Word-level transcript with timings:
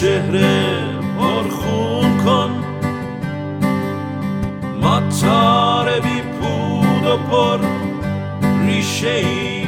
چهره 0.00 0.84
پرخون 1.18 2.18
کن. 2.24 2.50
ما 4.82 5.00
تار 5.00 6.00
بی 6.00 6.20
پود 6.20 7.06
و 7.06 7.16
پر 7.16 7.58
ریشه 8.66 9.10
ای 9.10 9.66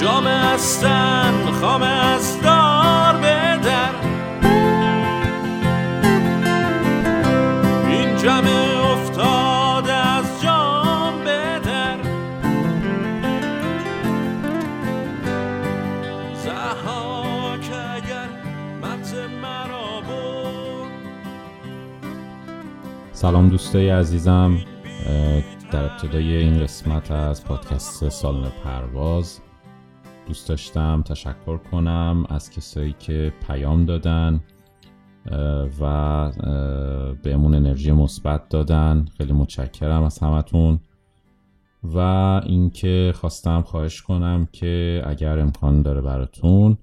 جام 0.00 0.26
استن 0.26 1.34
خام 1.60 1.82
از 1.82 2.27
سلام 23.18 23.48
دوستای 23.48 23.88
عزیزم 23.88 24.58
در 25.72 25.84
ابتدای 25.84 26.36
این 26.36 26.60
قسمت 26.60 27.10
از 27.10 27.44
پادکست 27.44 28.08
سالن 28.08 28.48
پرواز 28.64 29.40
دوست 30.26 30.48
داشتم 30.48 31.02
تشکر 31.02 31.56
کنم 31.56 32.26
از 32.28 32.50
کسایی 32.50 32.94
که 32.98 33.32
پیام 33.46 33.84
دادن 33.84 34.40
و 35.80 36.32
بهمون 37.22 37.54
انرژی 37.54 37.92
مثبت 37.92 38.48
دادن. 38.48 39.06
خیلی 39.16 39.32
متشکرم 39.32 40.02
از 40.02 40.18
همتون. 40.18 40.80
و 41.84 41.98
اینکه 42.46 43.12
خواستم 43.16 43.62
خواهش 43.62 44.02
کنم 44.02 44.48
که 44.52 45.02
اگر 45.06 45.38
امکان 45.38 45.82
داره 45.82 46.00
براتون 46.00 46.78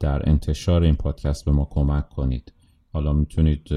در 0.00 0.28
انتشار 0.28 0.82
این 0.82 0.94
پادکست 0.94 1.44
به 1.44 1.52
ما 1.52 1.68
کمک 1.70 2.08
کنید. 2.08 2.52
حالا 2.98 3.12
می‌تونید 3.12 3.68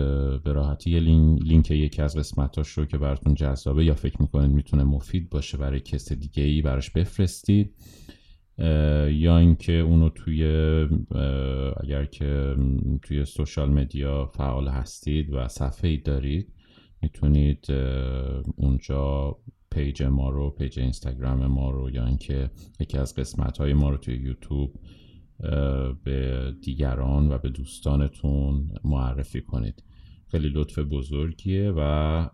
به 0.43 0.53
راحتی 0.53 0.91
یه 0.91 0.99
لین- 0.99 1.39
لینک 1.43 1.71
یکی 1.71 2.01
از 2.01 2.17
قسمتاش 2.17 2.67
رو 2.69 2.85
که 2.85 2.97
براتون 2.97 3.33
جذابه 3.33 3.85
یا 3.85 3.93
فکر 3.93 4.21
می‌کنید 4.21 4.51
می‌تونه 4.51 4.83
مفید 4.83 5.29
باشه 5.29 5.57
برای 5.57 5.79
کس 5.79 6.11
دیگه 6.11 6.43
ای 6.43 6.61
براش 6.61 6.89
بفرستید. 6.89 7.75
یا 9.09 9.37
اینکه 9.37 9.73
اونو 9.73 10.09
توی 10.09 10.45
اگر 11.83 12.05
که 12.05 12.55
توی 13.01 13.25
social 13.25 13.69
media 13.69 14.25
فعال 14.25 14.67
هستید 14.67 15.33
و 15.33 15.47
صفحه 15.47 15.89
ای 15.89 15.97
دارید 15.97 16.53
می‌تونید 17.01 17.65
اونجا 18.55 19.37
page 19.71 20.03
ما 20.03 20.29
رو 20.29 20.49
page 20.49 20.79
اینستاگرام 20.79 21.45
ما 21.45 21.71
رو 21.71 21.89
یا 21.89 22.05
اینکه 22.05 22.49
یکی 22.79 22.97
از 22.97 23.15
قسمت 23.15 23.57
های 23.57 23.73
ما 23.73 23.89
رو 23.89 23.97
توی 23.97 24.15
یوتیوب 24.15 24.75
به 26.03 26.51
دیگران 26.61 27.31
و 27.31 27.37
به 27.37 27.49
دوستانتون 27.49 28.71
معرفی 28.83 29.41
کنید. 29.41 29.83
خیلی 30.31 30.49
لطف 30.49 30.79
بزرگیه 30.79 31.71
و 31.71 31.79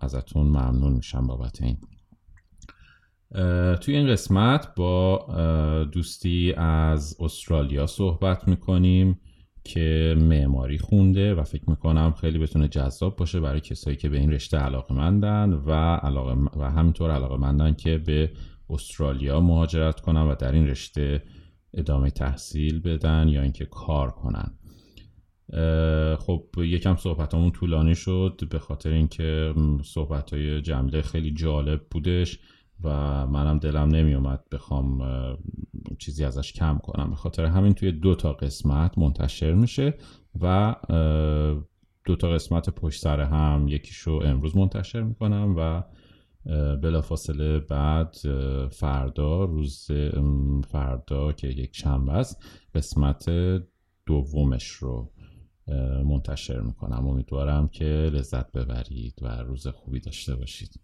ازتون 0.02 0.48
ممنون 0.48 0.94
میشم 0.94 1.28
بابت 1.28 1.62
این. 1.62 1.78
توی 3.76 3.96
این 3.96 4.08
قسمت 4.08 4.76
با 4.76 5.26
دوستی 5.92 6.54
از 6.58 7.18
استرالیا 7.20 7.88
صحبت 7.88 8.48
می‌کنیم 8.48 9.20
که 9.64 10.16
معماری 10.20 10.78
خونده 10.78 11.36
و 11.36 11.44
فکر 11.44 11.70
می‌کنم 11.70 12.12
خیلی 12.22 12.40
بتونه 12.40 12.68
جذاب 12.68 13.16
باشه 13.16 13.40
برای 13.40 13.60
کسایی 13.60 13.98
که 13.98 14.10
به 14.10 14.18
این 14.18 14.32
رشته 14.32 14.58
علاقه 14.58 14.96
مندن 14.96 15.54
و, 15.54 15.72
علاقه 15.96 16.42
و 16.56 16.72
همینطور 16.72 17.12
علاقه 17.12 17.38
مندن 17.38 17.74
که 17.74 17.98
به 17.98 18.32
استرالیا 18.70 19.42
مهاجرت 19.42 20.00
کنن 20.00 20.22
و 20.22 20.36
در 20.36 20.52
این 20.52 20.68
رشته 20.68 21.24
ادامه 21.74 22.10
تحصیل 22.10 22.80
بدن 22.80 23.28
یا 23.28 23.42
اینکه 23.42 23.66
کار 23.66 24.12
کنن. 24.12 24.54
خب 26.18 26.46
یکم 26.58 26.96
صحبتامون 26.96 27.52
طولانی 27.52 27.96
شد 27.96 28.42
به 28.50 28.60
خاطر 28.60 28.90
اینکه 28.90 29.54
صحبت 29.84 30.34
های 30.34 30.62
جمله 30.62 31.02
خیلی 31.02 31.32
جالب 31.32 31.82
بودش 31.92 32.40
و 32.84 32.90
منم 33.28 33.60
دلم 33.60 33.88
نمیومد 33.88 34.44
بخوام 34.52 35.02
چیزی 36.00 36.24
ازش 36.24 36.54
کم 36.54 36.78
کنم. 36.84 37.10
به 37.10 37.16
خاطر 37.16 37.46
همین 37.46 37.74
توی 37.74 37.92
دو 37.92 38.16
تا 38.16 38.34
قسمت 38.34 38.98
منتشر 38.98 39.54
میشه 39.54 39.94
و 40.42 40.76
دو 42.06 42.16
تا 42.16 42.30
قسمت 42.30 42.70
پشت 42.70 43.02
سر 43.02 43.22
هم 43.22 43.68
یکیشو 43.68 44.12
امروز 44.12 44.58
منتشر 44.58 45.02
می‌کنم 45.02 45.56
و 45.58 45.84
بلافاصله 46.82 47.60
بعد 47.60 48.16
فردا 48.72 49.44
روز 49.44 49.88
فردا 50.68 51.32
که 51.32 51.48
یک 51.48 51.76
شنبه 51.76 52.12
است 52.12 52.44
قسمت 52.76 53.30
دومش 54.06 54.68
رو 54.68 55.12
منتشر 56.06 56.60
می‌کنم. 56.60 57.08
امیدوارم 57.08 57.68
که 57.68 57.86
لذت 57.86 58.52
ببرید 58.52 59.20
و 59.22 59.28
روز 59.28 59.68
خوبی 59.68 60.00
داشته 60.00 60.36
باشید. 60.36 60.80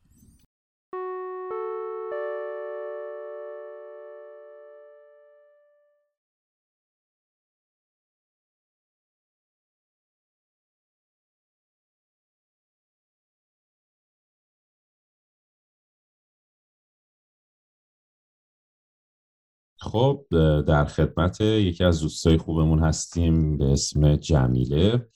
خب 19.83 20.25
در 20.67 20.85
خدمت 20.85 21.41
یکی 21.41 21.83
از 21.83 22.01
دوستای 22.01 22.37
خوبمون 22.37 22.83
هستیم 22.83 23.57
به 23.57 23.65
اسم 23.65 24.15
جمیله 24.15 25.07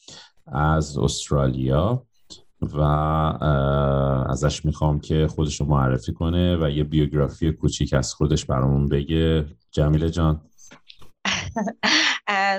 از 0.47 0.97
استرالیا 0.97 2.05
و 2.61 2.81
ازش 4.29 4.65
می‌خوام 4.65 4.99
که 4.99 5.27
خودش 5.27 5.61
رو 5.61 5.65
معرفی 5.65 6.13
کنه 6.13 6.57
و 6.57 6.69
یه 6.69 6.83
بیوگرافی 6.83 7.51
کوچیک 7.51 7.93
از 7.93 8.13
خودش 8.13 8.45
برامون 8.45 8.89
بگه. 8.89 9.45
جمیله 9.71 10.09
جان. 10.09 10.41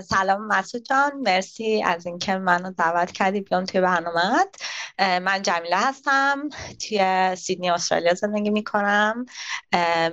سلام 0.02 0.46
مسعود 0.46 0.84
جان. 0.84 1.12
مرسی 1.24 1.82
از 1.82 2.06
اینکه 2.06 2.36
منو 2.36 2.72
دعوت 2.72 3.12
کردی 3.12 3.40
بیام 3.40 3.64
توی 3.64 3.80
برنامهت 3.80 4.56
من 4.98 5.42
جمیله 5.42 5.76
هستم. 5.76 6.48
توی 6.88 7.36
سیدنی 7.36 7.70
استرالیا 7.70 8.14
زندگی 8.14 8.50
می‌کنم. 8.50 9.26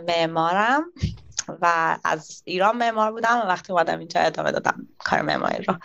معمارم. 0.08 0.84
و 1.62 1.98
از 2.04 2.42
ایران 2.46 2.78
معمار 2.78 3.12
بودم 3.12 3.38
و 3.44 3.48
وقتی 3.48 3.74
اومدم 3.74 4.00
اینجا 4.00 4.22
ادامه 4.22 4.52
دادم 4.52 4.88
کار 4.98 5.22
معماری 5.22 5.64
رو. 5.64 5.76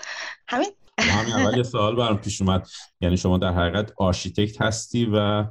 همین. 0.49 0.71
همین 0.99 1.35
اول 1.35 1.57
یه 1.57 1.63
سوال 1.63 1.97
برام 1.97 2.19
پیش 2.19 2.43
اومد. 2.43 2.69
یعنی 3.01 3.17
شما 3.17 3.39
در 3.39 3.53
حقیقت 3.53 3.93
architecte 3.97 4.63
هستی 4.63 5.09
و 5.15 5.45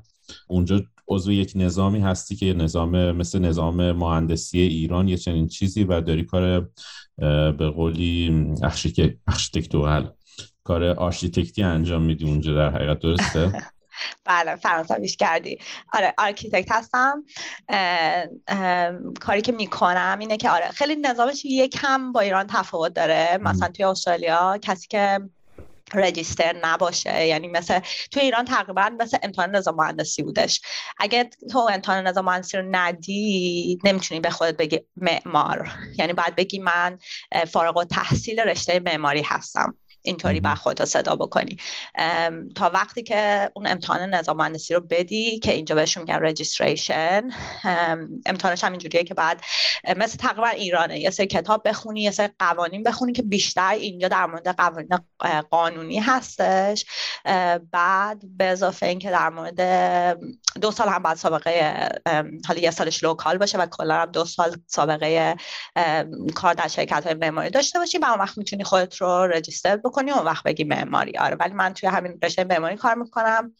اونجا 0.47 0.81
عضو 1.07 1.31
یک 1.31 1.53
نظامی 1.55 1.99
هستی 1.99 2.35
که 2.35 2.53
نظام 2.53 3.11
مثل 3.11 3.39
نظام 3.39 3.91
مهندسی 3.91 4.59
ایران 4.59 5.07
یه 5.07 5.17
چنین 5.17 5.47
چیزی 5.47 5.83
و 5.83 6.01
داری 6.01 6.23
کار 6.23 6.69
به 7.51 7.69
قولی 7.75 8.47
architectural 9.27 10.13
کار 10.63 10.83
architecte 10.83 11.56
ی 11.56 11.63
انجام 11.63 12.01
میدی 12.01 12.25
اونجا 12.25 12.55
در 12.55 12.69
حقیقت 12.69 12.99
درسته؟ 12.99 13.51
بله 14.25 14.55
فرانسویش 14.55 15.17
کردی. 15.17 15.59
آره 15.93 16.13
architect 16.17 16.71
هستم. 16.71 17.23
کاری 19.21 19.41
که 19.41 19.51
می‌کنم 19.51 20.17
اینه 20.19 20.37
که 20.37 20.49
آره 20.49 20.67
خیلی 20.67 20.95
نظامش 20.95 21.45
یکم 21.45 22.11
با 22.11 22.19
ایران 22.19 22.47
تفاوت 22.47 22.93
داره. 22.93 23.37
مثلا 23.41 23.67
توی 23.69 23.85
استرالیا 23.85 24.59
کسی 24.61 24.87
که 24.87 25.19
register 25.93 26.55
نباشه 26.63 27.25
یعنی 27.27 27.47
مثل 27.47 27.79
تو 28.11 28.19
ایران 28.19 28.45
تقریبا 28.45 28.91
مثل 28.99 29.17
امتحان 29.23 29.55
نظام 29.55 29.75
مهندسی 29.75 30.23
بودش. 30.23 30.61
اگه 30.97 31.29
تو 31.51 31.59
امتحان 31.59 32.07
نظام 32.07 32.25
مهندسی 32.25 32.57
رو 32.57 32.63
ندی 32.71 33.79
نمی‌تونی 33.83 34.19
به 34.19 34.29
خودت 34.29 34.57
بگی 34.57 34.79
معمار. 34.95 35.71
یعنی 35.97 36.13
باید 36.13 36.35
بگی 36.35 36.59
من 36.59 36.97
فارغ 37.47 37.77
التحصیل 37.77 38.39
رشته 38.39 38.79
معماری 38.79 39.21
هستم. 39.21 39.77
اینطوری 40.01 40.39
بر 40.39 40.55
خودت 40.55 40.85
صدا 40.85 41.15
بکنی. 41.15 41.57
تا 42.55 42.69
وقتی 42.73 43.03
که 43.03 43.51
اون 43.55 43.67
امتحان 43.67 44.01
نظام 44.13 44.37
مهندسی 44.37 44.73
رو 44.73 44.79
بدی 44.79 45.39
که 45.39 45.53
اینجا 45.53 45.75
بهشون 45.75 46.03
میگن 46.03 46.15
registration 46.15 47.29
امتحانش 48.25 48.63
هم 48.63 48.71
اینجوریه 48.71 49.03
که 49.03 49.13
بعد 49.13 49.41
مثل 49.97 50.17
تقریبا 50.17 50.47
ایرانه. 50.47 50.99
یه 50.99 51.09
سری 51.09 51.27
کتاب 51.27 51.67
بخونی 51.67 52.01
یه 52.01 52.11
سری 52.11 52.29
قوانین 52.39 52.83
بخونی 52.83 53.13
که 53.13 53.21
بیشتر 53.21 53.71
اینجا 53.71 54.07
در 54.07 54.25
مورد 54.25 54.47
قوانین 54.47 54.89
قانونی 55.49 55.99
هستش. 55.99 56.85
بعد 57.71 58.37
به 58.37 58.45
اضافه 58.45 58.85
اینکه 58.85 59.11
در 59.11 59.29
مورد 59.29 59.59
دو 60.61 60.71
سال 60.71 60.89
هم 60.89 61.03
بعد 61.03 61.17
سابقه 61.17 61.89
حالا 62.47 62.59
یه 62.59 62.71
سالش 62.71 63.03
local 63.03 63.37
باشه 63.37 63.57
و 63.57 63.65
کلا 63.65 63.95
هم 63.95 64.11
دو 64.11 64.25
سال 64.25 64.57
سابقه 64.67 65.35
کار 66.35 66.53
در 66.53 66.67
شرکت 66.67 67.05
های 67.05 67.13
معماری 67.13 67.49
داشته 67.49 67.79
باشی 67.79 67.97
و 67.97 68.05
اون 68.05 68.19
وقت 68.19 68.37
می‌تونی 68.37 68.63
خودت 68.63 68.95
رو 68.95 69.27
register 69.27 69.77
بکنی 69.89 70.11
اون 70.11 70.25
وقت 70.25 70.43
بگی 70.43 70.63
معماری. 70.63 71.17
آره 71.17 71.35
ولی 71.35 71.53
من 71.53 71.73
توی 71.73 71.89
همین 71.89 72.19
رشته 72.23 72.43
معماری 72.43 72.75
کار 72.75 72.95
می‌کنم. 72.95 73.55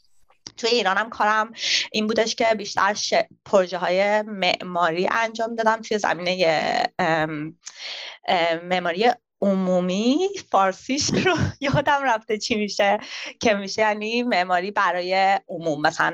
توی 0.57 0.69
ایران 0.69 0.97
هم 0.97 1.09
کارم 1.09 1.51
این 1.91 2.07
بودش 2.07 2.35
که 2.35 2.45
بیشتر 2.57 2.93
ش... 2.93 3.13
پروژه 3.45 3.77
های 3.77 4.21
معماری 4.21 5.09
انجام 5.11 5.55
دادم 5.55 5.81
توی 5.81 5.97
زمینه 5.97 6.83
معماری 8.63 9.11
عمومی 9.41 10.17
فارسیش 10.51 11.09
رو 11.09 11.35
یادم 11.59 11.99
رفته 12.05 12.37
چی 12.37 12.55
میشه 12.55 12.99
که 13.39 13.53
میشه 13.53 13.81
یعنی 13.81 14.23
معماری 14.23 14.71
برای 14.71 15.39
عموم 15.49 15.81
مثلا 15.81 16.13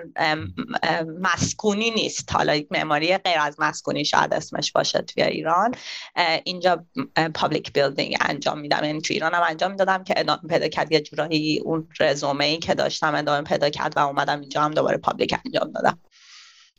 مسکونی 1.22 1.92
نیست. 1.92 2.32
حالا 2.32 2.62
معماری 2.72 3.18
غیر 3.18 3.40
از 3.40 3.56
مسکونی 3.60 4.06
شاید 4.06 4.34
اسمش 4.34 4.72
باشه 4.72 5.02
توی 5.02 5.24
ایران. 5.24 5.76
اینجا 6.44 6.86
public 7.34 7.74
building 7.74 8.16
انجام 8.22 8.60
میدم. 8.60 8.84
یعنی 8.84 9.02
توی 9.02 9.14
ایران 9.14 9.34
هم 9.34 9.44
انجام 9.50 9.72
می‌دادم 9.72 10.04
که 10.04 10.14
ادامه 10.18 10.42
پیدا 10.50 10.68
کرد. 10.68 10.92
یه 10.92 11.00
جورایی 11.00 11.60
اون 11.60 11.88
رزومه 12.00 12.46
ای 12.46 12.58
که 12.58 12.76
داشتم 12.76 13.16
ادامه 13.16 13.42
پیدا 13.42 13.70
کرد 13.70 13.94
و 13.98 14.00
اومدم 14.00 14.40
اینجا 14.40 14.62
هم 14.62 14.72
دوباره 14.72 14.98
public 14.98 15.36
انجام 15.46 15.72
دادم. 15.72 16.00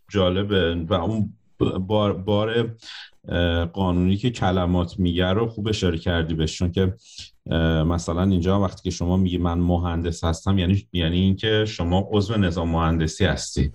جالبه. 0.08 0.74
و 0.74 0.94
اون 0.94 1.32
بار, 1.58 2.12
بار 2.12 2.76
قانونی 3.72 4.16
که 4.16 4.30
کلمات 4.30 4.98
میگه 4.98 5.26
رو 5.26 5.46
خوب 5.46 5.68
اشاره 5.68 5.98
کردی 5.98 6.34
بهش 6.34 6.58
چون 6.58 6.72
که 6.72 6.94
مثلا 7.86 8.22
اینجا 8.22 8.60
وقتی 8.60 8.82
که 8.82 8.90
شما 8.90 9.16
میگی 9.16 9.38
من 9.38 9.58
مهندس 9.58 10.24
هستم 10.24 10.58
یعنی 10.58 10.88
یعنی 10.92 11.20
اینکه 11.20 11.64
شما 11.64 12.08
عضو 12.12 12.36
نظام 12.36 12.70
مهندسی 12.70 13.24
هستی. 13.24 13.72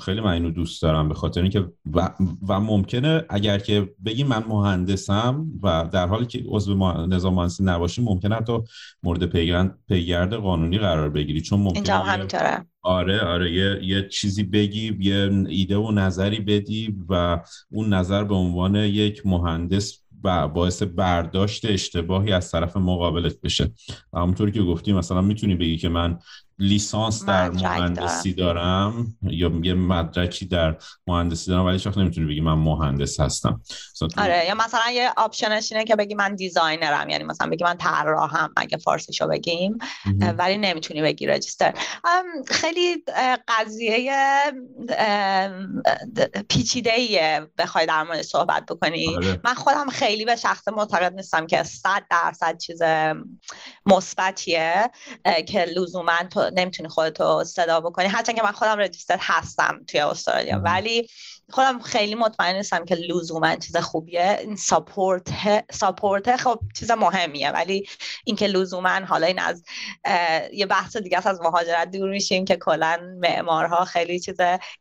خیلی 0.00 0.20
من 0.20 0.32
اینو 0.32 0.50
دوست 0.50 0.82
دارم 0.82 1.08
به 1.08 1.14
خاطر 1.14 1.42
اینکه 1.42 1.64
و, 1.92 2.10
و 2.48 2.60
ممکنه 2.60 3.24
اگر 3.28 3.58
که 3.58 3.88
بگی 4.04 4.24
من 4.24 4.44
مهندسم 4.48 5.46
و 5.62 5.88
در 5.92 6.06
حالی 6.06 6.26
که 6.26 6.44
عضو 6.46 6.74
نظام 7.06 7.34
مهندسی 7.34 7.64
نباشی 7.64 8.02
ممکنه 8.02 8.34
حتی 8.34 8.58
مورد 9.02 9.26
پیگرد, 9.26 9.78
پیگرد 9.88 10.34
قانونی 10.34 10.78
قرار 10.78 11.10
بگیری. 11.10 11.40
چون 11.40 11.58
ممکنه 11.58 11.76
اینجا 11.76 11.98
همینطوره. 11.98 12.66
آره 12.82 13.20
آره 13.20 13.52
یه،, 13.52 13.80
یه 13.82 14.08
چیزی 14.08 14.42
بگی 14.42 14.96
یه 15.00 15.44
ایده 15.48 15.76
و 15.76 15.90
نظری 15.90 16.40
بدی 16.40 16.96
و 17.08 17.40
اون 17.70 17.92
نظر 17.92 18.24
به 18.24 18.34
عنوان 18.34 18.74
یک 18.74 19.26
مهندس 19.26 19.98
و 20.24 20.48
باعث 20.48 20.82
برداشت 20.82 21.64
اشتباهی 21.64 22.32
از 22.32 22.50
طرف 22.50 22.76
مقابلت 22.76 23.40
بشه. 23.40 23.72
و 24.12 24.18
همونطوری 24.18 24.52
که 24.52 24.62
گفتی 24.62 24.92
مثلا 24.92 25.20
می‌تونی 25.20 25.54
بگی 25.54 25.76
که 25.76 25.88
من 25.88 26.18
لیسانس 26.60 27.24
در 27.24 27.50
مهندسی 27.50 28.34
دارم. 28.34 29.16
یا 29.22 29.52
یه 29.62 29.74
مدرکی 29.74 30.46
در 30.46 30.76
مهندسی 31.06 31.50
دارم؟ 31.50 31.66
ولی 31.66 31.78
شخص 31.78 31.98
نمی‌تونی 31.98 32.26
بگی 32.26 32.40
من 32.40 32.54
مهندس 32.54 33.20
هستم. 33.20 33.60
آره 34.16 34.46
یا 34.48 34.54
مثلا 34.54 34.90
یه 34.92 35.10
option 35.16 35.58
ش 35.58 35.72
اینه 35.72 35.84
که 35.84 35.96
بگی 35.96 36.14
من 36.14 36.34
designer 36.34 37.00
م 37.00 37.08
یعنی 37.08 37.24
مثلا 37.24 37.50
بگی 37.50 37.64
من 37.64 37.76
طراحم 37.76 38.52
اگه 38.56 38.76
فارسیشو 38.78 39.26
بگیم. 39.26 39.78
ولی 40.38 40.58
نمی‌تونی 40.58 41.02
بگی 41.02 41.26
رجیستر 41.26 41.74
خیلی 42.46 43.04
قضیه 43.48 44.12
پیچیده 46.48 46.92
ایه 46.92 47.46
بخوای 47.58 47.86
در 47.86 48.02
مورد 48.02 48.22
صحبت 48.22 48.66
بکنی. 48.66 49.16
آره. 49.16 49.40
من 49.44 49.54
خودم 49.54 49.88
خیلی 49.88 50.24
به 50.24 50.36
شخص 50.36 50.68
معتقد 50.68 51.14
نیستم 51.14 51.46
که 51.46 51.62
100 51.62 52.02
درصد 52.10 52.58
چیز 52.58 52.82
مثبتیه 53.86 54.90
که 55.48 55.64
لزوما 55.64 56.12
تو 56.30 56.49
نمی‌تونی 56.54 56.88
خودتو 56.88 57.44
صدا 57.44 57.80
بکنی. 57.80 58.08
هرچند 58.08 58.36
که 58.36 58.42
من 58.42 58.52
خودم 58.52 58.78
رجیستر 58.78 59.18
هستم 59.20 59.80
توی 59.86 60.00
استرالیا. 60.00 60.60
ولی 60.64 61.08
خودم 61.50 61.78
خیلی 61.78 62.14
مطمئن 62.14 62.56
نیستم 62.56 62.84
که 62.84 62.94
لزوما 62.94 63.56
چیز 63.56 63.76
خوبیه. 63.76 64.38
این 64.40 64.56
ساپورت 64.56 65.30
ساپورت 65.72 66.36
خب 66.36 66.60
چیز 66.76 66.90
مهمیه 66.90 67.50
ولی 67.50 67.86
اینکه 68.24 68.46
لزوما 68.46 68.88
حالا 68.88 69.26
این 69.26 69.38
از 69.38 69.64
یه 70.52 70.66
بحث 70.66 70.96
دیگه 70.96 71.28
از 71.28 71.40
مهاجرت 71.40 71.90
دور 71.90 72.10
میشیم 72.10 72.44
که 72.44 72.56
کلا 72.56 72.98
معمارها 73.20 73.84
خیلی 73.84 74.20
چیز 74.20 74.36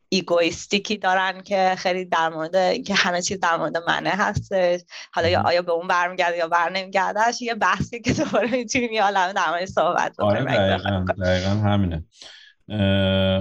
ایگویستیکی 0.09 0.97
دارن 0.97 1.41
که 1.41 1.75
خیلی 1.77 2.05
در 2.05 2.29
مورد 2.29 2.83
که 2.83 2.95
همه 2.95 3.21
چیز 3.21 3.39
در 3.39 3.57
مورد 3.57 3.77
منه 3.87 4.09
هستش. 4.09 4.79
حالا 5.13 5.29
یا 5.29 5.41
آیا 5.41 5.61
به 5.61 5.71
اون 5.71 5.87
برمیگرده 5.87 6.37
یا 6.37 6.47
بر 6.47 6.69
نمیگردهش 6.69 7.41
یه 7.41 7.55
بحثی 7.55 8.01
که 8.01 8.13
دوباره 8.13 8.51
می‌تونیم 8.51 8.91
یه 8.91 9.03
عالمه 9.03 9.33
در 9.33 9.49
مورد 9.49 9.65
صحبت 9.65 10.13
بکنیم. 10.13 10.47
آره 10.47 11.05
دقیقا 11.25 11.49
همینه. 11.49 12.03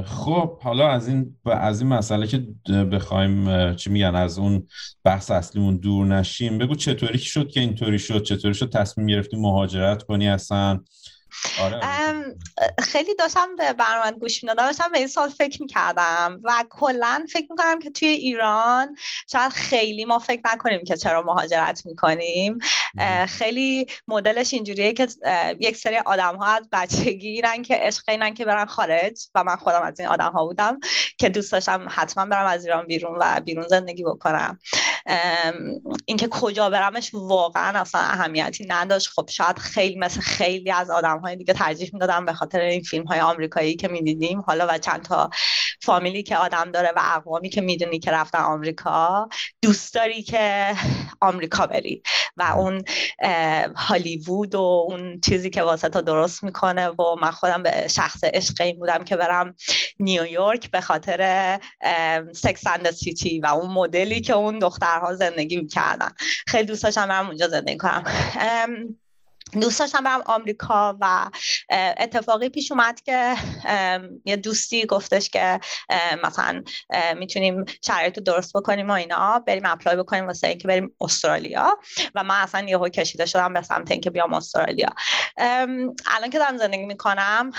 خب 0.04 0.58
حالا 0.62 0.88
از 0.88 1.08
این 1.08 1.36
از 1.46 1.80
این 1.80 1.90
مسئله 1.90 2.26
که 2.26 2.38
بخوایم 2.92 3.74
چی 3.74 3.90
میگن 3.90 4.14
از 4.14 4.38
اون 4.38 4.66
بحث 5.04 5.30
اصلیمون 5.30 5.76
دور 5.76 6.06
نشیم 6.06 6.58
بگو 6.58 6.74
چطوری 6.74 7.18
شد 7.18 7.50
که 7.50 7.60
اینطوری 7.60 7.98
شد؟ 7.98 8.22
چطوری 8.22 8.54
شد 8.54 8.72
تصمیم 8.72 9.06
گرفتی 9.06 9.36
مهاجرت 9.36 10.02
کنی 10.02 10.28
اصلا؟ 10.28 10.80
آره. 11.60 11.80
خیلی 12.78 13.14
داشتم 13.14 13.56
به 13.56 13.72
برنامه 13.72 14.10
گوش 14.12 14.44
می‌دادم. 14.44 14.66
داشتم 14.66 14.92
به 14.92 14.98
این 14.98 15.06
سال 15.06 15.28
فکر 15.28 15.62
می‌کردم 15.62 16.40
و 16.44 16.64
کلا 16.70 17.26
فکر 17.32 17.46
می‌کنم 17.50 17.78
که 17.78 17.90
توی 17.90 18.08
ایران 18.08 18.96
شاید 19.32 19.52
خیلی 19.52 20.04
ما 20.04 20.18
فکر 20.18 20.40
نکنیم 20.44 20.84
که 20.84 20.96
چرا 20.96 21.22
مهاجرت 21.22 21.86
می‌کنیم. 21.86 22.58
خیلی 23.28 23.86
مدلش 24.08 24.54
اینجوریه 24.54 24.92
که 24.92 25.08
یک 25.60 25.76
سری 25.76 25.96
آدم 25.96 26.36
ها 26.36 26.46
از 26.46 26.68
بچگی 26.72 27.42
که 27.64 27.74
عشق 27.74 28.04
اینن 28.08 28.34
که 28.34 28.44
برن 28.44 28.66
خارج 28.66 29.20
و 29.34 29.44
من 29.44 29.56
خودم 29.56 29.82
از 29.82 30.00
این 30.00 30.08
آدم 30.08 30.32
ها 30.32 30.46
بودم 30.46 30.80
که 31.18 31.28
دوست 31.28 31.52
داشتم 31.52 31.86
حتما 31.90 32.26
برم 32.26 32.46
از 32.46 32.64
ایران 32.64 32.86
بیرون 32.86 33.18
و 33.20 33.40
بیرون 33.40 33.68
زندگی 33.68 34.04
بکنم. 34.04 34.58
اینکه 36.06 36.28
کجا 36.30 36.70
برمش 36.70 37.10
واقعا 37.14 37.80
اصلا 37.80 38.00
اهمیتی 38.00 38.66
نداشت. 38.68 39.08
خب 39.08 39.28
شاید 39.30 39.58
خیلی 39.58 39.96
مثل 39.98 40.20
خیلی 40.20 40.70
از 40.70 40.90
آدم 40.90 41.18
های 41.18 41.36
دیگه 41.36 41.54
ترجیح 41.54 41.90
می‌دادم 41.92 42.26
به 42.26 42.32
خاطر 42.32 42.60
این 42.60 42.82
فیلم 42.82 43.04
های 43.04 43.20
آمریکایی 43.20 43.76
که 43.76 43.88
می‌دیدیم. 43.88 44.40
حالا 44.40 44.66
و 44.70 44.78
چند 44.78 45.02
تا 45.02 45.30
فامیلی 45.82 46.22
که 46.22 46.36
آدم 46.36 46.70
داره 46.70 46.92
و 46.96 47.00
اقوامی 47.04 47.48
که 47.48 47.60
می‌دونی 47.60 47.98
که 47.98 48.10
رفتن 48.10 48.38
آمریکا 48.38 49.28
دوست 49.62 49.94
داری 49.94 50.22
که 50.22 50.74
آمریکا 51.20 51.66
بری 51.66 52.02
و 52.36 52.42
اون 52.42 52.82
هالیوود 53.76 54.54
و 54.54 54.60
اون 54.60 55.20
چیزی 55.20 55.50
که 55.50 55.62
واسه 55.62 55.88
تا 55.88 56.00
درست 56.00 56.44
می‌کنه 56.44 56.88
و 56.88 57.16
من 57.20 57.30
خودم 57.30 57.62
به 57.62 57.88
شخص 57.88 58.24
عشق 58.24 58.60
این 58.60 58.78
بودم 58.78 59.04
که 59.04 59.16
برم 59.16 59.54
نیویورک 60.00 60.70
به 60.70 60.80
خاطر 60.80 61.60
Sex 62.32 62.66
and 62.66 62.90
City 62.90 63.40
و 63.40 63.46
اون 63.46 63.70
مدلی 63.70 64.20
که 64.20 64.32
اون 64.32 64.58
دخترها 64.58 65.14
زندگی 65.14 65.56
می‌کردن. 65.56 66.10
خیلی 66.46 66.64
دوست 66.66 66.82
داشتم 66.82 67.08
برم 67.08 67.26
اونجا 67.26 67.48
زندگی 67.48 67.76
کنم. 67.76 68.04
دوست 69.52 69.80
داشتم 69.80 70.04
برم 70.04 70.22
آمریکا 70.26 70.96
و 71.00 71.30
اتفاقی 71.70 72.48
پیش 72.48 72.72
اومد 72.72 73.00
که 73.00 73.34
یه 74.24 74.36
دوستی 74.36 74.86
گفتش 74.86 75.30
که 75.30 75.60
مثلا 76.24 76.62
می‌تونیم 77.16 77.64
شرایط 77.84 78.18
رو 78.18 78.24
درست 78.24 78.56
بکنیم 78.56 78.90
و 78.90 78.92
اینا 78.92 79.38
بریم 79.46 79.66
apply 79.66 79.96
بکنیم 79.96 80.26
واسه 80.26 80.48
اینکه 80.48 80.68
بریم 80.68 80.94
استرالیا. 81.00 81.78
و 82.14 82.24
من 82.24 82.40
اصلا 82.40 82.68
یهو 82.68 82.88
کشیده 82.88 83.26
شدم 83.26 83.52
به 83.52 83.62
سمت 83.62 83.90
اینکه 83.90 84.10
بیام 84.10 84.34
استرالیا. 84.34 84.88
الان 86.06 86.30
که 86.32 86.38
دارم 86.38 86.56
زندگی 86.56 86.86
می‌کنم 86.86 87.50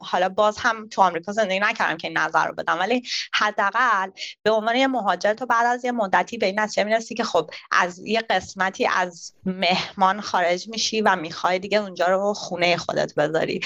حالا 0.00 0.28
باز 0.28 0.58
هم 0.58 0.88
تو 0.88 1.02
آمریکا 1.02 1.32
زندگی 1.32 1.60
نکردم 1.60 1.96
که 1.96 2.08
این 2.08 2.18
نظر 2.18 2.46
رو 2.46 2.54
بدم. 2.54 2.78
ولی 2.78 3.02
حداقل 3.32 4.10
به 4.42 4.50
عنوان 4.50 4.76
یه 4.76 4.86
مهاجر 4.86 5.34
تو 5.34 5.46
بعد 5.46 5.66
از 5.66 5.84
یه 5.84 5.92
مدتی 5.92 6.38
به 6.38 6.46
این 6.46 6.60
نتیجه 6.60 6.84
می‌رسی 6.84 7.14
که 7.14 7.24
خب 7.24 7.50
از 7.72 7.98
یه 7.98 8.20
قسمتی 8.20 8.86
از 8.86 9.34
مهمان 9.46 10.20
خارج 10.20 10.68
میشی 10.68 10.97
و 11.02 11.16
می‌خوای 11.16 11.58
دیگه 11.58 11.78
اونجا 11.78 12.06
رو 12.06 12.34
خونه 12.34 12.76
خودت 12.76 13.14
بذاری. 13.14 13.60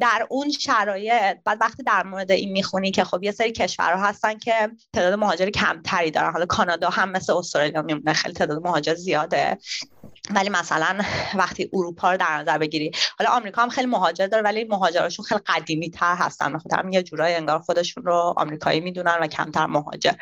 در 0.00 0.26
اون 0.30 0.50
شرایط 0.50 1.36
بعد 1.44 1.58
وقتی 1.60 1.82
در 1.82 2.02
مورد 2.02 2.30
این 2.32 2.52
می‌خونی 2.52 2.90
که 2.90 3.04
خب 3.04 3.22
یه 3.22 3.32
سری 3.32 3.52
کشورها 3.52 4.06
هستن 4.06 4.38
که 4.38 4.70
تعداد 4.92 5.14
مهاجر 5.14 5.50
کمتری 5.50 6.10
دارن. 6.10 6.32
حالا 6.32 6.46
کانادا 6.46 6.90
هم 6.90 7.10
مثل 7.10 7.32
استرالیا 7.32 7.82
میمونه 7.82 8.12
خیلی 8.12 8.34
تعداد 8.34 8.62
مهاجر 8.62 8.94
زیاده. 8.94 9.58
ولی 10.30 10.48
مثلا 10.48 10.98
وقتی 11.34 11.70
اروپا 11.72 12.10
رو 12.10 12.16
در 12.16 12.38
نظر 12.38 12.58
بگیری 12.58 12.90
حالا 13.18 13.30
آمریکا 13.30 13.62
هم 13.62 13.68
خیلی 13.68 13.86
مهاجر 13.86 14.26
داره 14.26 14.42
ولی 14.42 14.64
مهاجراشون 14.64 15.24
خیلی 15.24 15.40
قدیمی 15.46 15.90
تر 15.90 16.14
هستن 16.14 16.52
بخاطر 16.52 16.88
یه 16.90 17.02
جورایی 17.02 17.34
انگار 17.34 17.58
خودشون 17.58 18.04
رو 18.04 18.34
آمریکایی 18.36 18.80
می‌دونن 18.80 19.18
و 19.20 19.26
کمتر 19.26 19.66
مهاجر. 19.66 20.12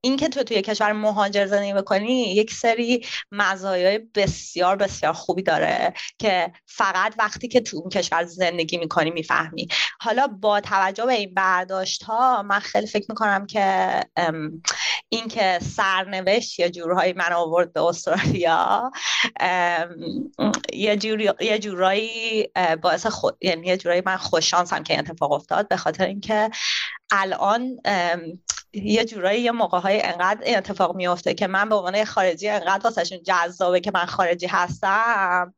اینکه 0.00 0.28
تو 0.28 0.42
توی 0.42 0.62
کشور 0.62 0.92
مهاجر 0.92 1.46
زندگی 1.46 1.72
بکنی 1.72 2.34
یک 2.34 2.54
سری 2.54 3.06
مزایای 3.32 3.98
بسیار 3.98 4.76
بسیار 4.76 5.12
خوبی 5.12 5.42
داره 5.42 5.94
که 6.18 6.52
فقط 6.66 7.14
وقتی 7.18 7.48
که 7.48 7.60
تو 7.60 7.76
اون 7.76 7.90
کشور 7.90 8.24
زندگی 8.24 8.76
می‌کنی 8.78 9.10
می‌فهمی. 9.10 9.68
حالا 10.00 10.26
با 10.26 10.60
توجه 10.60 11.06
به 11.06 11.12
این 11.12 11.34
برداشت 11.34 12.02
ها 12.02 12.42
من 12.42 12.58
خیلی 12.58 12.86
فکر 12.86 13.06
می‌کنم 13.08 13.46
که 13.46 14.00
اینکه 15.08 15.58
سرنوشت 15.76 16.60
یه 16.60 16.70
جورهایی 16.70 17.12
من 17.12 17.32
آورد 17.32 17.72
به 17.72 17.82
استرالیا 17.82 18.90
یه, 20.72 20.96
جوری، 20.96 21.30
یه 21.40 21.58
جورایی 21.58 22.48
باعث 22.82 23.06
خود 23.06 23.36
یعنی 23.40 23.66
یه 23.66 23.76
جورایی 23.76 24.02
من 24.06 24.16
خوششانسم 24.16 24.82
که 24.82 24.92
این 24.92 25.00
اتفاق 25.00 25.32
افتاد 25.32 25.68
به 25.68 25.76
خاطر 25.76 26.06
اینکه 26.06 26.50
الان 27.10 27.80
یه 28.74 29.04
جورایی 29.04 29.42
یه 29.42 29.50
موقع 29.50 29.78
های 29.78 30.02
انقدر 30.02 30.42
این 30.44 30.56
اتفاق 30.56 30.96
میفته 30.96 31.34
که 31.34 31.46
من 31.46 31.68
به 31.68 31.74
عنوان 31.74 32.04
خارجی 32.04 32.48
انقدر 32.48 32.84
واسهشون 32.84 33.18
جذابه 33.22 33.80
که 33.80 33.90
من 33.94 34.06
خارجی 34.06 34.46
هستم 34.46 35.54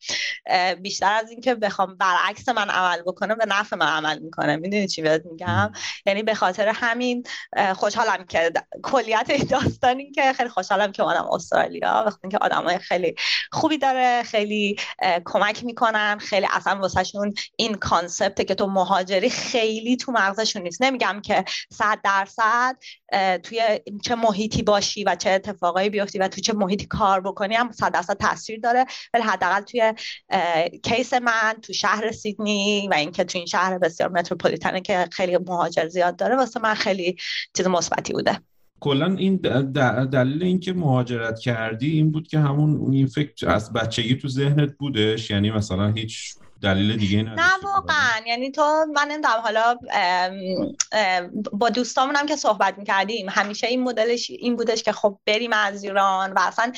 بیشتر 0.83 1.13
از 1.13 1.31
اینکه 1.31 1.55
بخوام 1.55 1.97
برعکس 1.97 2.49
من 2.49 2.71
عمل 2.71 3.03
بکنم 3.03 3.39
به 3.39 3.47
نفع 3.47 3.77
من 3.77 3.87
عمل 3.87 4.19
می‌کنه. 4.19 4.57
می‌دونی 4.57 4.89
چی 4.89 5.03
بهت 5.03 5.23
میگم؟ 5.27 5.73
یعنی 6.07 6.23
به 6.23 6.35
خاطر 6.35 6.69
همین 6.69 7.25
خوشحالم 7.75 8.25
که 8.25 8.53
کلیت 8.83 9.27
این 9.29 9.45
داستان 9.45 9.99
این 9.99 10.13
که 10.13 10.33
خیلی 10.33 10.49
خوشحالم 10.49 10.93
که 10.93 11.03
اومدم 11.03 11.29
استرالیا 11.33 12.05
وقتی 12.07 12.29
که 12.29 12.39
آدمای 12.39 12.79
خیلی 12.79 13.15
خوبی 13.53 13.79
داره 13.79 14.23
خیلی 14.23 14.77
کمک 15.25 15.65
می‌کنن 15.65 16.19
خیلی 16.19 16.47
اصلا 16.51 16.79
واسهشون 16.79 17.35
این 17.57 17.75
concept 17.75 18.47
که 18.47 18.55
تو 18.55 18.67
مهاجری 18.67 19.31
خیلی 19.31 19.97
تو 19.97 20.13
مغزشون 20.13 20.63
نیست. 20.63 20.83
نمیگم 20.83 21.21
که 21.25 21.45
صد 21.73 21.99
درصد 22.05 22.77
توی 23.43 23.61
چه 24.03 24.15
محیطی 24.15 24.63
باشی 24.63 25.05
و 25.05 25.17
چه 25.17 25.31
اتفاقایی 25.31 25.91
بیفتی 25.91 26.19
و 26.19 26.29
تو 26.29 26.41
چه 26.41 26.53
محیطی 26.53 26.87
کار 26.87 27.21
بکنی 27.21 27.55
هم 27.55 27.73
صد 27.73 27.93
درصد 27.93 28.17
تاثیر 28.17 28.61
داره. 28.61 28.85
ولی 29.15 29.23
حداقل 29.23 29.61
توی 29.61 29.95
case 30.83 31.15
من 31.15 31.55
تو 31.63 31.73
شهر 31.73 32.13
سیدنی 32.13 32.89
و 32.91 32.95
اینکه 32.95 33.25
تو 33.25 33.39
این 33.39 33.47
شهر 33.47 33.79
بسیار 33.79 34.11
metropolitan 34.11 34.75
ه 34.75 34.81
که 34.81 35.09
خیلی 35.13 35.39
مهاجر 35.39 35.89
زیاد 35.89 36.17
داره 36.17 36.37
واسه 36.37 36.61
من 36.61 36.75
خیلی 36.75 37.17
چیز 37.57 37.67
مثبتی 37.67 38.13
بوده. 38.13 38.41
کلا 38.81 39.17
این 39.19 39.37
دلیل 40.07 40.43
اینکه 40.43 40.73
مهاجرت 40.73 41.39
کردی 41.39 41.91
این 41.91 42.11
بود 42.11 42.29
که 42.29 42.39
همون 42.39 42.95
این 42.95 43.07
فکر 43.07 43.49
از 43.49 43.73
بچگی 43.73 44.15
تو 44.15 44.29
ذهنت 44.29 44.71
بودش. 44.79 45.31
یعنی 45.31 45.51
مثلا 45.51 45.93
هیچ 45.93 46.35
دلیل 46.65 46.97
دیگه 46.97 47.23
نه 47.23 47.51
واقعا. 47.63 48.27
یعنی 48.27 48.51
تو 48.51 48.87
من 48.95 49.09
نمی‌دونم 49.09 49.41
حالا 49.43 49.79
با 51.53 51.71
دوستامونم 51.71 52.27
که 52.27 52.37
صحبت 52.37 52.79
می‌کردیم 52.79 53.29
همیشه 53.29 53.67
این 53.67 53.83
مدلش 53.83 54.31
این 54.31 54.57
بودش 54.57 54.83
که 54.83 54.93
خب 54.93 55.19
بریم 55.27 55.53
از 55.53 55.85
ایران 55.85 56.33
و 56.33 56.39
اصلا 56.39 56.73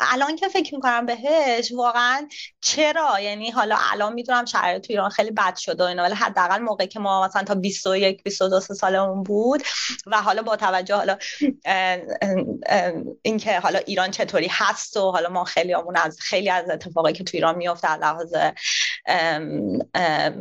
الان 0.00 0.36
که 0.36 0.48
فکر 0.48 0.74
می‌کنم 0.74 1.06
بهش 1.06 1.72
واقعا 1.72 2.28
چرا؟ 2.60 3.20
یعنی 3.20 3.50
حالا 3.50 3.76
الان 3.92 4.12
می‌دونم 4.12 4.44
شرایط 4.44 4.82
تو 4.86 4.92
ایران 4.92 5.10
خیلی 5.10 5.30
بد 5.30 5.56
شده 5.56 5.84
اینا 5.84 6.02
ولی 6.02 6.14
حداقل 6.14 6.58
موقعی 6.58 6.86
که 6.86 7.00
ما 7.00 7.26
مثلا 7.26 7.42
تا 7.42 7.54
21 7.54 8.22
22 8.22 8.60
سالمون 8.60 9.22
بود 9.22 9.62
و 10.06 10.22
حالا 10.22 10.42
با 10.42 10.56
توجه 10.56 10.94
حالا 10.94 11.16
اینکه 13.22 13.60
حالا 13.60 13.78
ایران 13.78 14.10
چطوری 14.10 14.48
هست 14.50 14.96
و 14.96 15.10
حالا 15.10 15.28
ما 15.28 15.44
خیلی 15.44 15.74
از 15.94 16.20
خیلی 16.20 16.50
از 16.50 16.70
اتفاقی 16.70 17.12
که 17.12 17.24
تو 17.24 17.30
ایران 17.34 17.56
میفته 17.56 17.90
از 17.90 18.00
لحاظ 18.00 18.34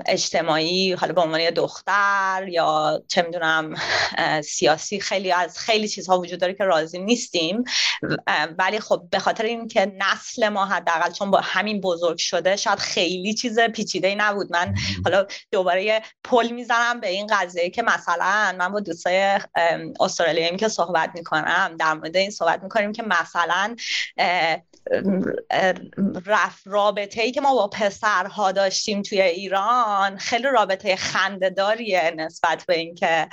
اجتماعی 0.05 0.93
حالا 0.93 1.13
به 1.13 1.21
عنوان 1.21 1.49
دختر 1.49 2.45
یا 2.47 3.01
چه 3.07 3.21
می‌دونم 3.21 3.75
سیاسی 4.43 4.99
خیلی 4.99 5.31
از 5.31 5.59
خیلی 5.59 5.87
چیزها 5.87 6.19
وجود 6.19 6.39
داره 6.39 6.53
که 6.53 6.63
راضی 6.63 6.99
نیستیم. 6.99 7.63
ولی 8.57 8.79
خب 8.79 9.03
به 9.11 9.19
خاطر 9.19 9.43
اینکه 9.43 9.91
نسل 9.97 10.49
ما 10.49 10.65
حداقل 10.65 11.11
چون 11.11 11.31
با 11.31 11.39
همین 11.43 11.81
بزرگ 11.81 12.17
شده 12.17 12.55
شاید 12.55 12.79
خیلی 12.79 13.33
چیز 13.33 13.59
پیچیده 13.59 14.07
ای 14.07 14.15
نبود. 14.15 14.51
من 14.51 14.75
حالا 15.05 15.25
دوباره 15.51 16.01
پل 16.23 16.51
می‌زنم 16.51 16.99
به 16.99 17.07
این 17.07 17.27
قضیه 17.27 17.69
که 17.69 17.81
مثلا 17.83 18.55
من 18.59 18.71
با 18.71 18.79
دوستای 18.79 19.39
استرالیایی 19.99 20.57
که 20.57 20.67
صحبت 20.67 21.11
می‌کنم 21.15 21.75
در 21.79 21.93
مورد 21.93 22.17
این 22.17 22.31
صحبت 22.31 22.63
می‌کنیم 22.63 22.91
که 22.91 23.03
مثلا 23.03 23.75
رابطه 26.65 27.21
ای 27.21 27.31
که 27.31 27.41
ما 27.41 27.55
با 27.55 27.67
پسرها 27.67 28.51
داشتیم 28.51 29.01
توی 29.01 29.21
ایران 29.21 30.17
خیلی 30.17 30.43
رابطه 30.43 30.95
خندهداریه 30.95 32.13
نسبت 32.17 32.63
به 32.67 32.77
اینکه 32.77 33.29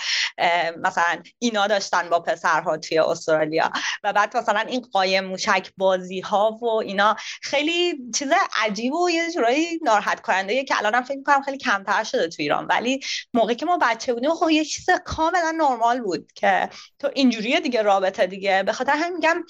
مثلا 0.77 1.23
اینا 1.39 1.67
داشتن 1.67 2.09
با 2.09 2.21
پسرها 2.21 2.77
توی 2.77 2.99
استرالیا. 2.99 3.71
و 4.05 4.13
بعد 4.13 4.37
مثلا 4.37 4.61
این 4.61 4.87
قایم 4.93 5.25
موشک 5.25 5.71
بازی 5.77 6.21
ها 6.21 6.59
و 6.63 6.67
اینا 6.67 7.17
خیلی 7.43 7.99
چیز 8.15 8.29
عجیب 8.65 8.95
و 8.95 9.11
یه 9.11 9.33
جورایی 9.33 9.79
ناراحت 9.83 10.21
کننده 10.21 10.65
که 10.65 10.79
الانم 10.79 11.03
فکر 11.03 11.17
می‌کنم 11.17 11.43
خیلی 11.43 11.59
کمتر 11.59 12.05
شده 12.05 12.29
تو 12.29 12.37
ایران. 12.43 12.67
ولی 12.67 13.01
موقعی 13.35 13.57
که 13.57 13.67
ما 13.67 13.79
بچه 13.83 14.15
بودیم 14.15 14.35
خب 14.35 14.51
یه 14.51 14.65
چیز 14.65 14.87
کاملا 15.05 15.51
نرمال 15.51 16.01
بود 16.01 16.33
که 16.35 16.69
تو 16.99 17.11
اینجوریه 17.15 17.61
دیگه 17.61 17.83
رابطه 17.83 18.27
دیگه. 18.27 18.63
به 18.63 18.73
خاطر 18.73 18.93
همین 18.93 19.15
میگم 19.15 19.45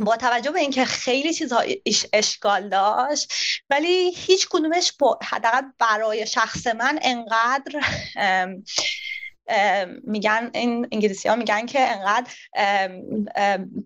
با 0.00 0.16
توجه 0.16 0.50
به 0.50 0.60
اینکه 0.60 0.84
خیلی 0.84 1.34
چیزها 1.34 1.62
اشکال 2.12 2.68
داشت 2.68 3.32
ولی 3.70 4.12
هیچ 4.16 4.48
کدومش 4.50 4.92
حداقل 5.22 5.62
برای 5.78 6.26
شخص 6.26 6.66
من 6.66 6.98
انقدر 7.02 7.80
میگن 10.04 10.50
این 10.54 10.88
انگلیسی 10.92 11.28
ها 11.28 11.36
میگن 11.36 11.66
که 11.66 11.80
انقدر 11.80 12.30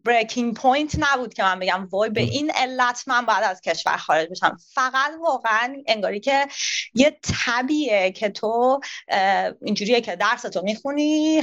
breaking 0.04 0.54
point 0.54 0.92
نبود 0.99 1.35
که 1.35 1.42
من 1.42 1.59
بگم 1.59 1.88
وای 1.90 2.11
به 2.11 2.21
این 2.21 2.50
علت 2.50 3.04
من 3.07 3.26
باید 3.26 3.45
از 3.45 3.61
کشور 3.61 3.97
خارج 3.97 4.28
بشم. 4.31 4.57
فقط 4.75 5.12
واقعا 5.21 5.76
انگاری 5.87 6.21
که 6.21 6.47
یه 6.95 7.19
طبیعیه 7.47 8.11
که 8.12 8.28
تو 8.28 8.81
اینجوریه 9.62 10.00
که 10.00 10.16
درس 10.16 10.42
تو 10.42 10.62
می‌خونی 10.62 11.42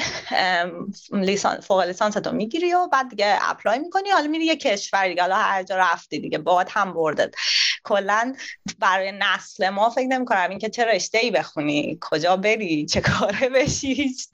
لیسان 1.11 1.59
فوق 1.59 1.81
لیسانس 1.81 2.13
تو 2.13 2.31
می‌گیری 2.31 2.73
و 2.73 2.87
بعد 2.87 3.09
دیگه 3.09 3.37
apply 3.41 3.79
می‌کنی. 3.79 4.09
حالا 4.09 4.27
میری 4.27 4.45
یه 4.45 4.55
کشور 4.55 5.07
دیگه 5.07 5.21
حالا 5.21 5.35
هر 5.35 5.63
جا 5.63 5.77
رفتی 5.77 6.19
دیگه 6.19 6.37
باد 6.37 6.67
هم 6.71 6.93
بردت. 6.93 7.35
کلا 7.83 8.35
برای 8.79 9.11
نسل 9.19 9.69
ما 9.69 9.89
فکر 9.89 10.07
نمی‌کنم 10.07 10.49
اینکه 10.49 10.69
چه 10.69 10.85
رشته 10.85 11.17
ای 11.17 11.31
بخونی 11.31 11.97
کجا 12.01 12.37
بری 12.37 12.85
چه 12.85 13.01
کاره 13.01 13.49
بشی. 13.49 14.08
هیچ 14.09 14.27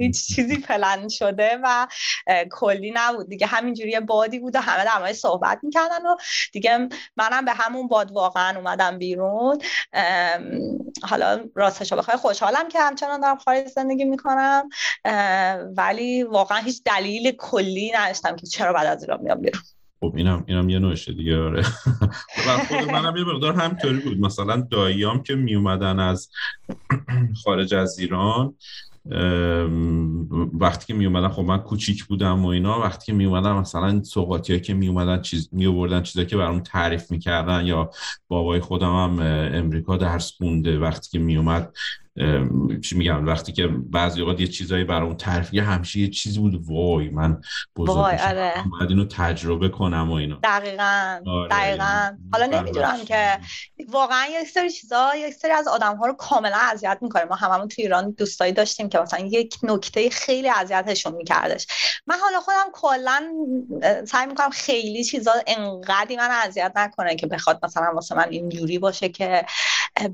هیچ 0.00 0.34
چیزی 0.34 0.56
پلن 0.56 1.08
شده 1.08 1.58
و 1.62 1.86
کلی 2.50 2.92
نبود. 2.94 3.28
دیگه 3.28 3.46
همینجوری 3.46 4.00
بادی 4.00 4.38
بود 4.38 4.56
و 4.56 4.60
همه 4.60 4.84
در 4.84 5.12
صحبت 5.12 5.58
می‌کردن 5.62 6.06
و 6.06 6.16
دیگه 6.52 6.88
منم 7.16 7.44
به 7.44 7.52
همون 7.52 7.88
باد 7.88 8.12
واقعا 8.12 8.58
اومدم 8.58 8.98
بیرون. 8.98 9.58
حالا 11.02 11.44
راستش 11.54 11.92
بخوای 11.92 12.16
خوشحالم 12.16 12.68
که 12.68 12.80
همچنان 12.80 13.20
دارم 13.20 13.38
خارج 13.38 13.68
زندگی 13.68 14.04
می‌کنم. 14.04 14.68
ولی 15.76 16.22
واقعا 16.22 16.58
هیچ 16.58 16.82
دلیل 16.84 17.30
کلی 17.30 17.92
نداشتم 17.94 18.36
که 18.36 18.46
چرا 18.46 18.72
بعد 18.72 18.86
از 18.86 19.02
ایران 19.02 19.20
میام 19.22 19.40
بیرون. 19.40 19.62
خب 20.00 20.12
اینم 20.16 20.44
اینم 20.46 20.68
یه 20.68 20.78
نوشه 20.78 21.12
دیگه 21.12 21.38
آره. 21.38 21.62
و 22.48 22.58
خود 22.68 22.90
منم 22.90 23.16
یه 23.16 23.24
مقدار 23.24 23.54
همینطوری 23.54 23.98
بود. 23.98 24.18
مثلا 24.18 24.66
داییام 24.70 25.22
که 25.22 25.34
می 25.34 25.54
اومدن 25.54 26.00
از 26.00 26.28
خارج 27.44 27.74
از 27.74 27.98
ایران 27.98 28.56
وقتی 30.60 30.86
که 30.86 30.94
می 30.94 31.06
اومدن 31.06 31.28
خب 31.28 31.42
من 31.42 31.58
کوچیک 31.58 32.04
بودم 32.04 32.44
و 32.44 32.48
اینا 32.48 32.80
وقتی 32.80 33.06
که 33.06 33.12
می 33.12 33.24
اومدن 33.24 33.52
مثلا 33.52 34.02
سوقاتی 34.02 34.60
که 34.60 34.74
می 34.74 34.88
اومدن 34.88 35.22
چیز 35.22 35.48
می 35.52 35.66
آوردن 35.66 36.02
چیزایی 36.02 36.26
که 36.26 36.36
برام 36.36 36.60
تعریف 36.60 37.10
می‌کردن 37.10 37.66
یا 37.66 37.90
بابای 38.28 38.60
خودم 38.60 38.96
هم 38.96 39.18
امریکا 39.54 39.96
درس 39.96 40.32
خونده 40.36 40.78
وقتی 40.78 41.10
که 41.10 41.18
می 41.18 41.36
اومد 41.36 41.72
چی 42.82 42.96
میگم 42.96 43.26
وقتی 43.26 43.52
که 43.52 43.66
بعضی 43.66 44.20
اوقات 44.20 44.40
یه 44.40 44.46
چیزایی 44.46 44.84
برام 44.84 45.14
تعریف 45.14 45.54
همیشه 45.54 46.00
یه 46.00 46.08
چیزی 46.08 46.40
بود 46.40 46.64
وای 46.66 47.08
من 47.08 47.40
بزرگ 47.76 47.96
آره. 47.96 48.52
اینو 48.88 49.04
تجربه 49.04 49.68
کنم 49.68 50.10
و 50.10 50.14
اینا 50.14 50.38
دقیقا 50.42 51.20
آره. 51.26 51.48
دقیقا 51.48 52.16
حالا 52.32 52.46
نمی‌دونم 52.46 53.04
که 53.06 53.38
واقعا 53.94 54.26
یک 54.26 54.50
سری 54.50 54.70
چیزا 54.70 55.16
یک 55.16 55.34
سری 55.34 55.52
از 55.52 55.68
آدم 55.68 55.96
ها 55.96 56.06
رو 56.06 56.12
کاملا 56.12 56.56
اذیت 56.56 56.98
می‌کنه. 57.00 57.24
ما 57.24 57.34
هممون 57.34 57.68
تو 57.68 57.74
ایران 57.82 58.10
دوستایی 58.10 58.52
داشتیم 58.52 58.88
که 58.88 58.98
مثلا 58.98 59.20
یک 59.20 59.56
نکته 59.62 60.10
خیلی 60.10 60.48
اذیتشون 60.48 61.14
میکردش. 61.14 61.66
من 62.06 62.16
حالا 62.18 62.40
خودم 62.40 62.66
کلا 62.72 63.32
سعی 64.06 64.26
می‌کنم 64.26 64.50
خیلی 64.50 65.04
چیزا 65.04 65.32
انقدری 65.46 66.16
من 66.16 66.30
اذیت 66.30 66.72
نکنه 66.76 67.16
که 67.16 67.26
بخواد 67.26 67.58
مثلا 67.62 67.92
واسه 67.94 68.14
من 68.14 68.28
اینجوری 68.30 68.78
باشه 68.78 69.08
که 69.08 69.46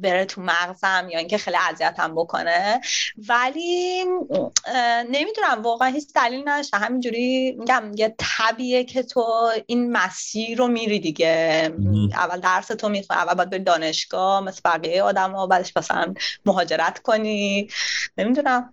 بره 0.02 0.24
تو 0.24 0.40
مغزم 0.40 1.08
یا 1.12 1.18
اینکه 1.18 1.38
خیلی 1.38 1.56
اذیتم 1.70 2.14
بکنه. 2.14 2.80
ولی 3.28 4.04
نمی‌دونم 5.10 5.62
واقعا 5.62 5.88
هیچ 5.88 6.08
دلیل 6.14 6.48
نداشته 6.48 6.76
همینجوری 6.76 7.52
میگم 7.52 7.92
یه 7.96 8.14
طبیعه 8.18 8.84
که 8.84 9.02
تو 9.02 9.50
این 9.66 9.92
مسیر 9.92 10.58
رو 10.58 10.68
میری 10.68 10.98
دیگه. 11.00 11.72
اول 12.12 12.40
درس 12.40 12.66
تو 12.66 12.88
می‌خوای 12.88 13.18
اول 13.18 13.34
باید 13.34 13.50
بری 13.50 13.62
دانشگاه 13.62 14.40
مثل 14.40 14.60
بقیه 14.64 15.02
آدم 15.02 15.32
ها 15.32 15.46
بعدش 15.46 15.72
مثلا 15.76 16.14
مهاجرت 16.46 16.98
کنی. 16.98 17.68
نمی‌دونم. 18.18 18.72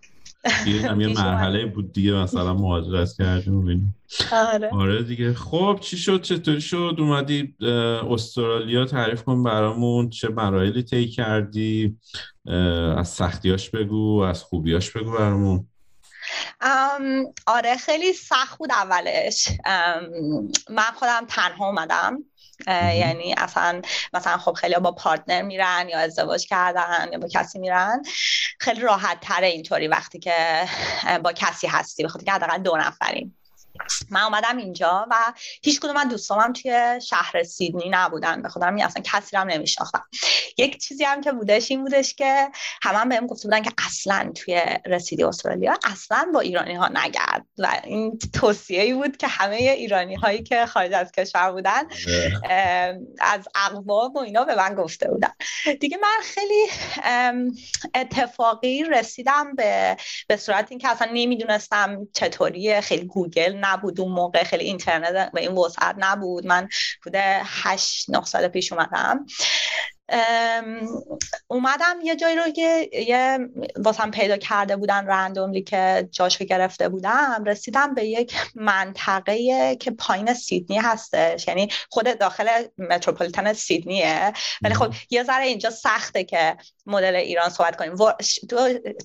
یه 0.68 0.92
مرحله 1.24 1.66
بود 1.66 1.94
دیگه 1.94 2.14
مثلا 2.14 2.54
مهاجرت 2.54 3.14
کردیم 3.18 3.96
آره. 4.32 4.70
آره 4.70 5.04
دیگه. 5.04 5.34
خب 5.34 5.80
چی 5.82 5.98
شد؟ 5.98 6.22
چطوری 6.22 6.62
شد؟ 6.62 6.96
اومدی 7.00 7.56
استرالیا 8.10 8.86
تعریف 8.86 9.24
کن 9.24 9.44
برامون. 9.44 10.10
چه 10.10 10.30
مراحلی 10.30 10.84
طی 10.84 11.08
کردی؟ 11.08 11.98
از 12.98 13.10
سختیاش 13.10 13.70
بگو 13.70 14.20
از 14.20 14.44
خوبیاش 14.44 14.92
بگو 14.92 15.12
برامون. 15.12 15.68
آره 17.48 17.78
خیلی 17.78 18.14
سخت 18.14 18.58
بود 18.58 18.72
اولش. 18.72 19.50
من 20.70 20.92
خودم 20.96 21.26
تنها 21.28 21.68
اومدم. 21.68 22.18
یعنی 22.68 23.36
اصلا 23.38 23.82
مثلا 24.14 24.38
خب 24.38 24.54
خیلی 24.54 24.76
با 24.76 24.92
پارتنر 24.92 25.42
میرن 25.42 25.90
یا 25.90 26.00
ازدواج 26.00 26.48
کردن 26.48 27.10
یا 27.12 27.20
با 27.20 27.28
کسی 27.28 27.60
میرن. 27.60 28.02
خیلی 28.60 28.82
راحت 28.82 29.20
تره 29.22 29.48
اینطوری 29.48 29.88
وقتی 29.88 30.20
که 30.20 30.68
با 31.24 31.34
کسی 31.34 31.68
هستی. 31.68 32.04
بخاطر 32.04 32.26
که 32.26 32.32
حداقل 32.32 32.58
دو 32.58 32.78
نفریم. 32.78 33.37
من 34.10 34.22
اومدم 34.22 34.58
اینجا 34.58 35.08
و 35.12 35.16
هیچ 35.64 35.80
کدوم 35.80 35.98
از 35.98 36.10
دوستامم 36.10 36.54
توی 36.54 37.00
شهر 37.08 37.44
سیدنی 37.44 37.90
نبودن. 37.90 38.42
به 38.42 38.50
خودم 38.50 38.76
اصلا 38.76 39.04
کسی 39.06 39.38
هم 39.38 39.48
نمیشناختم. 39.48 40.04
یک 40.58 40.82
چیزی 40.82 41.04
هم 41.04 41.22
که 41.22 41.32
بودش 41.32 41.72
این 41.72 41.84
بودش 41.84 42.14
که 42.14 42.50
همه 42.82 42.98
هم 42.98 43.10
بهم 43.10 43.28
گفته 43.28 43.48
بودن 43.48 43.62
که 43.62 43.72
اصلا 43.86 44.32
توی 44.36 44.62
رسیدی 44.86 45.24
استرالیا 45.24 45.78
اصلا 45.84 46.28
با 46.34 46.40
ایرانی 46.40 46.76
ها 46.76 46.88
نگرد. 46.88 47.46
و 47.58 47.82
این 47.84 48.20
توصیه 48.34 48.82
ای 48.82 48.94
بود 48.94 49.18
که 49.18 49.28
همه 49.28 49.56
ایرانی 49.56 50.16
هایی 50.16 50.44
که 50.44 50.66
خارج 50.66 50.94
از 50.94 51.12
کشور 51.12 51.52
بودن. 51.52 51.84
از 53.20 53.48
اقوام 53.56 54.14
و 54.14 54.20
اینا 54.20 54.44
به 54.44 54.56
من 54.56 54.76
گفته 54.76 55.10
بودن. 55.10 55.32
دیگه 55.80 55.98
من 55.98 56.24
خیلی 56.24 56.68
اتفاقی 57.96 58.84
رسیدم 58.84 59.56
به 59.56 59.98
به 60.28 60.38
صورت 60.38 60.68
اینکه 60.70 60.90
اصلا 60.90 61.10
نمی‌دونستم 61.14 62.08
چطوریه. 62.14 62.82
خیلی 62.82 63.06
گوگل 63.06 63.58
نبود. 63.68 64.02
اون 64.02 64.12
موقع 64.12 64.44
خیلی 64.44 64.64
اینترنت 64.64 65.30
و 65.34 65.38
این 65.38 65.52
وسعت 65.52 65.96
نبود. 65.98 66.48
من 66.48 66.70
بوده 67.04 67.42
هشت 67.44 68.10
نه 68.10 68.24
سال 68.24 68.48
پیش 68.48 68.74
اومدم. 68.74 69.26
اومدم 71.48 71.96
یه 72.04 72.16
جایی 72.16 72.36
رو 72.36 72.50
که 72.50 72.90
یه 72.94 73.40
واسم 73.76 74.12
پیدا 74.12 74.38
کرده 74.38 74.76
بودن 74.76 75.08
رندوملی 75.08 75.62
که 75.62 76.10
جاشو 76.12 76.46
گرفته 76.46 76.90
بودم 76.90 77.44
رسیدم 77.46 77.94
به 77.94 78.06
یک 78.06 78.34
منطقه 78.56 79.76
که 79.76 79.92
پایین 79.92 80.34
سیدنی 80.34 80.78
هستش. 80.78 81.48
یعنی 81.48 81.70
خود 81.90 82.20
داخل 82.20 82.48
متروپولیتن 82.78 83.54
سیدنیه. 83.54 84.34
ولی 84.62 84.74
خب 84.74 84.94
یه 85.10 85.24
ذره 85.24 85.46
اینجا 85.46 85.70
سخته 85.70 86.24
که 86.24 86.58
مدل 86.86 87.16
ایران 87.16 87.50
صحبت 87.50 87.76
کنیم. 87.76 87.96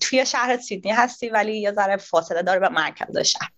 توی 0.00 0.26
شهر 0.26 0.56
سیدنی 0.56 0.92
هستی 0.92 1.28
ولی 1.28 1.58
یه 1.58 1.72
ذره 1.72 1.96
فاصله 1.96 2.42
داره 2.42 2.60
به 2.60 2.68
مرکز 2.68 3.18
شهر. 3.18 3.50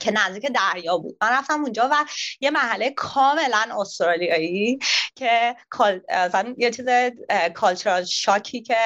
که 0.00 0.10
نزدیک 0.10 0.52
دریا 0.52 0.98
بود. 0.98 1.16
من 1.22 1.28
رفتم 1.28 1.62
اونجا 1.62 1.88
و 1.92 2.04
یه 2.40 2.50
محله 2.50 2.90
کاملا 2.90 3.66
استرالیایی 3.80 4.78
که 5.14 5.56
یه 6.56 6.70
چیز 6.70 6.86
کالچرال 7.54 8.04
شاکی 8.04 8.62
که 8.62 8.76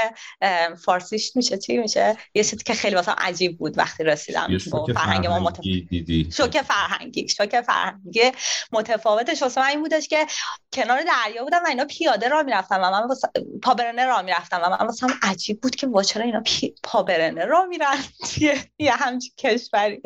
فارسیش 0.85 1.37
میشه 1.37 1.59
چی 1.59 1.79
میشه؟ 1.79 2.17
یه 2.35 2.45
چیزی 2.45 2.65
که 2.65 2.75
خیلی 2.75 2.95
واسه 2.95 3.13
عجیب 3.13 3.59
بود 3.59 3.79
وقتی 3.79 4.05
رسیدم 4.05 4.59
با 4.71 4.87
فرهنگ 4.95 5.27
ما 5.27 5.39
متفاوت 5.39 6.33
شوک 6.37 6.63
فرهنگی 6.63 7.29
شوک 7.29 7.61
فرهنگی 7.61 8.33
متفاوتش 8.73 9.43
واسه 9.43 9.61
من 9.61 9.67
این 9.67 9.81
بودش 9.81 10.09
که 10.09 10.27
کنار 10.73 10.99
دریا 11.03 11.45
بودم 11.45 11.63
و 11.65 11.69
اینا 11.69 11.85
پیاده 11.85 12.29
را 12.29 12.43
می‌رفتم 12.43 12.81
و 12.83 12.91
من 12.91 13.09
پابرنه 13.63 14.05
را 14.05 14.23
می‌رفتم 14.23 14.61
و 14.63 14.69
من 14.69 14.87
واسه 14.87 15.07
عجیب 15.23 15.61
بود 15.61 15.77
که 15.77 15.89
چرا 16.07 16.25
اینا 16.25 16.41
پی... 16.41 16.75
پابرنه 16.83 17.45
را 17.45 17.65
میرن 17.65 17.97
یه 18.79 18.93
همچین 18.93 19.33
کشوری. 19.39 20.03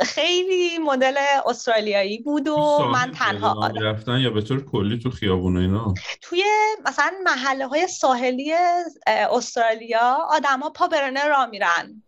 خیلی 0.00 0.78
مدل 0.78 1.16
استرالیایی 1.46 2.18
بود 2.18 2.48
و 2.48 2.78
من 2.92 3.10
تنها 3.10 3.66
رفتن 3.66 4.18
یا 4.18 4.30
به 4.30 4.42
طور 4.42 4.64
کلی 4.64 4.98
تو 4.98 5.10
خیابون 5.10 5.56
اینا؟ 5.56 5.94
توی 6.22 6.44
مثلا 6.86 7.12
محله 7.24 7.66
های 7.66 7.88
ساحلی 7.88 8.52
استرالیا 9.06 10.18
آدما 10.30 10.70
پا 10.70 10.88
برنه 10.88 11.28
را 11.28 11.46
میرن. 11.46 12.02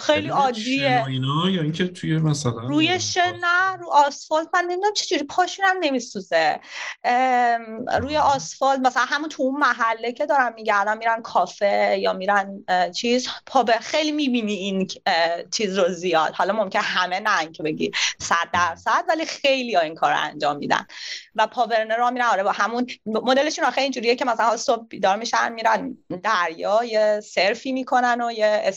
خیلی 0.00 0.28
عادیه. 0.28 1.04
اینا 1.06 1.50
یا 1.50 1.62
اینکه 1.62 1.88
توی 1.88 2.18
مثلا 2.18 2.52
روی 2.52 3.00
شنا 3.00 3.76
رو 3.80 3.90
آسفالت 3.90 4.48
من 4.54 4.64
نمی‌دونم 4.64 4.92
چجوری 4.92 5.22
پاشونم 5.24 5.76
نمیسوزه. 5.80 6.60
روی 8.00 8.16
آسفالت 8.16 8.80
مثلا 8.80 9.04
همون 9.06 9.28
تو 9.28 9.42
اون 9.42 9.60
محله 9.60 10.12
که 10.12 10.26
دارم 10.26 10.54
میگردم 10.54 10.98
میرن 10.98 11.22
کافه 11.22 11.98
یا 12.00 12.12
میرن 12.12 12.64
چیز 12.94 13.28
پا 13.46 13.64
خیلی 13.80 14.12
می‌بینی 14.12 14.54
این 14.54 14.88
چیز 15.50 15.78
رو 15.78 15.88
زیاد. 15.88 16.32
حالا 16.34 16.52
ممکن 16.52 16.80
همه 16.82 17.20
نه 17.20 17.50
که 17.52 17.62
بگی 17.62 17.90
صد 18.18 18.48
درصد 18.52 19.04
ولی 19.08 19.26
خیلی 19.26 19.74
ها 19.74 19.80
این 19.80 19.94
کار 19.94 20.12
رو 20.12 20.18
انجام 20.20 20.56
میدن. 20.56 20.86
و 21.34 21.46
پاورنه 21.46 21.96
را 21.96 22.10
میرن 22.10 22.26
آره 22.26 22.42
با 22.42 22.52
همون 22.52 22.86
مدلشون 23.06 23.64
آخه 23.64 23.80
اینجوریه 23.80 24.16
که 24.16 24.24
مثلا 24.24 24.56
صبح 24.56 24.86
بیدار 24.86 25.16
میشن 25.16 25.52
میرن 25.52 25.98
دریا 26.22 26.84
یه 26.84 27.20
سرفی 27.20 27.72
می‌کنن 27.72 28.20
و 28.20 28.27
یه 28.30 28.74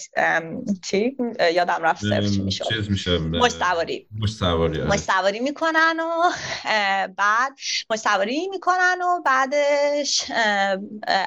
چی؟ 0.84 1.18
یادم 1.54 1.80
رفت 1.84 2.06
سرف 2.06 2.32
چی 2.32 2.42
میشه 2.42 2.66
میشه 2.90 3.18
مشتواری 3.18 4.08
مشتواری 4.20 4.82
آره. 4.82 4.90
مشتواری 4.90 5.40
می‌کنن 5.40 6.00
و 6.00 6.32
بعد 7.18 7.52
مشتواری 7.90 8.48
می‌کنن 8.50 8.98
و 9.02 9.22
بعدش 9.26 10.32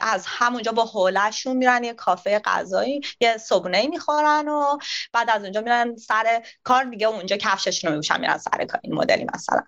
از 0.00 0.24
همونجا 0.26 0.72
با 0.72 0.84
حولشون 0.84 1.56
میرن 1.56 1.84
یه 1.84 1.92
کافه 1.92 2.38
غذایی 2.38 3.00
یه 3.20 3.36
صبحونه 3.36 3.86
می‌خورن 3.86 4.48
و 4.48 4.78
بعد 5.12 5.30
از 5.30 5.42
اونجا 5.42 5.60
میرن 5.60 5.96
سر 5.96 6.42
کار 6.62 6.84
دیگه 6.84 7.06
اونجا 7.06 7.36
کفششون 7.36 7.90
رو 7.90 7.96
میپوشن 7.96 8.20
میرن 8.20 8.38
سر 8.38 8.64
کار 8.64 8.80
این 8.82 8.94
مدلی 8.94 9.26
مثلا. 9.34 9.62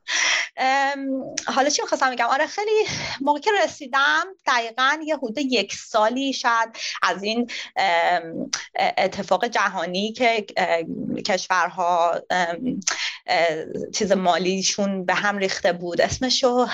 حالا 1.46 1.68
چی 1.68 1.82
می‌خواستم 1.82 2.10
بگم؟ 2.10 2.26
آره 2.26 2.46
خیلی 2.46 2.86
موقع 3.20 3.40
که 3.40 3.50
رسیدم 3.64 4.24
دقیقا 4.46 4.98
یه 5.06 5.16
حدود 5.16 5.38
یک 5.38 5.74
سالی 5.74 6.32
شاید 6.32 6.68
از 7.02 7.22
این 7.22 7.50
اتفاق 8.78 9.44
جهانی 9.44 10.12
که 10.12 10.46
کشورها 11.26 12.20
چیز 13.94 14.12
مالیشون 14.12 15.04
به 15.04 15.14
هم 15.14 15.38
ریخته 15.38 15.72
بود. 15.72 16.00
اسمشو 16.00 16.66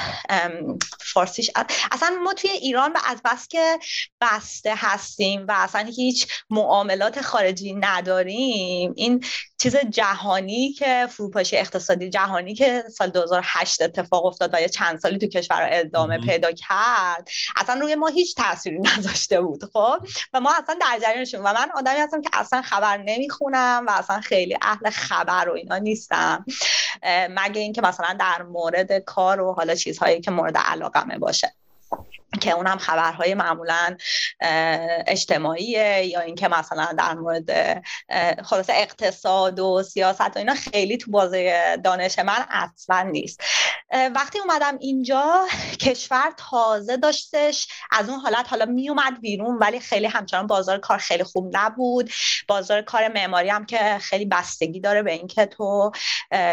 فارسیش 1.00 1.50
اصلا 1.92 2.10
ما 2.24 2.34
توی 2.34 2.50
ایران 2.50 2.92
از 3.06 3.22
بس 3.24 3.48
که 3.48 3.78
بسته 4.20 4.72
هستیم 4.76 5.46
و 5.48 5.52
اصلا 5.56 5.90
هیچ 5.96 6.26
معاملات 6.50 7.20
خارجی 7.20 7.74
نداریم 7.74 8.92
این 8.96 9.24
چیز 9.62 9.76
جهانی 9.76 10.72
که 10.72 11.06
فروپاشی 11.10 11.56
اقتصادی 11.56 12.10
جهانی 12.10 12.54
که 12.54 12.84
سال 12.90 13.10
2008 13.10 13.82
اتفاق 13.82 14.26
افتاد 14.26 14.50
و 14.54 14.60
یه 14.60 14.68
چند 14.68 14.98
سالی 14.98 15.18
تو 15.18 15.26
کشور 15.26 15.68
ادامه 15.70 16.18
پیدا 16.18 16.52
کرد 16.52 17.28
اصلا 17.56 17.80
روی 17.80 17.94
ما 17.94 18.06
هیچ 18.06 18.36
تاثیری 18.36 18.78
نذاشته 18.78 19.40
بود 19.40 19.64
خب؟ 19.64 19.96
و 20.32 20.40
ما 20.40 20.52
اصلا 20.62 20.76
در 20.80 20.98
جریانشون 21.02 21.40
و 21.40 21.52
من 21.52 21.70
آدمی 21.74 22.00
هستم 22.00 22.22
که 22.22 22.30
اصلا 22.32 22.62
خبر 22.62 22.96
نمی‌خونم 22.96 23.84
و 23.88 23.90
اصلا 23.90 24.20
خیلی 24.20 24.58
اهل 24.62 24.90
خبر 24.90 25.48
و 25.48 25.52
اینا 25.52 25.78
نیستم. 25.78 26.44
مگه 27.30 27.60
اینکه 27.60 27.82
مثلا 27.82 28.16
در 28.20 28.42
مورد 28.42 28.98
کار 28.98 29.40
و 29.40 29.52
حالا 29.52 29.74
چیزهایی 29.74 30.20
که 30.20 30.30
مورد 30.30 30.56
علاقمه 30.56 31.18
باشه. 31.18 31.54
که 32.42 32.50
اونم 32.50 32.78
خبرهای 32.78 33.34
معمولا 33.34 33.96
اجتماعیه 35.06 36.06
یا 36.06 36.20
اینکه 36.20 36.48
مثلا 36.48 36.88
در 36.98 37.14
مورد 37.14 37.82
خلاص 38.44 38.66
اقتصاد 38.68 39.60
و 39.60 39.82
سیاست 39.82 40.20
و 40.20 40.38
اینا 40.38 40.54
خیلی 40.54 40.96
تو 40.96 41.10
بازه 41.10 41.76
دانش 41.84 42.18
من 42.18 42.44
اصلا 42.50 43.02
نیست. 43.02 43.40
وقتی 44.14 44.38
اومدم 44.38 44.78
اینجا 44.80 45.46
کشور 45.80 46.32
تازه 46.36 46.96
داشتش. 46.96 47.68
از 47.90 48.08
اون 48.08 48.20
حالت 48.20 48.46
حالا 48.48 48.64
می 48.64 48.88
اومد 48.88 49.20
بیرون 49.20 49.58
ولی 49.58 49.80
خیلی 49.80 50.06
همچنان 50.06 50.46
بازار 50.46 50.78
کار 50.78 50.98
خیلی 50.98 51.24
خوب 51.24 51.50
نبود. 51.56 52.10
بازار 52.48 52.82
کار 52.82 53.08
معماری 53.08 53.48
هم 53.48 53.66
که 53.66 53.98
خیلی 54.00 54.24
بستگی 54.24 54.80
داره 54.80 55.02
به 55.02 55.12
اینکه 55.12 55.46
تو 55.46 55.92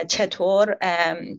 چطور 0.08 0.78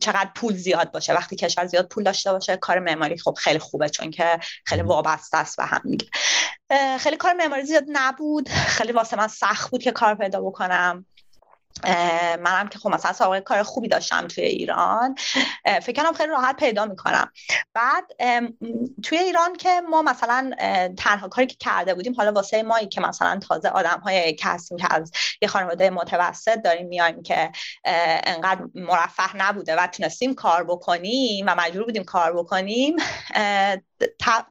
چقدر 0.01 0.29
پول 0.35 0.53
زیاد 0.55 0.91
باشه. 0.91 1.13
وقتی 1.13 1.35
کشور 1.35 1.65
زیاد 1.65 1.87
پول 1.87 2.03
داشته 2.03 2.31
باشه 2.31 2.57
کار 2.57 2.79
معماری 2.79 3.17
خب 3.17 3.37
خیلی 3.37 3.59
خوبه 3.59 3.89
چون 3.89 4.11
که 4.11 4.39
خیلی 4.65 4.81
وابسته 4.81 5.37
است 5.37 5.57
به 5.57 5.65
هم 5.65 5.81
دیگه. 5.83 6.07
خیلی 6.97 7.17
کار 7.17 7.33
معماری 7.33 7.65
زیاد 7.65 7.85
نبود. 7.87 8.49
خیلی 8.49 8.91
واسه 8.91 9.17
من 9.17 9.27
سخت 9.27 9.71
بود 9.71 9.83
که 9.83 9.91
کار 9.91 10.15
پیدا 10.15 10.41
بکنم. 10.41 11.05
منم 12.39 12.67
که 12.67 12.79
خب 12.79 12.89
مثلا 12.89 13.13
سابقه 13.13 13.41
کار 13.41 13.63
خوبی 13.63 13.87
داشتم 13.87 14.27
توی 14.27 14.43
ایران. 14.43 15.15
فکر 15.65 16.03
کنم 16.03 16.13
خیلی 16.13 16.29
راحت 16.29 16.55
پیدا 16.55 16.85
می‌کنم. 16.85 17.31
بعد 17.73 18.03
توی 19.03 19.17
ایران 19.17 19.55
که 19.55 19.81
ما 19.89 20.01
مثلا 20.01 20.51
تنها 20.97 21.27
کاری 21.27 21.47
که 21.47 21.55
کرده 21.59 21.93
بودیم 21.93 22.13
حالا 22.17 22.31
واسه 22.31 22.63
مایی 22.63 22.87
که 22.87 23.01
مثلا 23.01 23.39
تازه 23.39 23.69
آدم 23.69 23.99
های 24.03 24.33
که 24.33 24.47
هستیم 24.47 24.77
که 24.77 24.87
از 24.89 25.11
یه 25.41 25.47
خانواده 25.47 25.89
متوسط 25.89 26.61
داریم 26.61 26.87
میایم 26.87 27.23
که 27.23 27.51
انقدر 28.25 28.61
مرفه 28.75 29.37
نبوده 29.37 29.75
و 29.75 29.87
تونستیم 29.87 30.35
کار 30.35 30.63
بکنیم 30.63 31.45
و 31.47 31.55
مجبور 31.55 31.83
بودیم 31.83 32.03
کار 32.03 32.33
بکنیم 32.33 32.95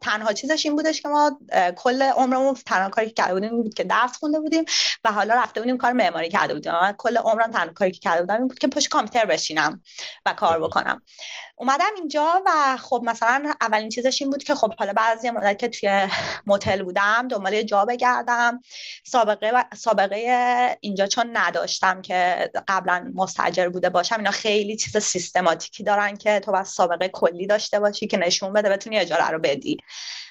تنها 0.01 0.33
چیزش 0.33 0.67
این 0.67 0.77
بودش 0.77 1.03
که 1.03 1.09
ما 1.09 1.39
کل 1.77 2.03
عمرمون 2.03 2.55
تنها 2.55 2.89
کاری 2.89 3.07
که 3.09 3.15
کرده 3.15 3.35
بودیم 3.35 3.63
بود 3.63 3.75
که 3.75 3.85
درس 3.85 4.17
خونده 4.17 4.41
بودیم 4.41 4.65
و 5.05 5.13
حالا 5.13 5.35
رفته 5.35 5.61
بودیم 5.61 5.79
کار 5.79 5.93
معماری 5.93 6.29
کرده 6.29 6.55
بودیم. 6.55 6.73
من 6.73 6.95
کل 6.99 7.17
عمرم 7.17 7.51
تنها 7.51 7.73
کاری 7.73 7.91
که 7.91 7.99
کرده 7.99 8.21
بودم 8.21 8.35
این 8.35 8.49
بود 8.49 8.59
که 8.59 8.69
پشت 8.69 8.89
کامپیوتر 8.89 9.27
بشینم 9.27 9.83
و 10.27 10.33
کار 10.33 10.61
بکنم. 10.61 11.03
اومدم 11.57 11.91
اینجا 11.97 12.43
و 12.47 12.77
خب 12.77 13.03
مثلا 13.05 13.53
اولین 13.61 13.89
چیزش 13.89 14.23
این 14.23 14.31
بود 14.31 14.43
که 14.43 14.55
خب 14.55 14.75
حالا 14.79 14.93
بعضی 14.93 15.31
مدت 15.31 15.59
که 15.59 15.69
توی 15.69 16.09
موتل 16.47 16.83
بودم 16.83 17.29
دنبال 17.29 17.63
جا 17.63 17.85
بگردم 17.85 18.61
سابقه 19.05 19.51
و 19.55 19.65
سابقه 19.77 20.79
اینجا 20.81 21.07
چون 21.07 21.31
نداشتم 21.33 22.03
که 22.03 22.51
قبلا 22.69 23.13
مستجر 23.15 23.69
بوده 23.69 23.91
باشم 23.91 24.17
اینا 24.17 24.31
خیلی 24.31 24.77
چیز 24.77 24.97
سیستماتیکی 24.97 25.85
دارن 25.85 26.17
که 26.17 26.41
تو 26.41 26.53
بس 26.53 26.75
سابقه 26.75 27.09
کلی 27.09 27.47
داشته 27.47 27.81
باشی 27.81 28.07
که 28.07 28.17
نشون 28.17 28.53
بده 28.53 28.71
بتونی 28.71 28.99
اجاره 28.99 29.29
رو 29.29 29.39
بدی. 29.41 29.77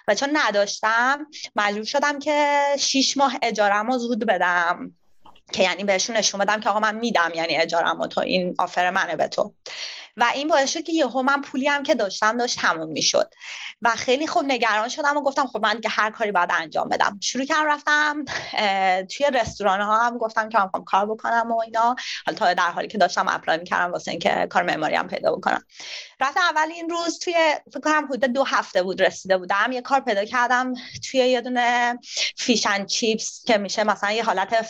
و 0.08 0.16
چون 0.16 0.30
نداشتم 0.34 1.28
مجبور 1.56 1.84
شدم 1.84 2.20
که 2.20 2.64
شیش 2.80 3.18
ماه 3.18 3.38
اجارم 3.42 3.92
رو 3.92 3.98
زود 3.98 4.26
بدم. 4.26 4.96
که 5.54 5.64
یعنی 5.64 5.84
بهشون 5.84 6.18
نشون 6.18 6.40
بدم 6.40 6.60
که 6.60 6.70
آقا 6.70 6.80
من 6.80 6.96
میدم 6.96 7.32
یعنی 7.36 7.58
اجارم 7.58 8.08
تو 8.08 8.22
این 8.22 8.56
آفر 8.60 8.90
منه 8.90 9.16
به 9.16 9.28
تو. 9.28 9.54
و 10.20 10.32
این 10.34 10.48
باعث 10.48 10.74
شد 10.74 10.84
که 10.84 10.94
یهو 10.94 11.22
من 11.22 11.42
پولی 11.42 11.68
هم 11.68 11.84
که 11.84 11.96
داشتم 11.96 12.38
داشت 12.38 12.60
تموم 12.60 12.92
می‌شد. 12.92 13.34
و 13.82 13.90
خیلی 13.90 14.28
خوب 14.28 14.46
نگران 14.46 14.90
شدم 14.90 15.18
و 15.18 15.22
گفتم 15.22 15.48
خب 15.48 15.60
من 15.64 15.82
که 15.82 15.90
هر 15.90 16.12
کاری 16.12 16.32
باید 16.32 16.50
انجام 16.54 16.90
بدم. 16.90 17.20
شروع 17.24 17.46
کردم 17.46 17.66
رفتم 17.66 18.26
توی 19.06 19.26
رستوران 19.34 19.82
ها 19.82 20.08
هم 20.08 20.18
گفتم 20.18 20.50
که 20.50 20.58
من 20.58 20.84
کار 20.86 21.06
بکنم 21.06 21.52
و 21.52 21.60
اینا. 21.60 21.96
حالا 22.26 22.38
تا 22.38 22.54
در 22.54 22.72
حالی 22.72 22.88
که 22.88 22.98
داشتم 22.98 23.28
اپلای 23.28 23.58
می‌کردم 23.58 23.92
واسه 23.92 24.12
اینکه 24.12 24.48
کار 24.50 24.64
معماری 24.64 24.96
هم 24.96 25.08
پیدا 25.08 25.36
بکنم. 25.36 25.66
رفتم 26.20 26.42
اول 26.42 26.72
این 26.72 26.90
روز 26.90 27.20
توی 27.20 27.36
فکر 27.72 27.80
کنم 27.80 28.06
حدود 28.06 28.26
دو 28.26 28.44
هفته 28.44 28.84
بود 28.84 29.02
رسیده 29.02 29.38
بودم 29.38 29.72
یه 29.72 29.82
کار 29.82 30.00
پیدا 30.00 30.26
کردم 30.26 30.74
توی 31.12 31.20
یه 31.20 31.42
دونه 31.42 32.00
فیشن 32.38 32.86
چیپس 32.86 33.44
که 33.46 33.58
میشه 33.58 33.84
مثلا 33.84 34.12
یه 34.12 34.24
حالت 34.24 34.66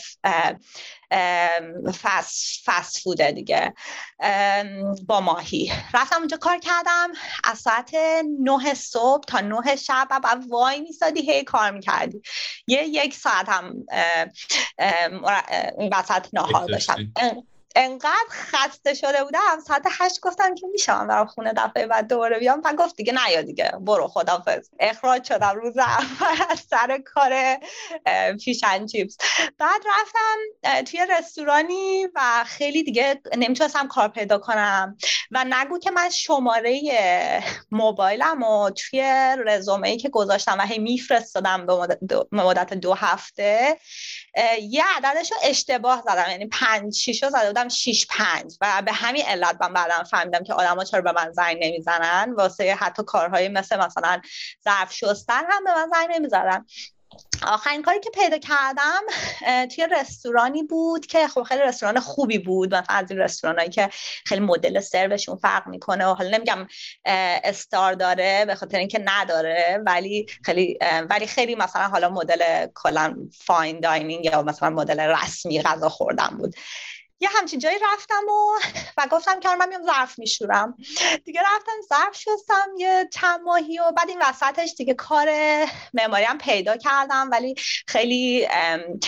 فست, 2.02 2.62
فست 2.66 3.00
فوده 3.00 3.32
دیگه. 3.32 3.74
با 5.08 5.22
ماهی. 5.22 5.72
رفتم 5.94 6.16
اونجا 6.18 6.38
کار 6.38 6.58
کردم. 6.58 7.10
از 7.44 7.60
ساعت 7.60 7.92
نه 8.40 8.74
صبح 8.74 9.24
تا 9.24 9.40
نه 9.40 9.76
شب 9.76 10.08
و 10.12 10.38
وای 10.50 10.82
میسادی 10.82 11.32
هی 11.32 11.44
کار 11.44 11.72
می‌کردی. 11.72 12.22
یه 12.68 12.84
یک 12.84 13.14
ساعت 13.14 13.50
هم 13.50 13.74
وسط 15.92 16.28
نهار 16.34 16.68
داشتم. 16.68 17.14
انقدر 17.76 18.30
خسته 18.30 18.94
شده 18.94 19.24
بودم 19.24 19.60
ساعت 19.68 19.84
هشت 19.92 20.20
گفتم 20.20 20.56
که 20.56 20.68
میشم 20.68 21.08
برم 21.08 21.26
خونه 21.26 21.54
دفعه 21.54 21.88
بعد 21.88 22.08
دوباره 22.08 22.40
بیام. 22.40 22.62
و 22.66 22.74
گفت 22.74 22.96
دیگه 22.96 23.14
نیا 23.28 23.42
دیگه. 23.42 23.72
برو 23.82 24.08
خدافز 24.08 24.70
اخراج 24.80 25.24
شدم 25.24 25.56
روز 25.56 25.78
اول 25.78 26.44
از 26.50 26.60
سر 26.72 26.98
کار 27.06 27.58
فیشن 28.44 28.86
چیپس. 28.86 29.18
بعد 29.58 29.82
رفتم 29.86 30.38
توی 30.84 31.06
رستورانی 31.10 32.08
و 32.16 32.44
خیلی 32.48 32.84
دیگه 32.84 33.22
نمی‌تونستم 33.38 33.88
کار 33.88 34.08
پیدا 34.08 34.38
کنم. 34.38 34.98
و 35.32 35.46
نگو 35.50 35.80
که 35.80 35.92
من 35.92 36.10
شماره 36.10 36.82
موبایلم 37.72 38.44
و 38.44 38.70
توی 38.70 39.02
رزومه 39.46 39.90
ای 39.90 39.98
که 39.98 40.10
گذاشتم 40.10 40.58
و 40.60 40.62
هی 40.62 40.80
میفرستادم 40.80 41.66
به 41.66 41.74
مدت 42.32 42.74
دو 42.74 42.94
هفته 42.94 43.78
یه 44.62 44.84
عددش 44.98 45.32
رو 45.32 45.38
اشتباه 45.44 46.02
زدم. 46.02 46.26
یعنی 46.32 46.48
پنج 46.48 46.96
شیش 46.96 47.26
زده 47.26 47.54
بودم 47.60 47.70
شیش 47.70 48.08
پنج 48.08 48.58
و 48.62 48.82
به 48.86 48.92
همین 48.94 49.24
علت 49.26 49.58
من 49.62 49.74
بعدم 49.74 50.04
فهمیدم 50.04 50.44
که 50.44 50.54
آدم 50.54 50.76
ها 50.76 50.84
چرا 50.84 51.02
به 51.02 51.12
من 51.12 51.32
زنگ 51.32 51.58
نمی‌زنن. 51.62 52.34
واسه 52.38 52.76
حتی 52.76 53.04
کارهای 53.04 53.50
مثل 53.50 53.80
مثلا 53.80 54.22
ظرف 54.64 54.94
شستن 54.94 55.44
هم 55.50 55.64
به 55.64 55.72
من 55.76 55.90
زنگ 55.94 56.16
نمی‌زنن 56.16 56.66
آخرین 57.44 57.82
کاری 57.82 58.00
که 58.00 58.10
پیدا 58.10 58.38
کردم 58.38 59.02
توی 59.68 59.88
رستورانی 59.92 60.64
بود 60.64 61.06
که 61.06 61.28
خب 61.28 61.44
خیلی 61.44 61.62
رستوران 61.62 62.00
خوبی 62.00 62.40
بود. 62.40 62.76
مثلا 62.76 62.96
از 62.96 63.12
این 63.12 63.20
رستورانایی 63.20 63.70
که 63.70 63.90
خیلی 64.26 64.42
مدل 64.42 64.80
سروشون 64.80 65.38
فرق 65.38 65.68
می‌کنه 65.68 66.06
و 66.06 66.14
حالا 66.14 66.38
نمیگم 66.38 66.68
استار 67.44 67.94
داره 67.94 68.46
به 68.46 68.56
خاطر 68.56 68.78
اینکه 68.78 69.02
نداره 69.06 69.84
ولی 69.86 70.26
خیلی 70.44 70.80
ولی 71.10 71.28
خیلی 71.28 71.56
مثلا 71.56 71.88
حالا 71.88 72.10
مدل 72.10 72.68
کلا 72.76 73.16
fine 73.38 73.80
dining 73.80 74.26
یا 74.26 74.42
مثلا 74.42 74.70
مدل 74.70 75.00
رسمی 75.00 75.62
غذا 75.62 75.90
خوردن 75.90 76.30
بود. 76.38 76.56
یه 77.20 77.30
همچین 77.32 77.60
جایی 77.60 77.78
رفتم 77.94 78.24
و 78.28 78.60
و 78.98 79.08
گفتم 79.12 79.40
که 79.40 79.50
من 79.60 79.70
میام 79.70 79.84
ظرف 79.84 80.20
میشورم. 80.20 80.76
دیگه 81.26 81.42
رفتم 81.42 81.72
ظرف 81.90 82.16
شستم 82.16 82.68
یه 82.78 83.10
چند 83.14 83.42
ماهی 83.42 83.80
و 83.80 83.92
بعد 83.98 84.10
این 84.10 84.20
وسطش 84.22 84.74
دیگه 84.78 84.94
کار 84.94 85.28
معماری 85.94 86.24
هم 86.24 86.38
پیدا 86.38 86.78
کردم. 86.78 87.30
ولی 87.32 87.56
خیلی 87.88 88.48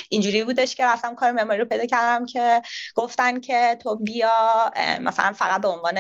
اینجوری 0.10 0.44
بودش 0.44 0.76
که 0.76 0.86
رفتم 0.86 1.16
کار 1.16 1.32
معماری 1.32 1.60
رو 1.60 1.66
پیدا 1.66 1.86
کردم 1.86 2.26
که 2.26 2.62
گفتن 2.96 3.40
که 3.40 3.78
تو 3.84 3.96
بیا 3.96 4.72
مثلا 5.02 5.34
فقط 5.34 5.62
به 5.62 5.68
عنوان 5.68 5.98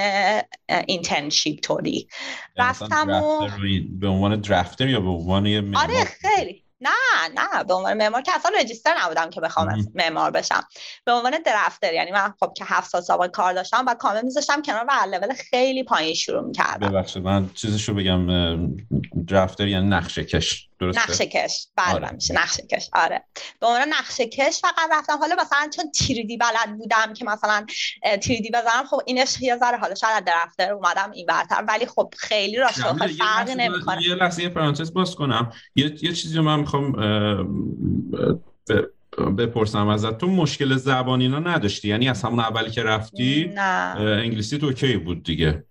internship 0.87 1.59
طوری. 1.59 2.07
یعنی 2.57 2.69
رفتم 2.69 3.09
و 3.09 3.49
به 3.99 4.07
عنوان 4.07 4.41
درافتر 4.41 4.87
یا 4.87 4.99
به 4.99 5.09
عنوان 5.09 5.75
آره 5.75 6.03
خیلی. 6.03 6.70
نه 6.81 6.89
نه 7.35 7.63
به 7.63 7.73
عنوان 7.73 7.97
معمار 7.97 8.21
که 8.21 8.31
اصلا 8.35 8.51
رجیستر 8.59 8.93
نبودم 9.03 9.29
که 9.29 9.41
بخوام 9.41 9.85
معمار 9.95 10.31
بشم. 10.31 10.63
به 11.05 11.11
عنوان 11.11 11.31
درفتر 11.45 11.93
یعنی 11.93 12.11
من 12.11 12.33
خب 12.39 12.53
که 12.57 12.65
هفت 12.67 12.89
سال 12.89 13.01
سابقه 13.01 13.27
کار 13.27 13.53
داشتم 13.53 13.85
و 13.87 13.93
کامل 13.93 14.21
میذاشتم 14.21 14.61
کنار 14.61 14.85
و 14.87 14.91
لول 15.07 15.33
خیلی 15.33 15.83
پایین 15.83 16.13
شروع 16.13 16.43
می‌کردم. 16.43 16.89
ببخشید 16.89 17.23
من 17.23 17.49
چیزشو 17.53 17.93
بگم 17.93 18.29
درفتر 19.27 19.67
یعنی 19.67 19.87
نقشه 19.87 20.23
کش 20.23 20.67
درسته؟ 20.79 21.01
نقشه 21.01 21.25
کش. 21.25 21.67
بله 21.75 21.93
آره. 21.93 22.11
میشه. 22.11 22.33
نقشه 22.33 22.63
کش. 22.67 22.89
آره. 22.93 23.23
به 23.59 23.67
عنوان 23.67 23.87
نقشه 23.89 24.27
کش 24.27 24.59
فقط 24.61 24.89
رفتم. 24.91 25.17
حالا 25.17 25.35
مثلا 25.35 25.69
چون 25.75 25.91
تیریدی 25.91 26.37
بلد 26.37 26.77
بودم 26.77 27.13
که 27.13 27.25
مثلا 27.25 27.65
3D 28.21 28.49
بزنم 28.49 28.85
خب 28.89 29.01
اینش 29.05 29.41
یه 29.41 29.57
ذره 29.57 29.77
حالا 29.77 29.95
شاید 29.95 30.23
دفتر 30.23 30.71
اومدم 30.71 31.11
این‌ورتر 31.11 31.63
ولی 31.67 31.85
خب 31.85 32.13
خیلی 32.17 32.57
راست 32.57 32.81
فرقی 33.19 33.55
نمی‌کنه. 33.55 34.03
یه 34.03 34.15
لحظه 34.15 34.43
یه 34.43 34.49
پرانتز 34.49 34.93
باز 34.93 35.15
کنم. 35.15 35.51
یه 35.75 35.95
یه 36.01 36.13
چیزی 36.13 36.39
من 36.39 36.59
می‌خوام 36.59 36.91
بپرسم 39.37 39.87
ازت. 39.87 40.17
تو 40.17 40.27
مشکل 40.27 40.77
زبانی 40.77 41.23
اینا 41.23 41.39
نداشتی؟ 41.39 41.87
یعنی 41.87 42.09
از 42.09 42.23
همون 42.23 42.39
اولی 42.39 42.71
که 42.71 42.83
رفتی 42.83 43.51
نه. 43.55 43.61
انگلیسی 43.99 44.57
تو 44.57 44.65
okay 44.65 44.97
بود 44.97 45.23
دیگه. 45.23 45.63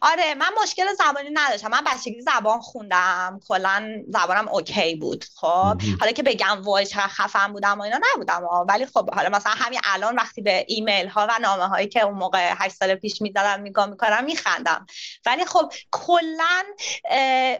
آره 0.00 0.34
من 0.34 0.46
مشکل 0.62 0.94
زبانی 0.98 1.30
نداشتم. 1.32 1.68
من 1.68 1.84
بچگی 1.86 2.22
زبان 2.22 2.60
خوندم. 2.60 3.40
کلا 3.48 4.02
زبانم 4.08 4.48
okay 4.48 4.94
بود. 4.96 5.24
خب 5.36 5.82
حالا 6.00 6.12
که 6.12 6.22
بگم 6.22 6.62
وای 6.62 6.86
چقدر 6.86 7.06
خفن 7.06 7.52
بودم 7.52 7.78
و 7.78 7.82
اینا 7.82 8.00
نبودم. 8.14 8.42
ولی 8.68 8.86
خب 8.86 9.10
حالا 9.14 9.28
مثلا 9.28 9.52
همین 9.52 9.80
الان 9.84 10.16
وقتی 10.16 10.42
به 10.42 10.64
ایمیل 10.68 11.08
ها 11.08 11.26
و 11.30 11.38
نامه 11.40 11.68
هایی 11.68 11.88
که 11.88 12.00
اون 12.00 12.14
موقع 12.14 12.54
8 12.58 12.74
سال 12.74 12.94
پیش 12.94 13.22
می‌دادم 13.22 13.60
نگاه 13.60 13.86
می‌کنم 13.86 14.24
میخندم. 14.24 14.86
ولی 15.26 15.44
خب 15.44 15.72
کلا 15.90 16.62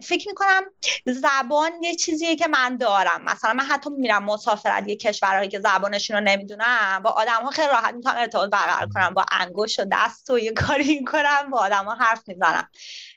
فکر 0.02 0.28
می‌کنم 0.28 0.62
زبان 1.06 1.72
یه 1.83 1.94
چیزیه 1.94 2.37
که 2.37 2.48
من 2.48 2.76
دارم. 2.76 3.22
مثلا 3.24 3.52
من 3.52 3.64
حتی 3.64 3.90
میرم 3.90 4.24
مسافرت 4.24 4.88
یه 4.88 4.96
کشورهایی 4.96 5.48
که 5.48 5.61
زبانشون 5.61 6.16
رو 6.16 6.22
نمی‌دونم 6.22 7.00
با 7.04 7.11
آدم 7.11 7.42
ها 7.42 7.50
خیلی 7.50 7.68
راحت 7.68 7.94
می‌تونم 7.94 8.16
ارتباط 8.16 8.50
برقرار 8.50 8.88
کنم. 8.94 9.14
با 9.14 9.24
انگشت 9.33 9.80
و 9.80 9.85
دست 9.92 10.30
و 10.30 10.38
یه 10.38 10.52
کاری 10.52 11.04
کنم 11.04 11.50
با 11.50 11.59
آدم 11.59 11.85
ها 11.85 11.94
حرف 12.11 12.29
می‌زنم. 12.29 12.68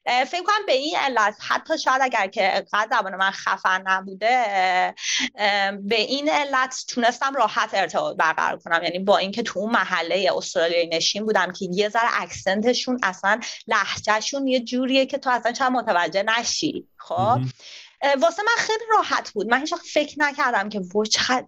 فکر 0.06 0.44
کنم 0.44 0.66
به 0.68 0.74
این 0.74 0.96
علت 0.98 1.36
حتی 1.48 1.78
شاید 1.78 2.02
اگر 2.02 2.28
که 2.28 2.66
قد 2.74 2.88
زبان 2.90 3.16
من 3.16 3.32
خفن 3.32 3.84
نبوده 3.86 4.46
به 5.82 5.96
این 5.96 6.30
علت 6.30 6.76
تونستم 6.88 7.36
راحت 7.36 7.70
ارتباط 7.74 8.18
برقرار 8.18 8.60
کنم. 8.60 8.84
یعنی 8.84 9.00
با 9.00 9.18
اینکه 9.18 9.44
تو 9.44 9.60
اون 9.60 9.72
محله 9.72 10.32
استرالیایی 10.36 10.88
نشین 10.88 11.26
بودم 11.26 11.52
که 11.52 11.68
یه 11.72 11.90
ذره 11.90 12.22
اکسنتشون 12.22 13.00
اصلا 13.04 13.40
لحجهشون 13.68 14.48
یه 14.48 14.60
جوریه 14.60 15.06
که 15.06 15.18
تو 15.18 15.30
اصلا 15.30 15.52
چند 15.52 15.72
متوجه 15.72 16.24
نشی 16.24 16.88
خب؟ 16.98 17.40
واسه 18.22 18.44
من 18.44 18.56
خیلی 18.58 18.84
راحت 18.98 19.32
بود. 19.32 19.50
من 19.50 19.60
هیچ 19.60 19.74
فکر 19.94 20.16
نکردم 20.18 20.70
که 20.70 20.82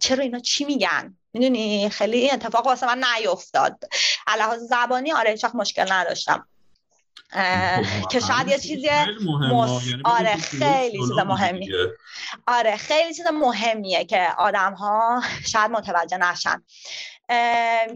چرا 0.00 0.22
اینا 0.22 0.38
چی 0.38 0.64
میگن؟ 0.64 1.18
می‌دونی؟ 1.32 1.90
خیلی 1.90 2.18
این 2.18 2.32
اتفاق 2.32 2.66
واسه 2.66 2.86
من 2.86 3.04
نیفتاد. 3.16 3.84
علاوه 4.26 4.56
زبانی 4.56 5.12
آره 5.12 5.30
هیچ 5.30 5.44
مشکل 5.44 5.92
نداشتم. 5.92 6.48
که 8.10 8.20
شاید 8.20 8.48
یه 8.48 8.58
چیزی 8.58 8.88
مس... 9.52 9.86
یعنی 9.86 10.02
آره 10.04 10.36
خیلی 10.36 10.98
چیز 10.98 11.10
مهمیه 11.10 11.70
آره 12.46 12.76
خیلی 12.76 13.14
چیز 13.14 13.26
مهمیه 13.26 14.04
که 14.04 14.28
آدم 14.38 14.72
ها 14.74 15.22
شاید 15.46 15.70
متوجه 15.70 16.16
نشن. 16.16 16.62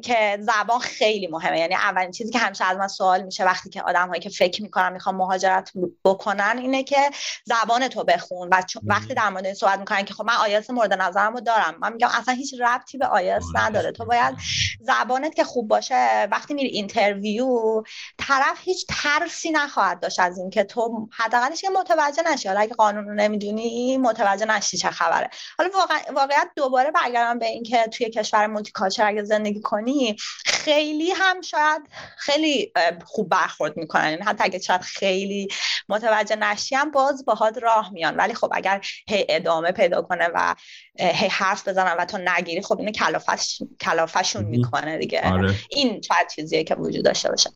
که 0.03 0.39
زبان 0.41 0.79
خیلی 0.81 1.27
مهمه. 1.27 1.59
یعنی 1.59 1.75
اولین 1.75 2.11
چیزی 2.11 2.33
که 2.33 2.39
همیشه 2.39 2.65
از 2.65 2.79
من 2.79 2.89
سوال 2.89 3.23
میشه 3.23 3.45
وقتی 3.45 3.71
که 3.71 3.83
آدم 3.83 4.09
هایی 4.09 4.21
که 4.21 4.29
فکر 4.29 4.63
می‌کنن 4.63 4.93
می‌خوام 4.93 5.17
مهاجرت 5.17 5.73
بکنن 6.05 6.59
اینه 6.59 6.83
که 6.83 7.11
زبان 7.45 7.89
تو 7.89 8.05
بخون. 8.05 8.49
و 8.49 8.63
وقتی 8.83 9.15
در 9.15 9.29
مورد 9.29 9.47
این 9.47 9.55
صحبت 9.55 9.79
می‌کنن 9.79 10.05
که 10.05 10.15
خب 10.15 10.25
من 10.25 10.35
آیس 10.35 10.71
مورد 10.71 10.93
نظرم 10.93 11.35
رو 11.35 11.41
دارم. 11.41 11.75
من 11.81 11.93
میگم 11.93 12.09
اصلا 12.09 12.35
هیچ 12.35 12.55
ربطی 12.61 12.99
به 12.99 13.07
آره، 13.07 13.41
نداره. 13.55 13.93
تو 13.93 14.05
باید 14.05 14.35
زبانت 14.81 15.35
که 15.35 15.45
خوب 15.45 15.69
باشه 15.69 16.29
وقتی 16.31 16.55
میری 16.55 16.69
interview 16.69 17.83
طرف 18.19 18.59
هیچ 18.61 18.87
ترسی 18.89 19.51
نخواهد 19.51 20.01
داشت 20.01 20.21
از 20.21 20.39
اینکه 20.39 20.65
تو 20.65 21.09
حداقلش 21.13 21.61
که 21.61 21.69
متوجه 21.71 22.23
نشی. 22.33 22.49
حالا 22.49 22.61
اگه 22.61 22.75
قانون 22.75 23.05
رو 23.05 23.15
نمی‌دونی 23.15 23.99
متوجه 23.99 24.47
نشی 24.47 24.77
چه 24.77 24.91
خبره. 24.91 25.31
حالا 25.59 25.71
واقع... 25.75 26.13
واقعیت 26.13 26.49
دوباره 26.57 26.91
برگردم 26.91 27.39
به 27.39 27.47
اینکه 27.47 27.87
توی 27.87 28.11
کشور 28.11 28.47
مولتی 28.47 28.73
اگه 29.21 29.27
زندگی 29.27 29.61
کنی 29.61 30.17
خیلی 30.47 31.11
هم 31.11 31.41
شاید 31.41 31.83
خیلی 32.19 32.73
خوب 33.05 33.29
برخورد 33.29 33.77
می‌کنن. 33.77 34.11
یعنی 34.11 34.23
حتی 34.23 34.45
اگه 34.45 34.59
شاید 34.59 34.81
خیلی 34.81 35.49
متوجه 35.89 36.37
نشی 36.37 36.75
هم 36.75 36.91
باز 36.91 37.25
باهات 37.25 37.59
راه 37.63 37.93
میان. 37.93 38.17
ولی 38.17 38.35
خب 38.35 38.53
اگر 38.55 38.87
هی 39.09 39.27
ادامه 39.29 39.73
پیدا 39.73 40.03
کنه 40.03 40.29
و 40.35 40.55
هی 40.99 41.29
حرف 41.29 41.69
بزنن 41.69 41.97
و 41.99 42.05
تو 42.05 42.19
نگیری 42.19 42.63
خب 42.63 42.79
اینو 42.79 42.93
کلافش 42.93 43.59
کلافشون 43.81 44.45
می‌کنه 44.45 44.99
دیگه. 44.99 45.33
آره. 45.33 45.55
این 45.71 46.03
شاید 46.03 46.29
چیزیه 46.37 46.65
که 46.65 46.75
وجود 46.75 47.05
داشته 47.05 47.29
باشه. 47.29 47.51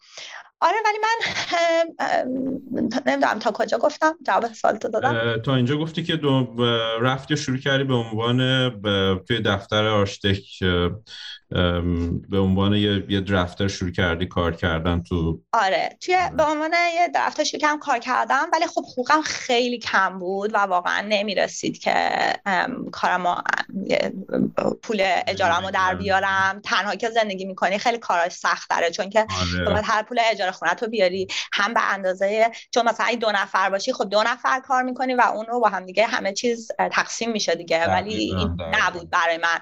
آره 0.61 0.77
ولی 0.85 0.99
من 1.03 1.17
نمی‌دونم 3.07 3.39
تا 3.39 3.51
کجا 3.51 3.79
گفتم. 3.79 4.15
جواب 4.27 4.53
سوال 4.53 4.77
تو 4.77 4.89
دادم. 4.89 5.43
تا 5.43 5.55
اینجا 5.55 5.77
گفتی 5.77 6.03
که 6.03 6.17
دو 6.17 6.55
رفتی 7.01 7.37
شروع 7.37 7.59
کردی 7.59 7.85
به 7.85 7.95
عنوان 7.95 8.71
توی 9.19 9.41
دفتر 9.41 9.87
آرشتک 9.87 10.45
به 12.29 12.39
عنوان 12.39 12.73
یه, 12.73 13.05
یه 13.09 13.21
دفتر 13.21 13.69
شروع 13.69 13.91
کردی 13.91 14.27
کار 14.27 14.57
کردن 14.57 15.03
تو 15.03 15.41
آره. 15.53 15.97
توی 16.01 16.17
به 16.37 16.43
عنوان 16.43 16.73
یه 16.95 17.11
دفتر 17.15 17.45
شروع 17.45 17.61
کردم 17.61 17.79
کار 17.79 17.99
کردم 17.99 18.47
ولی 18.53 18.67
خب 18.67 18.85
حقوقم 18.85 19.23
خیلی 19.23 19.79
کم 19.79 20.19
بود 20.19 20.55
و 20.55 20.59
واقعا 20.59 21.01
نمی‌رسید 21.09 21.79
که 21.79 21.95
کارم 22.93 23.45
پول 24.83 25.03
اجارم 25.27 25.65
رو 25.65 25.71
در 25.71 25.95
بیارم. 25.95 26.61
تنها 26.65 26.95
که 26.95 27.11
زندگی 27.11 27.45
می‌کنی 27.45 27.79
خیلی 27.79 27.99
کاراش 27.99 28.33
سخت 28.33 28.71
داره 28.71 28.91
چون 28.91 29.11
که 29.11 29.27
آره. 29.67 29.81
هر 29.83 30.03
پول 30.03 30.21
اجاره 30.31 30.51
خونه 30.51 30.75
تو 30.75 30.87
بیاری. 30.87 31.29
هم 31.53 31.75
به 31.75 31.93
اندازه 31.93 32.51
چون 32.71 32.89
مثلا 32.89 33.15
دو 33.21 33.33
نفر 33.33 33.71
باشی 33.71 33.93
خب 33.93 34.09
دو 34.09 34.23
نفر 34.23 34.61
کار 34.61 34.83
می‌کنی 34.83 35.15
و 35.15 35.21
اون 35.35 35.47
رو 35.47 35.61
با 35.61 35.69
هم 35.69 35.87
دیگه 35.87 36.07
همه 36.07 36.33
چیز 36.33 36.71
تقسیم 36.93 37.33
میشه 37.33 37.55
دیگه. 37.55 37.87
ولی 37.89 38.15
این 38.15 38.57
نبود 38.73 39.11
برای 39.11 39.39
من. 39.39 39.59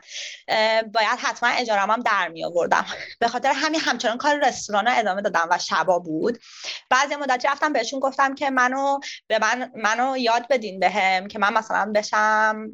باید 0.93 1.19
حتما 1.19 1.49
اجاره 1.49 1.82
هم 1.91 2.01
در 2.01 2.29
می 2.29 2.45
آوردم. 2.45 2.87
به 3.19 3.29
خاطر 3.29 3.53
همین 3.55 3.81
همچنان 3.81 4.19
کار 4.19 4.49
رستوران 4.49 4.89
ادامه 4.89 5.23
دادم 5.23 5.49
و 5.51 5.59
شبا 5.59 5.99
بود. 5.99 6.39
بعضی 6.91 7.17
مدت 7.17 7.47
رفتم 7.47 7.73
بهشون 7.73 8.01
گفتم 8.01 8.35
که 8.35 8.51
منو 8.51 8.99
به 9.27 9.39
من 9.39 9.71
منو 9.75 10.17
یاد 10.17 10.47
بدین 10.51 10.81
بهم 10.81 11.29
که 11.29 11.39
من 11.39 11.53
مثلا 11.53 11.93
بشم 11.95 12.67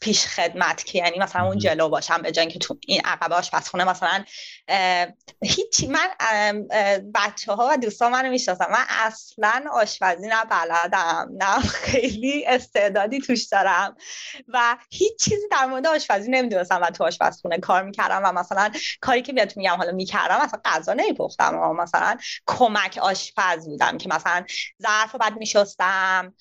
پیش 0.00 0.26
خدمت 0.26 0.84
که 0.84 0.98
یعنی 0.98 1.18
مثلا 1.18 1.46
اون 1.46 1.58
جلو 1.58 1.88
باشم 1.88 2.22
به 2.22 2.32
جای 2.32 2.46
که 2.46 2.58
تو 2.58 2.78
این 2.86 3.00
عقبه 3.04 3.34
آشپزخونه 3.34 3.84
مثلا 3.84 4.24
هیچی. 5.42 5.86
من 5.86 6.08
بچه 7.14 7.52
ها 7.52 7.68
و 7.72 7.76
دوستان 7.76 8.12
منو 8.12 8.30
می‌شناسم 8.30 8.66
من 8.70 8.84
اصلا 8.88 9.64
آشپزی 9.72 10.28
نه 10.28 10.44
بلدم. 10.44 11.28
نه 11.32 11.60
خیلی 11.60 12.46
استعدادی 12.46 13.20
توش 13.20 13.44
دارم. 13.44 13.96
و 14.48 14.76
هیچ 14.90 15.18
چیزی 15.18 15.48
در 15.50 15.66
مورد 15.66 15.86
آشپزی 15.86 16.30
نمی‌دونستم 16.30 16.80
و 16.82 16.90
تو 16.90 17.04
آشپزخونه 17.04 17.58
کار 17.58 17.82
می‌کردم 17.96 18.22
و 18.24 18.32
مثلا 18.32 18.70
کاری 19.00 19.22
که 19.22 19.32
بهتون 19.32 19.62
میگم 19.62 19.76
حالا 19.76 19.92
می‌کردم 19.92 20.44
مثلا 20.44 20.60
غذا 20.64 20.92
نمیپختم. 20.92 21.58
و 21.58 21.72
مثلا 21.72 22.16
کمک 22.46 22.98
آشپز 23.02 23.66
بودم 23.66 23.98
که 23.98 24.08
مثلا 24.08 24.44
ظرف 24.82 25.12
رو 25.12 25.18
بعد 25.18 25.36
میشستم 25.36 26.34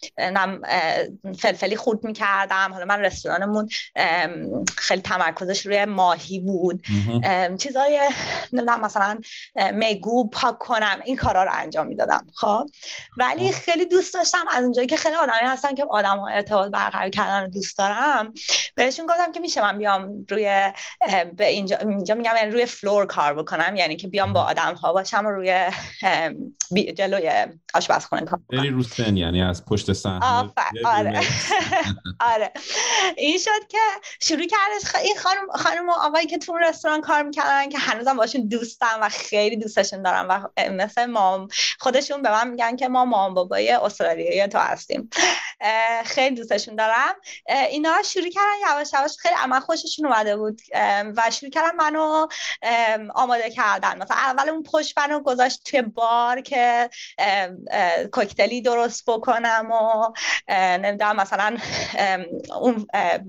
فلفلی 1.40 1.76
خورد 1.76 2.04
می‌کردم. 2.04 2.74
حالا 2.74 2.86
من 2.86 3.00
رستورانمون 3.00 3.70
خیلی 4.78 5.02
تمرکزش 5.02 5.66
روی 5.66 5.86
ماهی 5.86 6.40
بود. 6.40 6.86
چیزای 7.60 8.10
مثلا 8.54 9.20
میگو 9.74 10.30
پاک 10.30 10.58
کنم 10.58 11.00
این 11.06 11.16
کارا 11.16 11.44
رو 11.44 11.52
انجام 11.54 11.88
می‌دادم. 11.88 12.28
خب؟ 12.36 12.66
ولی 13.18 13.52
خیلی 13.52 13.86
دوست 13.86 14.14
داشتم. 14.14 14.46
از 14.52 14.64
اونجایی 14.64 14.88
که 14.88 14.98
خیلی 14.98 15.16
آدمی 15.16 15.48
هستن 15.48 15.76
که 15.76 15.86
آدم 15.90 16.18
ها 16.18 16.28
ارتباط 16.28 16.72
برقرار 16.72 17.10
کردن 17.10 17.42
رو 17.42 17.48
دوست 17.48 17.78
دارم 17.78 18.34
بهشون 18.76 19.06
گفتم 19.06 19.32
که 19.32 19.40
میشه 19.40 19.62
من 19.62 19.78
بیام 19.78 20.26
روی 20.30 20.72
به 21.38 21.48
اینجا, 21.48 21.78
اینجا 21.78 22.16
میگم 22.16 22.36
یعنی 22.36 22.52
روی 22.52 22.66
فلور 22.66 23.06
کار 23.06 23.34
بکنم 23.34 23.76
یعنی 23.76 23.96
که 23.96 24.08
بیام 24.08 24.34
با 24.34 24.42
آدم 24.42 24.76
ها 24.76 24.94
باشم 24.94 25.26
و 25.26 25.30
روی 25.30 25.72
جلوی 26.98 27.32
آشپزخونه 27.74 28.22
کار 28.22 28.40
بکنم. 28.50 28.76
رو 28.76 28.84
سن 28.84 29.18
یعنی 29.18 29.44
از 29.44 29.66
پشت 29.66 29.94
صحنه 29.94 30.52
آره. 30.86 31.22
آره. 32.34 32.52
این 33.18 33.38
شد 33.38 33.68
که 33.70 33.78
شروع 34.22 34.48
کردش 34.48 34.96
این 35.04 35.16
خانم 35.18 35.48
خانم 35.56 35.90
و 35.90 35.92
آقایی 35.92 36.28
که 36.28 36.38
تو 36.38 36.58
رستوران 36.58 37.02
کار 37.02 37.24
می‌کردن 37.24 37.70
که 37.70 37.78
هنوزم 37.78 38.18
باشون 38.18 38.48
دوستم 38.48 39.00
و 39.02 39.10
خیلی 39.10 39.58
دوستشون 39.58 40.02
دارم 40.02 40.28
و 40.30 40.62
مثل 40.72 41.06
مام 41.06 41.48
خودشون 41.80 42.22
به 42.22 42.32
من 42.32 42.48
میگن 42.48 42.76
که 42.76 42.88
ما 42.88 43.06
مام 43.06 43.34
بابای 43.34 43.72
استرالیایی 43.72 44.48
تو 44.48 44.58
هستیم. 44.58 45.10
خیلی 46.06 46.36
دوستشون 46.36 46.76
دارم. 46.76 47.16
اینا 47.70 47.94
شروع 48.06 48.30
کردن 48.30 48.72
یواش 48.72 48.94
یواش 48.94 49.18
خیلی 49.20 49.36
اما 49.44 49.60
خوششون 49.60 50.06
اومده 50.06 50.38
بود. 50.38 50.62
و 51.16 51.25
شروع 51.32 51.52
کردن 51.52 51.76
منو 51.76 52.28
آماده 53.16 53.50
کردن. 53.50 53.98
مثلا 53.98 54.18
اول 54.18 54.50
اون 54.50 54.64
پشت 54.64 54.98
منو 54.98 55.20
گذاشت 55.20 55.64
توی 55.66 55.82
بار 55.82 56.42
که 56.42 56.90
کوکتلی 58.12 58.62
درست 58.62 59.04
بکنم 59.08 59.72
و 59.72 60.12
نمی‌دونم 60.78 61.16
مثلا 61.16 61.58
اون 62.60 62.88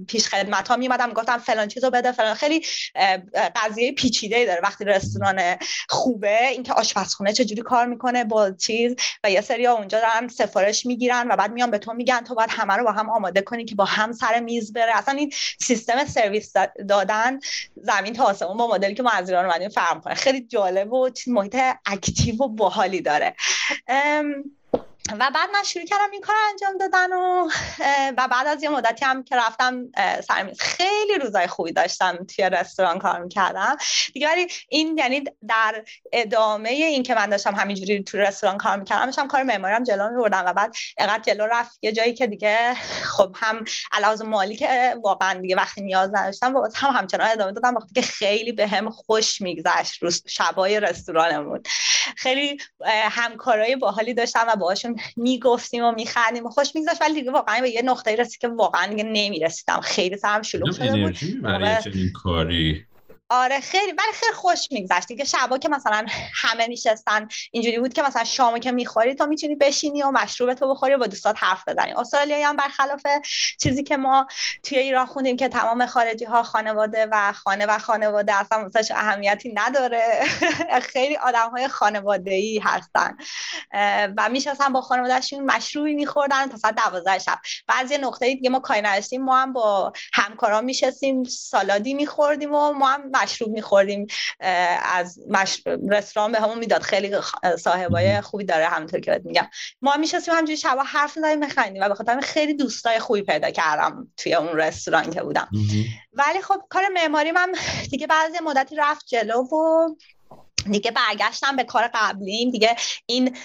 پیش 0.08 0.28
خدمت 0.28 0.68
ها 0.68 0.76
میمدم 0.76 1.12
گفتم 1.12 1.38
فلان 1.38 1.68
چیزو 1.68 1.90
بده 1.90 2.12
فلان. 2.12 2.34
خیلی 2.34 2.66
قضیه 3.56 3.92
پیچیده 3.92 4.46
داره 4.46 4.60
وقتی 4.62 4.84
رستوران 4.84 5.56
خوبه 5.88 6.46
اینکه 6.46 6.72
آشپزخونه 6.72 7.32
چجوری 7.32 7.62
کار 7.62 7.86
می‌کنه 7.86 8.24
با 8.24 8.50
چیز. 8.50 8.96
و 9.24 9.30
یه 9.30 9.40
سری 9.40 9.66
اونجا 9.66 10.00
دارن 10.00 10.28
سفارش 10.28 10.86
می‌گیرن 10.86 11.28
و 11.30 11.36
بعد 11.36 11.52
میان 11.52 11.70
به 11.70 11.78
تو 11.78 11.92
میگن 11.92 12.20
تو 12.20 12.34
باید 12.34 12.50
همه 12.52 12.74
رو 12.74 12.84
با 12.84 12.92
هم 12.92 13.10
آماده 13.10 13.42
کنی 13.42 13.64
که 13.64 13.74
با 13.74 13.84
هم 13.84 14.12
سر 14.12 14.40
میز 14.40 14.72
بره. 14.72 14.96
اصلا 14.96 15.14
این 15.14 15.32
سیستم 15.60 16.04
سرویس 16.04 16.52
دادن 16.88 17.38
زمین 17.86 18.12
تا 18.12 18.24
آسمون 18.24 18.56
با 18.56 18.68
مدلی 18.68 18.94
که 18.94 19.02
ما 19.02 19.10
از 19.10 19.28
ایران 19.28 19.44
اومدیم 19.44 19.68
فرق 19.68 20.04
کنه 20.04 20.14
خیلی 20.14 20.40
جالب 20.40 20.92
و 20.92 21.10
محیط 21.26 21.56
اکتیو 21.86 22.42
و 22.42 22.48
باحالی 22.48 23.00
داره. 23.00 23.36
و 25.12 25.30
بعد 25.34 25.50
من 25.52 25.62
شروع 25.62 25.84
کردم 25.84 26.10
این 26.12 26.20
کار 26.20 26.36
انجام 26.50 26.78
دادن 26.78 27.12
و 27.12 27.48
و 28.18 28.28
بعد 28.28 28.46
از 28.46 28.62
یه 28.62 28.68
مدتی 28.68 29.04
هم 29.04 29.24
که 29.24 29.36
رفتم 29.36 29.84
سرمیز 30.28 30.60
خیلی 30.60 31.18
روزای 31.18 31.46
خوبی 31.46 31.72
داشتم 31.72 32.16
توی 32.16 32.50
رستوران 32.50 32.98
کار 32.98 33.22
می‌کردم. 33.22 33.76
دیگه 34.14 34.28
ولی 34.28 34.48
این 34.68 34.98
یعنی 34.98 35.24
در 35.48 35.84
ادامه 36.12 36.68
این 36.68 37.02
که 37.02 37.14
من 37.14 37.30
داشتم 37.30 37.54
همینجوری 37.54 38.02
توی 38.02 38.20
رستوران 38.20 38.58
کار 38.58 38.76
می‌کردم 38.76 39.04
داشتم 39.04 39.28
کار 39.28 39.42
معماریم 39.42 39.84
جلو 39.84 40.22
بردم 40.22 40.44
و 40.46 40.52
بعد 40.52 40.74
اینقدر 40.98 41.22
جلو 41.22 41.46
رفت. 41.46 41.78
یه 41.82 41.92
جایی 41.92 42.14
که 42.14 42.26
دیگه 42.26 42.74
خب 43.02 43.36
هم 43.36 43.64
علاوه 43.92 44.22
مالی 44.22 44.56
که 44.56 44.96
واقعا 45.02 45.40
دیگه 45.40 45.56
وقتی 45.56 45.80
نیاز 45.80 46.10
نداشتم 46.14 46.56
و 46.56 46.68
هم 46.74 46.90
همچنان 46.90 47.30
ادامه 47.30 47.52
دادم 47.52 47.74
وقتی 47.74 47.94
که 47.94 48.02
خیلی 48.02 48.52
به 48.52 48.66
هم 48.66 48.90
خوش 48.90 49.40
میگذشت 49.40 50.02
روز 50.02 50.22
شبای 50.26 50.80
رستورانمون. 50.80 51.62
خیلی 52.16 52.58
همکارای 53.10 53.76
باحالی 53.76 54.14
داشتم 54.14 54.46
و 54.48 54.56
باهاشون 54.56 54.95
می‌گفتیم 55.16 55.84
و 55.84 55.92
میخندیم 55.92 56.46
و 56.46 56.50
خوش 56.50 56.74
میگذاشت 56.74 57.02
ولی 57.02 57.14
دیگه 57.14 57.30
واقعا 57.30 57.60
به 57.60 57.70
یه 57.70 57.82
نقطه 57.82 58.16
رسید 58.16 58.40
که 58.40 58.48
واقعا 58.48 58.86
دیگه 58.86 59.04
نمی‌رسیدم. 59.04 59.80
خیلی 59.80 60.16
سرم 60.16 60.42
شلوغ 60.42 60.72
شده 60.72 61.06
بود. 61.06 61.42
برای 61.42 61.82
چنین 61.82 62.12
کاری 62.12 62.86
آره 63.28 63.60
خیلی 63.60 63.92
ولی 63.92 64.12
خیلی 64.14 64.32
خوش 64.32 64.72
میگذشت. 64.72 65.08
دیگه 65.08 65.24
شبا 65.24 65.58
که 65.58 65.68
مثلا 65.68 66.06
همه 66.34 66.66
میشستن 66.66 67.28
اینجوری 67.50 67.78
بود 67.78 67.92
که 67.92 68.02
مثلا 68.02 68.24
شامو 68.24 68.58
که 68.58 68.72
می‌خوری 68.72 69.14
تو 69.14 69.26
می‌تونی 69.26 69.54
بشینی 69.54 70.02
و 70.02 70.10
مشروب 70.10 70.54
تو 70.54 70.70
بخوری 70.70 70.94
و 70.94 70.98
با 70.98 71.06
دوستات 71.06 71.36
حرف 71.38 71.68
بزنی. 71.68 71.92
استرالیایی 71.92 72.42
هم 72.42 72.56
برخلاف 72.56 73.02
چیزی 73.60 73.82
که 73.82 73.96
ما 73.96 74.26
توی 74.62 74.78
ایران 74.78 75.06
خوندیم 75.06 75.36
که 75.36 75.48
تمام 75.48 75.86
خارجی 75.86 76.24
ها 76.24 76.42
خانواده 76.42 77.08
و 77.12 77.32
خانه 77.32 77.66
و 77.66 77.78
خانواده 77.78 78.34
اصلا 78.34 78.68
واسه 78.74 78.94
اهمیتی 78.94 79.52
نداره. 79.54 80.24
خیلی 80.92 81.16
آدم 81.16 81.50
های 81.50 81.68
خانواده 81.68 82.30
ای 82.30 82.58
هستن 82.64 83.16
و 84.16 84.28
میشستن 84.28 84.72
با 84.72 84.80
خانوادهشون 84.80 85.44
مشروبی 85.44 85.94
میخوردن 85.94 86.46
تا 86.46 86.56
ساعت 86.56 86.74
12 86.74 87.18
شب. 87.18 87.38
بعضی 87.66 87.98
نقطه 87.98 88.34
دیگه 88.34 88.50
ما 88.50 88.60
کاری 88.60 88.82
نداشتیم. 88.82 89.24
ما 89.24 89.36
هم 89.36 89.52
با 89.52 89.92
همکارا 90.12 90.60
میشستیم 90.60 91.24
سالادی 91.24 91.94
میخوردیم 91.94 92.54
و 92.54 92.72
ما 92.72 92.88
هم 92.88 93.15
مشروب 93.22 93.50
میخوردیم 93.50 94.06
از 94.84 95.18
مش... 95.28 95.62
رستوران 95.90 96.32
به 96.32 96.40
همون 96.40 96.58
می‌داد. 96.58 96.82
خیلی 96.82 97.10
صاحبای 97.58 98.20
خوبی 98.20 98.44
داره 98.44 98.66
همونطور 98.66 99.00
که 99.00 99.20
میگم. 99.24 99.48
ما 99.82 99.96
میشستیم 99.96 100.34
همجوری 100.34 100.56
شبا 100.56 100.82
حرف 100.82 101.16
می‌زنیم 101.16 101.38
میخندیم 101.38 101.82
و 101.82 101.88
به 101.88 101.94
خاطر 101.94 102.20
خیلی 102.20 102.54
دوستای 102.54 102.98
خوبی 102.98 103.22
پیدا 103.22 103.50
کردم 103.50 104.12
توی 104.16 104.34
اون 104.34 104.56
رستوران 104.56 105.10
که 105.10 105.22
بودم. 105.22 105.48
ولی 106.12 106.42
خب 106.42 106.62
کار 106.68 106.82
معماری 106.94 107.32
من 107.32 107.54
دیگه 107.90 108.06
بعضی 108.06 108.38
مدتی 108.44 108.76
رفت 108.76 109.06
جلو 109.06 109.42
و 109.42 109.88
دیگه 110.70 110.90
برگشتم 110.90 111.56
به 111.56 111.64
کار 111.64 111.90
قبلیم. 111.94 112.50
دیگه 112.50 112.76
این 113.06 113.36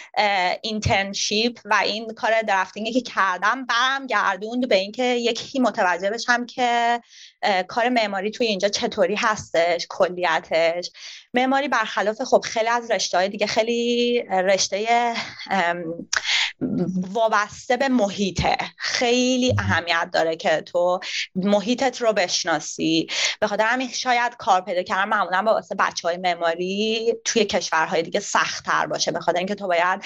اینترنشیپ 0.62 1.60
و 1.66 1.74
این 1.74 2.14
کار 2.14 2.42
درافتینگی 2.42 2.92
که 2.92 3.02
کردم 3.02 3.66
برم 3.66 4.08
گردوند 4.08 4.70
به 4.70 4.76
اینکه 4.76 5.04
یکی 5.04 5.60
متوجه 5.60 6.10
بشم 6.10 6.46
که 6.46 7.02
کار 7.68 7.90
معماری 7.90 8.32
توی 8.32 8.48
اینجا 8.48 8.70
چطوری 8.70 9.16
هستش 9.16 9.88
کلیتش. 9.90 10.92
معماری 11.34 11.68
برخلاف 11.68 12.22
خب 12.22 12.42
خیلی 12.46 12.68
از 12.68 12.92
رشته 12.92 13.18
های 13.18 13.30
دیگه 13.30 13.48
خیلی 13.48 14.22
رشته 14.30 15.14
وابسته 17.14 17.78
به 17.78 17.90
محیطه. 17.90 18.58
خیلی 18.78 19.56
اهمیت 19.60 20.10
داره 20.14 20.36
که 20.36 20.62
تو 20.62 21.00
محیطت 21.36 22.02
رو 22.02 22.14
بشناسی. 22.14 23.08
به 23.40 23.48
خاطر 23.48 23.66
همین 23.66 23.90
شاید 23.90 24.36
کار 24.38 24.62
پیدا 24.62 24.84
کردن 24.84 25.10
معمولا 25.10 25.42
با 25.42 25.54
واسه 25.54 25.76
بچه 25.76 26.08
های 26.08 26.18
معماری 26.18 27.14
توی 27.26 27.46
کشورهای 27.46 28.02
دیگه 28.02 28.20
سختتر 28.20 28.86
باشه. 28.86 29.12
به 29.12 29.20
خاطر 29.20 29.38
اینکه 29.38 29.56
تو 29.56 29.68
باید 29.68 30.02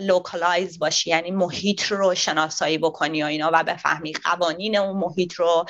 localize 0.00 0.78
باشی 0.78 1.10
یعنی 1.10 1.30
محیط 1.30 1.82
رو 1.84 2.14
شناسایی 2.14 2.78
بکنی 2.78 3.22
و 3.22 3.26
اینا 3.26 3.50
و 3.52 3.64
بفهمی 3.64 4.12
قوانین 4.12 4.76
اون 4.76 4.96
محیط 4.96 5.34
رو. 5.34 5.64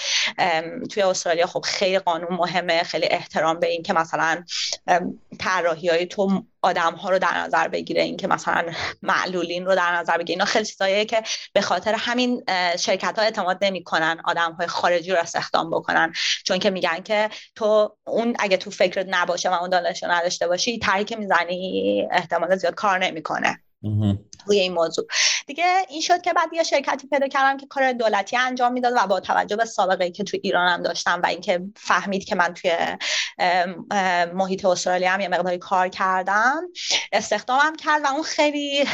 توی 0.90 1.02
استرالیا 1.02 1.46
خب 1.46 1.60
خیلی 1.64 1.98
قانون 1.98 2.34
مهمه 2.34 2.82
خیلی 2.82 3.06
احترام 3.06 3.60
به 3.60 3.66
این 3.66 3.82
که 3.82 3.92
مثلا 3.92 4.44
طراحی 5.38 5.88
های 5.88 6.06
تو 6.06 6.44
آدم 6.62 6.94
ها 6.94 7.10
رو 7.10 7.18
در 7.18 7.38
نظر 7.38 7.68
بگیره 7.68 8.02
اینکه 8.02 8.26
مثلا 8.26 8.72
معلولین 9.02 9.66
رو 9.66 9.74
در 9.74 9.96
نظر 9.96 10.18
بگیره. 10.18 10.30
اینا 10.30 10.44
خیلی 10.44 10.64
چیزاییه 10.64 11.04
که 11.04 11.22
به 11.52 11.60
خاطر 11.60 11.94
همین 11.94 12.44
شرکت 12.78 13.18
ها 13.18 13.24
اعتماد 13.24 13.58
نمی‌کنن 13.62 14.20
آدم 14.24 14.52
های 14.52 14.66
خارجی 14.66 15.10
رو 15.10 15.18
استخدام 15.18 15.70
بکنن. 15.70 16.12
چون 16.44 16.58
که 16.58 16.70
میگن 16.70 17.02
که 17.02 17.30
تو 17.54 17.96
اون 18.06 18.36
اگه 18.38 18.56
تو 18.56 18.70
فکرت 18.70 19.06
نباشه 19.08 19.50
و 19.50 19.52
اون 19.52 19.70
دانش 19.70 20.02
نداشته 20.02 20.48
باشی 20.48 20.78
تری 20.78 21.04
که 21.04 21.16
می‌زنی 21.16 22.08
احتمال 22.10 22.56
زیاد 22.56 22.74
کار 22.74 22.98
نمی‌کنه. 22.98 23.60
روی 24.46 24.58
این 24.58 24.72
موضوع. 24.72 25.06
دیگه 25.46 25.64
این 25.88 26.00
شد 26.00 26.22
که 26.22 26.32
بعد 26.32 26.48
یه 26.52 26.62
شرکتی 26.62 27.08
پیدا 27.08 27.28
کردم 27.28 27.56
که 27.56 27.66
کار 27.66 27.92
دولتی 27.92 28.36
انجام 28.36 28.72
می‌داد 28.72 28.92
و 28.96 29.06
با 29.06 29.20
توجه 29.20 29.56
به 29.56 29.64
سابقه 29.64 30.10
که 30.10 30.24
تو 30.24 30.38
ایرانم 30.42 30.82
داشتم 30.82 31.20
و 31.22 31.26
اینکه 31.26 31.60
فهمید 31.76 32.24
که 32.24 32.34
من 32.34 32.54
توی 32.54 32.72
محیط 34.34 34.64
استرالیا 34.64 35.10
هم 35.10 35.20
یه 35.20 35.28
مقداری 35.28 35.58
کار 35.58 35.88
کردم 35.88 36.62
استخدامم 37.12 37.76
کرد 37.76 38.02
و 38.04 38.06
اون 38.06 38.22
خیلی 38.22 38.84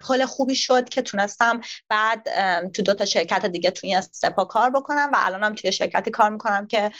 پل 0.00 0.24
خوبی 0.24 0.54
شد 0.54 0.88
که 0.88 1.02
تونستم 1.02 1.60
بعد 1.88 2.28
تو 2.68 2.82
دو 2.82 2.94
تا 2.94 3.04
شرکت 3.04 3.46
دیگه 3.46 3.70
توی 3.70 3.90
این 3.90 4.00
سپا 4.00 4.44
کار 4.44 4.70
بکنم 4.70 5.10
و 5.12 5.16
الانم 5.18 5.54
توی 5.54 5.72
شرکتی 5.72 6.10
کار 6.10 6.30
می‌کنم 6.30 6.66
که 6.66 6.90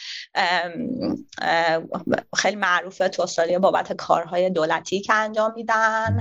خیلی 2.37 2.57
معروفه 2.57 3.09
تو 3.09 3.22
استرالیا 3.22 3.59
بابت 3.59 3.92
کارهای 3.92 4.50
دولتی 4.50 5.00
که 5.00 5.14
انجام 5.14 5.53
میدن. 5.57 6.20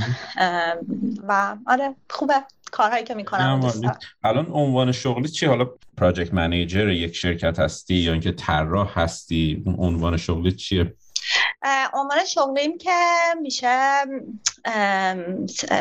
و 1.28 1.58
آره 1.68 1.96
خوبه. 2.10 2.44
کارهایی 2.72 3.04
که 3.04 3.14
می‌کنم 3.14 3.72
الان 4.24 4.48
عنوان 4.52 4.92
شغلی 4.92 5.28
چی؟ 5.28 5.46
حالا 5.46 5.70
پراجکت 5.98 6.34
منیجر 6.34 6.90
یک 6.90 7.16
شرکت 7.16 7.60
هستی 7.60 7.96
یا 7.96 8.12
اینکه 8.12 8.32
طراح 8.32 9.00
هستی؟ 9.00 9.64
اون 9.66 9.76
عنوان 9.80 10.18
شغلی 10.18 10.52
چیه؟ 10.52 10.94
عنوان 11.94 12.26
شغلیم 12.26 12.78
که 12.78 13.00
میشه 13.42 14.04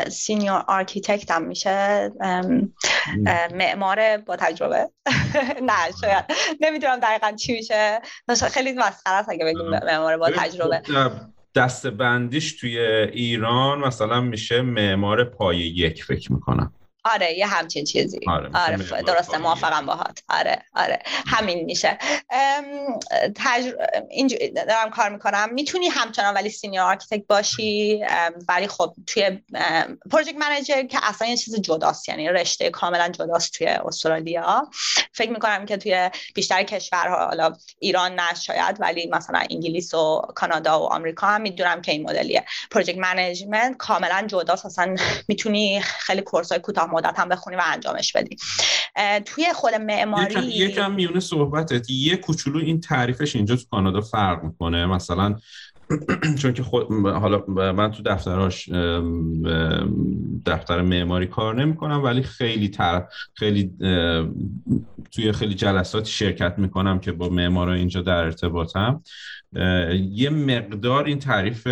senior 0.09 0.63
architect 0.67 1.31
هم 1.31 1.43
میشه. 1.43 2.11
معمار 3.53 4.17
با 4.17 4.35
تجربه. 4.35 4.89
نه 5.69 5.73
شاید. 6.01 6.25
نمی‌دونم 6.61 6.99
دقیقا 6.99 7.31
چی 7.31 7.53
میشه. 7.53 8.01
خیلی 8.51 8.73
مسخره 8.73 9.13
است 9.13 9.29
اگه 9.29 9.45
بگیم 9.45 9.69
معمار 9.69 10.17
با 10.17 10.29
تجربه. 10.29 10.81
خب، 10.85 11.11
دسته 11.55 11.89
بندیش 11.89 12.59
توی 12.59 12.79
ایران 12.79 13.79
مثلا 13.79 14.21
میشه 14.21 14.61
معمار 14.61 15.23
پایه 15.23 15.65
یک 15.65 16.03
فکر 16.03 16.33
می‌کنم. 16.33 16.73
آره 17.03 17.37
یه 17.37 17.47
همچین 17.47 17.85
چیزی. 17.85 18.19
آره, 18.27 18.49
آره 18.53 19.01
درسته 19.01 19.37
موافقم 19.37 19.85
باهات. 19.85 20.19
آره 20.29 20.63
آره 20.75 20.99
همین 21.27 21.65
میشه. 21.65 21.97
تجر... 23.35 23.71
اینجوری 24.09 24.49
دارم 24.49 24.89
کار 24.89 25.09
می‌کنم. 25.09 25.53
می‌تونی 25.53 25.87
همچنان 25.87 26.33
ولی 26.33 26.49
senior 26.49 26.85
architect 26.85 27.27
باشی. 27.27 28.05
ولی 28.49 28.67
خب 28.67 28.93
توی 29.07 29.41
project 30.11 30.35
manager 30.37 30.83
که 30.83 30.99
اصلا 31.03 31.27
یه 31.27 31.37
چیز 31.37 31.61
جداست. 31.61 32.09
یعنی 32.09 32.29
رشته 32.29 32.69
کاملا 32.69 33.09
جداست 33.09 33.53
توی 33.53 33.67
استرالیا. 33.67 34.69
فکر 35.13 35.31
می‌کنم 35.31 35.65
که 35.65 35.77
توی 35.77 36.09
بیشتر 36.35 36.63
کشورها 36.63 37.25
حالا 37.25 37.53
ایران 37.79 38.15
نه 38.15 38.33
شاید 38.33 38.75
ولی 38.79 39.07
مثلا 39.07 39.43
انگلیس 39.49 39.93
و 39.93 40.21
کانادا 40.35 40.79
و 40.79 40.83
آمریکا 40.83 41.27
هم 41.27 41.41
می‌دونم 41.41 41.81
که 41.81 41.91
این 41.91 42.03
مدلیه. 42.09 42.45
project 42.71 42.97
management 42.97 43.77
کاملا 43.77 44.27
جداست. 44.27 44.65
اصلا 44.65 44.95
می‌تونی 45.27 45.81
خیلی 45.81 46.21
course 46.21 46.54
ای 46.54 46.59
کوتاه 46.59 46.88
مدت 46.93 47.19
هم 47.19 47.29
بخونی 47.29 47.55
و 47.55 47.61
انجامش 47.73 48.13
بدی. 48.13 48.37
توی 49.25 49.45
خود 49.53 49.73
معماری 49.73 50.45
یکم 50.45 50.91
میونه 50.91 51.19
صحبتت. 51.19 51.89
یه 51.89 52.15
کوچولو 52.15 52.59
این 52.59 52.79
تعریفش 52.79 53.35
اینجا 53.35 53.55
تو 53.55 53.63
کانادا 53.71 54.01
فرق 54.01 54.43
می‌کنه. 54.43 54.85
مثلا 54.85 55.35
چون 56.41 56.53
که 56.53 56.63
خود 56.63 56.91
حالا 57.05 57.43
من 57.47 57.91
تو 57.91 58.03
دفتراش 58.03 58.69
دفتر 60.45 60.81
معماری 60.81 61.27
کار 61.27 61.55
نمی‌کنم 61.55 62.03
ولی 62.03 62.23
خیلی 62.23 62.69
تر 62.69 63.07
خیلی 63.33 63.71
توی 65.11 65.31
خیلی 65.31 65.53
جلسات 65.55 66.05
شرکت 66.05 66.53
می‌کنم 66.57 66.99
که 66.99 67.11
با 67.11 67.29
معمارا 67.29 67.73
اینجا 67.73 68.01
در 68.01 68.17
ارتباطم. 68.23 69.03
یه 70.11 70.29
مقدار 70.29 71.05
این 71.05 71.19
تعریف 71.19 71.67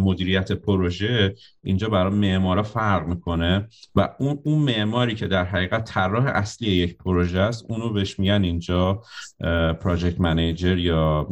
مدیریت 0.00 0.52
پروژه 0.52 1.34
اینجا 1.62 1.88
برای 1.88 2.14
معمارا 2.14 2.62
فرق 2.62 3.06
می‌کنه 3.06 3.68
و 3.94 4.08
اون 4.18 4.38
اون 4.44 4.58
معماری 4.58 5.14
که 5.14 5.26
در 5.26 5.44
حقیقت 5.44 5.84
طراح 5.84 6.26
اصلی 6.26 6.70
یک 6.70 6.96
پروژه 6.96 7.40
است 7.40 7.64
اونو 7.68 7.92
بهش 7.92 8.18
میگن 8.18 8.44
اینجا 8.44 9.02
project 9.80 10.20
manager 10.20 10.78
یا 10.78 11.28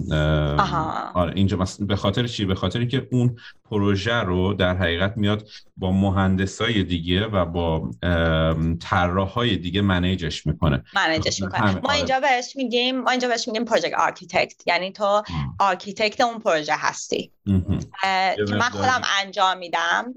آره 1.14 1.32
اینجا 1.36 1.58
به 1.80 1.96
خاطر 1.96 2.26
چی؟ 2.26 2.44
به 2.44 2.54
خاطر 2.54 2.84
که 2.84 3.08
اون 3.12 3.36
پروژه 3.72 4.14
رو 4.14 4.54
در 4.54 4.76
حقیقت 4.76 5.12
میاد 5.16 5.48
با 5.76 5.92
مهندسای 5.92 6.82
دیگه 6.82 7.26
و 7.26 7.44
با 7.44 7.90
طراحهای 8.80 9.56
دیگه 9.56 9.82
منیجش 9.82 10.46
می‌کنه. 10.46 10.84
manage 10.94 11.30
ش 11.30 11.42
می‌کنه. 11.42 11.74
ما 11.74 11.80
آره. 11.84 11.96
اینجا 11.96 12.20
بهش 12.20 12.56
میگیم 12.56 13.00
ما 13.00 13.10
اینجا 13.10 13.28
بهش 13.28 13.48
میگیم 13.48 13.64
project 13.64 13.96
architect 13.96 14.62
یعنی 14.66 14.92
تو 14.92 15.22
architect 15.58 16.20
اون 16.20 16.38
پروژه 16.38 16.74
هستی. 16.76 17.32
که 18.46 18.54
من 18.54 18.60
خودم 18.60 19.02
انجام 19.20 19.58
میدم. 19.58 20.14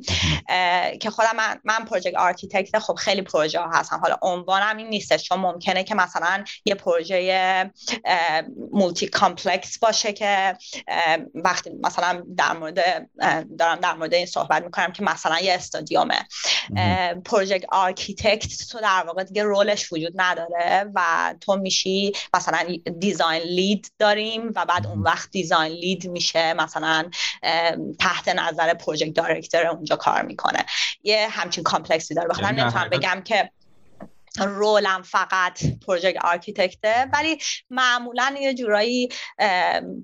که 1.01 1.09
خودم 1.09 1.35
من, 1.37 1.59
من 1.63 1.85
project 1.85 2.13
architect 2.17 2.79
خب 2.79 2.93
خیلی 2.93 3.21
پروژه 3.21 3.59
ها 3.59 3.69
هستم 3.73 3.97
حالا 3.97 4.17
عنوانم 4.21 4.77
این 4.77 4.87
نیستش 4.87 5.23
چون 5.23 5.39
ممکنه 5.39 5.83
که 5.83 5.95
مثلا 5.95 6.43
یه 6.65 6.75
پروژه 6.75 7.71
multi 8.71 9.07
complex 9.07 9.79
باشه 9.79 10.13
که 10.13 10.57
وقتی 11.35 11.71
مثلا 11.83 12.23
در 12.37 12.53
مورد 12.53 13.09
دارم 13.59 13.79
در 13.79 13.93
مورد 13.93 14.13
این 14.13 14.25
صحبت 14.25 14.63
می‌کنم 14.63 14.91
که 14.91 15.03
مثلا 15.03 15.39
یه 15.39 15.53
استادیومه 15.53 16.27
project 17.25 17.59
architect 17.69 18.67
تو 18.71 18.79
در 18.79 19.03
واقع 19.07 19.23
دیگه 19.23 19.43
role 19.43 19.77
ش 19.77 19.93
وجود 19.93 20.13
نداره 20.15 20.91
و 20.95 21.33
تو 21.41 21.55
میشی 21.55 22.13
مثلا 22.33 22.59
design 22.99 23.41
lead 23.41 23.91
داریم 23.99 24.51
و 24.55 24.65
بعد 24.65 24.87
اون 24.87 25.01
وقت 25.01 25.31
design 25.31 25.71
lead 25.71 26.07
میشه 26.07 26.53
مثلا 26.53 27.09
تحت 27.99 28.27
نظر 28.29 28.73
project 28.73 29.13
director 29.13 29.67
اونجا 29.67 29.95
کار 29.95 30.21
می‌کنه. 30.21 30.65
یه 31.03 31.27
همچین 31.31 31.63
complexity 31.63 32.13
داره. 32.13 32.27
بخاطر 32.27 32.43
یعنی 32.43 32.61
نمی‌تونم 32.61 32.89
بگم 32.89 33.21
که 33.25 33.51
role 34.39 34.89
م 34.89 35.01
فقط 35.01 35.59
project 35.87 36.13
architect 36.23 37.01
ه 37.01 37.09
ولی 37.13 37.37
معمولا 37.69 38.35
یه 38.41 38.53
جورایی 38.53 39.09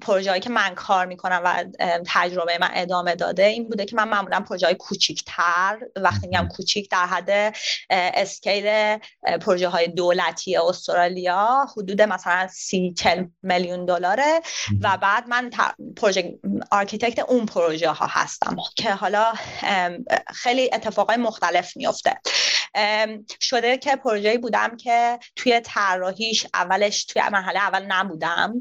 پروژه 0.01 0.39
که 0.39 0.49
من 0.49 0.75
کار 0.75 1.05
می‌کنم 1.05 1.41
و 1.43 1.65
تجربه 2.07 2.57
من 2.61 2.69
ادامه 2.73 3.15
داده 3.15 3.45
این 3.45 3.69
بوده 3.69 3.85
که 3.85 3.95
من 3.95 4.09
معمولا 4.09 4.39
پروژه 4.39 4.65
های 4.65 4.75
کوچیکتر 4.75 5.79
وقتی 5.95 6.27
میگم 6.27 6.47
کوچیک 6.47 6.89
در 6.89 7.05
حد 7.05 7.55
scale 7.89 8.97
پروژه 9.41 9.67
های 9.67 9.87
دولتی 9.87 10.57
استرالیا 10.57 11.65
حدود 11.77 12.01
مثلا 12.01 12.47
سی 12.47 12.93
چل 12.97 13.25
میلیون 13.43 13.85
دلاره 13.85 14.41
و 14.81 14.97
بعد 14.97 15.27
من 15.27 15.49
project 15.97 16.39
architect 16.71 17.19
اون 17.19 17.45
پروژه 17.45 17.89
ها 17.89 18.07
هستم 18.09 18.55
که 18.75 18.93
حالا 18.93 19.33
خیلی 20.33 20.69
اتفاقای 20.73 21.17
مختلف 21.17 21.77
میفته 21.77 22.19
شده 23.41 23.77
که 23.77 23.95
پروژه‌ای 23.95 24.37
بودم 24.37 24.77
که 24.77 25.19
توی 25.35 25.59
طراحیش 25.59 26.47
اولش 26.53 27.05
توی 27.05 27.21
مرحله 27.31 27.59
اول 27.59 27.85
نبودم 27.85 28.53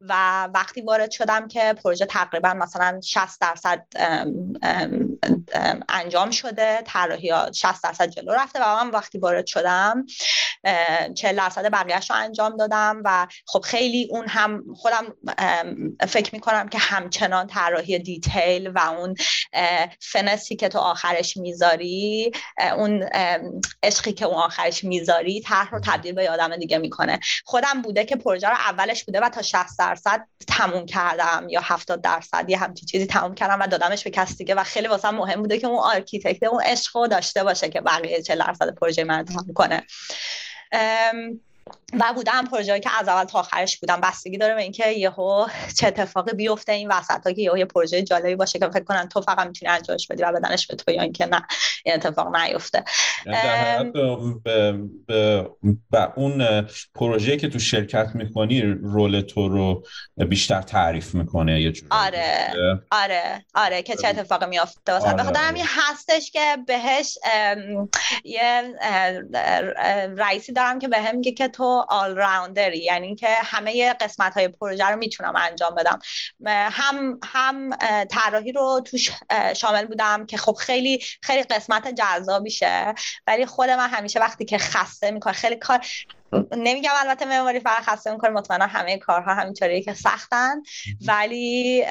و 0.00 0.44
وقتی 0.54 0.80
وارد 0.80 1.10
شدم 1.10 1.48
که 1.48 1.74
پروژه 1.84 2.06
تقریبا 2.06 2.54
مثلا 2.54 3.00
60 3.04 3.40
درصد 3.40 3.86
انجام 5.88 6.30
شده 6.30 6.82
طراحی 6.86 7.32
60 7.54 7.82
درصد 7.82 8.06
جلو 8.06 8.32
رفته 8.32 8.60
و 8.62 8.84
من 8.84 8.90
وقتی 8.90 9.18
وارد 9.18 9.46
شدم 9.46 10.06
40 11.14 11.36
درصد 11.36 11.70
بقیهش 11.70 12.10
رو 12.10 12.16
انجام 12.16 12.56
دادم 12.56 13.02
و 13.04 13.26
خب 13.46 13.60
خیلی 13.60 14.08
اون 14.10 14.28
هم 14.28 14.64
خودم 14.74 15.04
فکر 16.08 16.34
می‌کنم 16.34 16.68
که 16.68 16.78
همچنان 16.78 17.46
طراحی 17.46 17.98
detail 17.98 18.68
و 18.68 18.78
اون 18.78 19.14
fancy 20.00 20.56
که 20.56 20.68
تو 20.68 20.78
آخرش 20.78 21.36
می‌ذاری 21.36 22.32
اون 22.76 23.08
عشقی 23.82 24.12
که 24.12 24.24
اون 24.24 24.36
آخرش 24.36 24.84
می‌ذاری 24.84 25.40
طرح 25.40 25.70
رو 25.70 25.80
تبدیل 25.80 26.14
به 26.14 26.30
آدم 26.30 26.56
دیگه 26.56 26.78
می‌کنه. 26.78 27.20
خودم 27.44 27.82
بوده 27.82 28.04
که 28.04 28.16
پروژه 28.16 28.48
رو 28.48 28.54
اولش 28.54 29.04
بوده 29.04 29.20
و 29.20 29.28
تا 29.28 29.42
60 29.42 29.78
درصد 29.78 30.26
تموم 30.48 30.86
کردم 30.86 31.46
یا 31.48 31.60
70 31.64 32.02
درصد 32.02 32.50
یه 32.50 32.58
همچین 32.58 32.86
چیزی 32.86 33.06
تموم 33.06 33.34
کردم 33.34 33.60
و 33.60 33.66
دادمش 33.66 34.04
به 34.04 34.10
کس 34.10 34.36
دیگه 34.36 34.54
و 34.54 34.64
خیلی 34.64 34.88
واسم 34.88 35.10
مهم 35.10 35.40
بوده 35.40 35.58
که 35.58 35.66
اون 35.66 35.78
architect 35.78 36.42
اون 36.42 36.62
عشق 36.62 36.96
رو 36.96 37.06
داشته 37.06 37.44
باشه 37.44 37.68
که 37.68 37.80
بقیه 37.80 38.22
40 38.22 38.38
درصد 38.38 38.74
پروژه 38.74 39.04
من 39.04 39.24
تموم 39.24 39.52
کنه. 39.54 39.86
Um, 40.72 41.40
و 42.00 42.12
بودم 42.14 42.44
پروژه‌ای 42.44 42.80
که 42.80 42.90
از 43.00 43.08
اول 43.08 43.24
تا 43.24 43.38
آخرش 43.38 43.78
بودم. 43.78 44.00
بستگی 44.00 44.38
داره 44.38 44.54
به 44.54 44.62
اینکه 44.62 44.88
یهو 44.88 45.46
چه 45.78 45.86
اتفاقی 45.86 46.32
بیفته 46.32 46.72
این 46.72 46.88
وسط 46.88 47.26
ها 47.26 47.32
که 47.32 47.42
یهو 47.42 47.58
یه 47.58 47.64
پروژه 47.64 48.02
جالبی 48.02 48.34
باشه 48.34 48.58
که 48.58 48.68
فکر 48.68 48.84
کنن 48.84 49.08
تو 49.08 49.20
فقط 49.20 49.46
می‌تونی 49.46 49.72
انجامش 49.72 50.06
بدی 50.06 50.22
و 50.22 50.32
بدنش 50.32 50.66
به 50.66 50.76
تو 50.76 50.90
یا 50.90 51.02
اینکه 51.02 51.26
نه 51.26 51.46
این 51.84 51.94
اتفاق 51.94 52.36
نیفته. 52.36 52.84
یعنی 53.26 53.90
به 55.90 56.12
اون 56.16 56.66
پروژه 56.94 57.36
که 57.36 57.48
تو 57.48 57.58
شرکت 57.58 58.08
می‌کنی 58.14 58.62
رول 58.62 59.20
تو 59.20 59.48
رو 59.48 59.84
بیشتر 60.16 60.62
تعریف 60.62 61.14
می‌کنه 61.14 61.60
یه 61.60 61.72
جوری 61.72 61.88
آره. 61.90 62.50
آره. 62.90 63.44
آره 63.54 63.82
که 63.82 63.96
چه 63.96 64.08
اتفاقی 64.08 64.46
میفته 64.46 64.92
واسه 64.92 65.06
آره. 65.06 65.16
بخاطر 65.16 65.40
همین 65.40 65.64
هستش 65.66 66.30
که 66.30 66.56
بهش 66.66 67.18
یه 68.24 68.62
رئیسی 70.16 70.52
دارم 70.52 70.78
که 70.78 70.88
بهم 70.88 71.16
میگه 71.16 71.32
که 71.32 71.48
تو 71.56 71.84
آل 71.88 72.16
راوندری 72.16 72.78
یعنی 72.78 73.14
که 73.14 73.28
همه 73.28 73.94
قسمت 73.94 74.34
های 74.34 74.48
پروژه 74.48 74.86
رو 74.86 74.96
می‌تونم 74.96 75.36
انجام 75.36 75.74
بدم. 75.74 75.98
هم 76.46 77.18
هم 77.24 77.76
طراحی 78.10 78.52
رو 78.52 78.80
توش 78.84 79.10
شامل 79.56 79.86
بودم 79.86 80.26
که 80.26 80.36
خب 80.36 80.52
خیلی 80.52 81.04
خیلی 81.22 81.42
قسمت 81.42 81.94
جذابیشه 81.94 82.94
ولی 83.26 83.46
خود 83.46 83.70
من 83.70 83.88
همیشه 83.88 84.20
وقتی 84.20 84.44
که 84.44 84.58
خسته 84.58 85.10
می‌کنه 85.10 85.32
خیلی 85.32 85.56
کار 85.56 85.86
نمیگم 86.56 86.90
البته 87.00 87.24
معماری 87.24 87.60
فقط 87.60 87.82
خسته 87.82 88.12
می‌کنه 88.12 88.30
مطمئنا 88.30 88.66
همه 88.66 88.98
کارها 88.98 89.34
همینطوریه 89.34 89.82
که 89.82 89.94
سختن. 89.94 90.62
ولی 91.06 91.84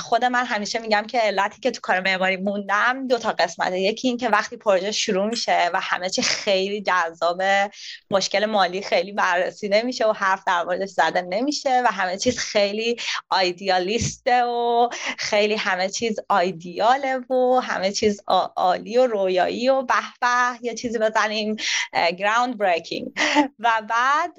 خود 0.00 0.24
من 0.24 0.46
همیشه 0.46 0.78
میگم 0.78 1.02
که 1.02 1.18
علتی 1.18 1.60
که 1.60 1.70
تو 1.70 1.80
کار 1.82 2.00
معماری 2.00 2.36
موندم 2.36 3.06
دو 3.08 3.18
تا 3.18 3.32
قسمته. 3.32 3.80
یکی 3.80 4.08
این 4.08 4.16
که 4.16 4.28
وقتی 4.28 4.56
پروژه 4.56 4.92
شروع 4.92 5.26
میشه 5.26 5.70
و 5.74 5.80
همه 5.80 6.10
چی 6.10 6.22
خیلی 6.22 6.82
جذابه 6.82 7.70
مشکل 8.10 8.46
مالی 8.46 8.82
خیلی 8.82 9.12
بررسی 9.12 9.68
نمیشه 9.68 10.06
و 10.06 10.12
حرف 10.12 10.42
در 10.46 10.64
موردش 10.64 10.88
زده 10.88 11.22
نمیشه 11.22 11.82
و 11.84 11.86
همه 11.92 12.18
چیز 12.18 12.38
خیلی 12.38 12.96
آیدیالیسته 13.30 14.44
و 14.44 14.88
خیلی 15.18 15.54
همه 15.54 15.88
چیز 15.88 16.16
آیدیاله 16.28 17.16
و 17.16 17.60
همه 17.62 17.92
چیز 17.92 18.20
عالی 18.56 18.98
و 18.98 19.06
رویایی 19.06 19.68
و 19.68 19.82
به 19.82 19.94
به 20.20 20.28
یه 20.62 20.74
چیزی 20.74 20.98
بزنیم 20.98 21.56
گراوند 22.18 22.58
بریکینگ 22.58 23.12
و 23.58 23.70
بعد 23.88 24.30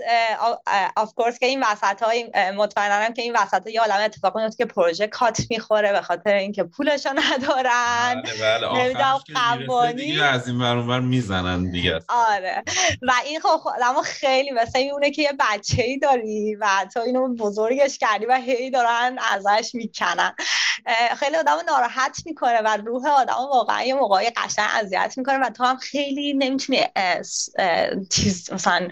آف 0.95 1.13
کورس 1.13 1.39
که 1.39 1.45
این 1.45 1.63
وسط 1.63 2.03
های 2.03 2.31
مطمئنم 2.55 3.13
که 3.13 3.21
این 3.21 3.35
وسط 3.35 3.67
یه 3.67 3.81
عالم 3.81 4.03
اتفاق 4.05 4.37
میفته 4.37 4.57
که 4.57 4.65
پروژه 4.65 5.07
کات 5.07 5.41
می‌خوره 5.49 5.91
به 5.91 6.01
خاطر 6.01 6.33
اینکه 6.33 6.63
پولشو 6.63 7.09
ندارن. 7.15 8.23
بله 8.23 8.93
بله. 8.93 8.93
قوانین 9.33 10.21
از 10.21 10.47
این 10.47 10.61
ور 10.61 10.99
می‌زنن 10.99 11.71
دیگه 11.71 11.99
آره. 12.09 12.63
و 13.01 13.11
این 13.25 13.39
خب 13.39 13.69
اما 13.83 14.01
خیلی 14.01 14.51
مثل 14.51 14.79
اونه 14.91 15.11
که 15.11 15.21
یه 15.21 15.33
بچه 15.39 15.83
ای 15.83 15.97
داری 15.97 16.55
و 16.55 16.67
تو 16.93 16.99
اینو 16.99 17.35
بزرگش 17.35 17.97
کردی 17.97 18.25
و 18.25 18.33
هی 18.33 18.69
دارن 18.69 19.19
ازش 19.31 19.71
می‌کنن. 19.73 20.35
خیلی 21.17 21.35
آدم 21.35 21.57
ناراحت 21.67 22.21
می‌کنه 22.25 22.61
و 22.61 22.77
روح 22.85 23.07
آدم 23.07 23.33
واقعا 23.33 23.83
یه 23.83 23.93
موقعی 23.93 24.29
قشنگ 24.29 24.67
اذیت 24.73 25.13
می‌کنه 25.17 25.37
و 25.37 25.49
تو 25.49 25.63
هم 25.63 25.77
خیلی 25.77 26.33
نمی‌تونی 26.33 26.83
چیز 28.09 28.53
مثلا 28.53 28.87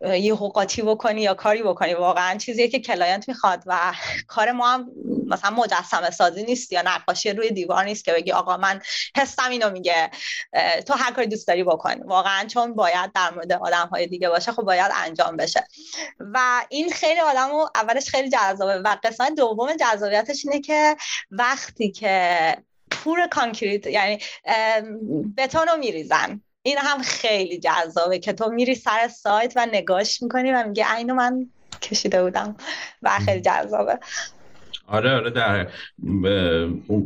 یه 0.00 0.34
حرکتی 0.34 0.82
بکنی 0.82 1.22
یا 1.22 1.34
کاری 1.34 1.62
بکنی. 1.62 1.94
واقعا 1.94 2.38
چیزیه 2.38 2.68
که 2.68 2.80
client 2.80 3.28
می‌خواد 3.28 3.62
و 3.66 3.92
کار 4.28 4.52
ما 4.52 4.68
هم 4.68 4.86
مثلا 5.26 5.50
مجسمه 5.50 6.10
سازی 6.10 6.42
نیست 6.42 6.72
یا 6.72 6.82
نقاشی 6.82 7.32
روی 7.32 7.50
دیوار 7.50 7.84
نیست 7.84 8.04
که 8.04 8.12
بگی 8.12 8.32
آقا 8.32 8.56
من 8.56 8.80
حسم 9.16 9.50
اینو 9.50 9.70
میگه. 9.70 10.10
تو 10.86 10.94
هر 10.94 11.12
کاری 11.12 11.26
دوست 11.26 11.48
داری 11.48 11.64
بکن. 11.64 12.02
واقعا 12.02 12.44
چون 12.44 12.74
باید 12.74 13.12
در 13.12 13.30
مورد 13.30 13.52
آدم 13.52 13.88
های 13.92 14.06
دیگه 14.06 14.28
باشه 14.28 14.52
خب 14.52 14.62
باید 14.62 14.92
انجام 14.94 15.36
بشه. 15.36 15.66
و 16.20 16.64
این 16.68 16.90
خیلی 16.90 17.20
آدم 17.20 17.54
و 17.54 17.68
اولش 17.74 18.08
خیلی 18.08 18.30
جذابه 18.30 18.78
و 18.78 18.96
قسمت 19.04 19.34
دوم 19.34 19.76
جذابیتش 19.76 20.44
اینه 20.44 20.60
که 20.60 20.96
وقتی 21.30 21.90
که 21.90 22.56
پور 22.90 23.26
کانکریت 23.26 23.86
یعنی 23.86 24.18
بتون 25.36 25.66
رو 25.72 25.78
میریزن. 25.78 26.40
این 26.62 26.78
هم 26.78 27.02
خیلی 27.02 27.58
جذابه 27.58 28.18
که 28.18 28.32
تو 28.32 28.50
میری 28.50 28.74
سر 28.74 29.08
سایت 29.08 29.52
و 29.56 29.66
نگاش 29.72 30.22
می‌کنی 30.22 30.52
و 30.52 30.68
میگه 30.68 30.94
اینو 30.94 31.14
من 31.14 31.46
کشیده 31.82 32.22
بودم 32.22 32.56
و 33.02 33.18
خیلی 33.18 33.40
جذابه. 33.40 33.98
آره 34.86 35.14
آره 35.14 35.30
در 35.30 35.70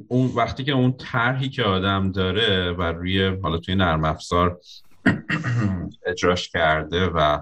اون 0.08 0.32
وقتی 0.36 0.64
که 0.64 0.72
اون 0.72 0.96
طرحی 0.96 1.48
که 1.48 1.62
آدم 1.62 2.12
داره 2.12 2.72
و 2.72 2.82
روی 2.82 3.26
حالا 3.42 3.58
توی 3.58 3.74
نرم 3.74 4.04
افزار 4.04 4.60
اجراش 6.06 6.48
کرده 6.48 7.06
و 7.06 7.38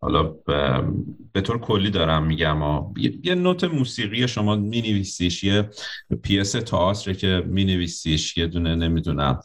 حالا 0.00 0.22
به 1.32 1.40
طور 1.40 1.58
کلی 1.58 1.90
دارم 1.90 2.26
میگم 2.26 2.84
یه 3.22 3.34
نوت 3.34 3.64
موسیقی 3.64 4.28
شما 4.28 4.56
می 4.56 4.80
نویسیش 4.80 5.44
یه 5.44 5.70
پیس 6.22 6.52
تئاتر 6.52 7.12
که 7.12 7.42
می 7.46 7.64
نویسیش 7.64 8.36
یه 8.36 8.46
دونه 8.46 8.74
نمی‌دونم 8.74 9.40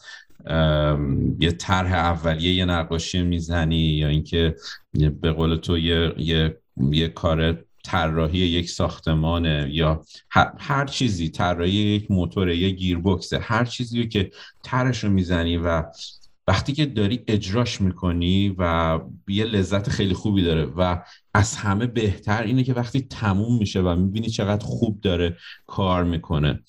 یه 1.39 1.51
طرح 1.51 1.93
اولیه 1.93 2.53
یه 2.53 2.65
نقاشی 2.65 3.21
می‌زنی 3.21 3.75
یا 3.77 4.07
اینکه 4.07 4.55
به 5.21 5.31
قول 5.31 5.55
تو 5.55 5.77
یه, 5.77 6.13
یه،, 6.17 6.57
یه 6.91 7.07
کار 7.07 7.63
طراحی 7.83 8.39
یک 8.39 8.69
ساختمانه 8.69 9.69
یا 9.71 10.01
هر, 10.59 10.85
چیزی 10.85 11.29
طراحی 11.29 11.71
یک 11.71 12.11
موتور 12.11 12.49
یه 12.49 12.69
گیربکسه 12.69 13.39
هر 13.39 13.65
چیزی 13.65 14.07
که 14.07 14.31
طرحش 14.63 15.03
رو 15.03 15.09
می‌زنی 15.09 15.57
و 15.57 15.83
وقتی 16.47 16.73
که 16.73 16.85
داری 16.85 17.23
اجراش 17.27 17.81
می‌کنی 17.81 18.55
و 18.57 18.99
یه 19.27 19.45
لذت 19.45 19.89
خیلی 19.89 20.13
خوبی 20.13 20.43
داره 20.43 20.65
و 20.65 21.03
از 21.33 21.55
همه 21.55 21.85
بهتر 21.85 22.43
اینه 22.43 22.63
که 22.63 22.73
وقتی 22.73 23.01
تموم 23.01 23.57
میشه 23.57 23.81
و 23.81 23.95
می‌بینی 23.95 24.27
چقدر 24.27 24.65
خوب 24.65 25.01
داره 25.01 25.37
کار 25.67 26.03
می‌کنه. 26.03 26.59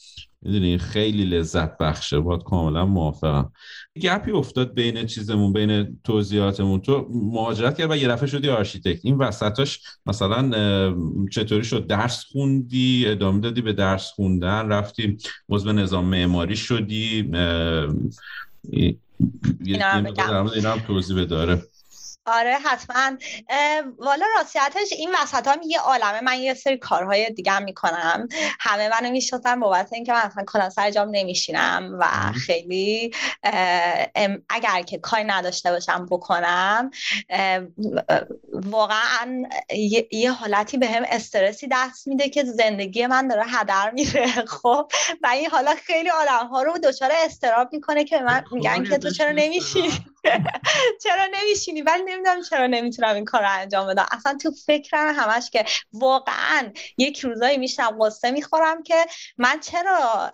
می‌دونی؟ 0.45 0.79
خیلی 0.79 1.25
لذت 1.25 1.79
بخشه. 1.79 2.21
باید 2.21 2.43
کاملا 2.43 2.87
موافقم. 2.87 3.53
gap 4.03 4.24
ی 4.24 4.31
افتاد 4.31 4.75
بین 4.75 5.07
چیزمون 5.07 5.53
بین 5.53 5.99
توضیحاتمون. 6.05 6.81
تو 6.81 7.09
مهاجرت 7.11 7.79
کرد 7.79 7.91
و 7.91 7.97
یه 7.97 8.09
دفعه 8.09 8.27
شدی 8.27 8.49
آرشیتکت. 8.49 9.01
این 9.05 9.17
وسطاش 9.17 9.81
مثلا 10.07 10.51
چطوری 11.31 11.65
شد؟ 11.65 11.87
درس 11.87 12.25
خوندی؟ 12.25 13.05
ادامه 13.07 13.41
دادی 13.41 13.61
به 13.61 13.73
درس 13.73 14.11
خوندن؟ 14.11 14.69
رفتی 14.69 15.17
عضو 15.49 15.73
نظام 15.73 16.05
معماری 16.05 16.57
شدی؟ 16.57 17.31
یکم 19.65 20.81
توضیح 20.87 21.23
بداره 21.25 21.63
آره 22.27 22.59
حتما. 22.65 23.17
والا 23.99 24.27
راستیتش 24.37 24.93
این 24.93 25.11
وسط 25.23 25.49
هم 25.49 25.61
یه 25.67 25.81
عالمه. 25.81 26.21
من 26.21 26.41
یه 26.41 26.55
سری 26.55 26.79
کارهای 26.79 27.31
دیگه 27.31 27.53
هم 27.53 27.63
می‌کنم. 27.63 28.29
همه 28.61 28.89
منو 28.89 29.11
می‌شناسن 29.11 29.61
بابت 29.61 29.93
اینکه 29.93 30.13
من 30.13 30.19
اصلا 30.19 30.45
کلا 30.45 30.71
سر 30.71 30.91
جام 30.91 31.09
نمیشینم 31.11 31.97
و 32.01 32.33
خیلی 32.33 33.15
اگر 34.49 34.83
که 34.87 34.99
کاری 34.99 35.25
نداشته 35.25 35.71
باشم 35.71 36.07
بکنم 36.11 36.91
واقعا 38.53 39.43
یه 40.11 40.33
حالتی 40.33 40.79
به 40.79 40.87
هم 40.87 41.03
استرسی 41.07 41.69
دست 41.71 42.09
میده 42.09 42.29
که 42.29 42.45
زندگی 42.45 43.07
من 43.07 43.29
داره 43.29 43.45
هدر 43.47 43.91
میره. 43.91 44.27
خب 44.63 44.91
و 45.23 45.27
این 45.27 45.51
حالا 45.51 45.75
خیلی 45.87 46.11
آدم 46.11 46.47
ها 46.47 46.63
رو 46.63 46.79
دچار 46.79 47.11
استراب 47.25 47.69
می‌کنه 47.73 48.05
که 48.05 48.19
من 48.21 48.45
میگن 48.53 48.85
که 48.85 48.99
تو 48.99 49.11
چرا 49.11 49.31
نمیشی 49.31 49.83
چرا 51.03 51.27
نمیشینی؟ 51.35 51.83
ولی 51.83 52.03
نمی‌دونم 52.03 52.43
چرا 52.43 52.67
نمی‌تونم 52.67 53.15
این 53.15 53.25
کار 53.25 53.41
رو 53.41 53.49
انجام 53.51 53.87
بدم. 53.87 54.07
اصلا 54.13 54.39
تو 54.43 54.51
فکرم 54.67 55.15
همش 55.15 55.51
که 55.51 55.65
واقعا 55.93 56.73
یک 56.99 57.21
روزایی 57.21 57.59
میشنم 57.59 57.99
قصه 58.01 58.31
می‌خورم 58.31 58.83
که 58.83 59.07
من 59.39 59.61
چرا 59.61 60.33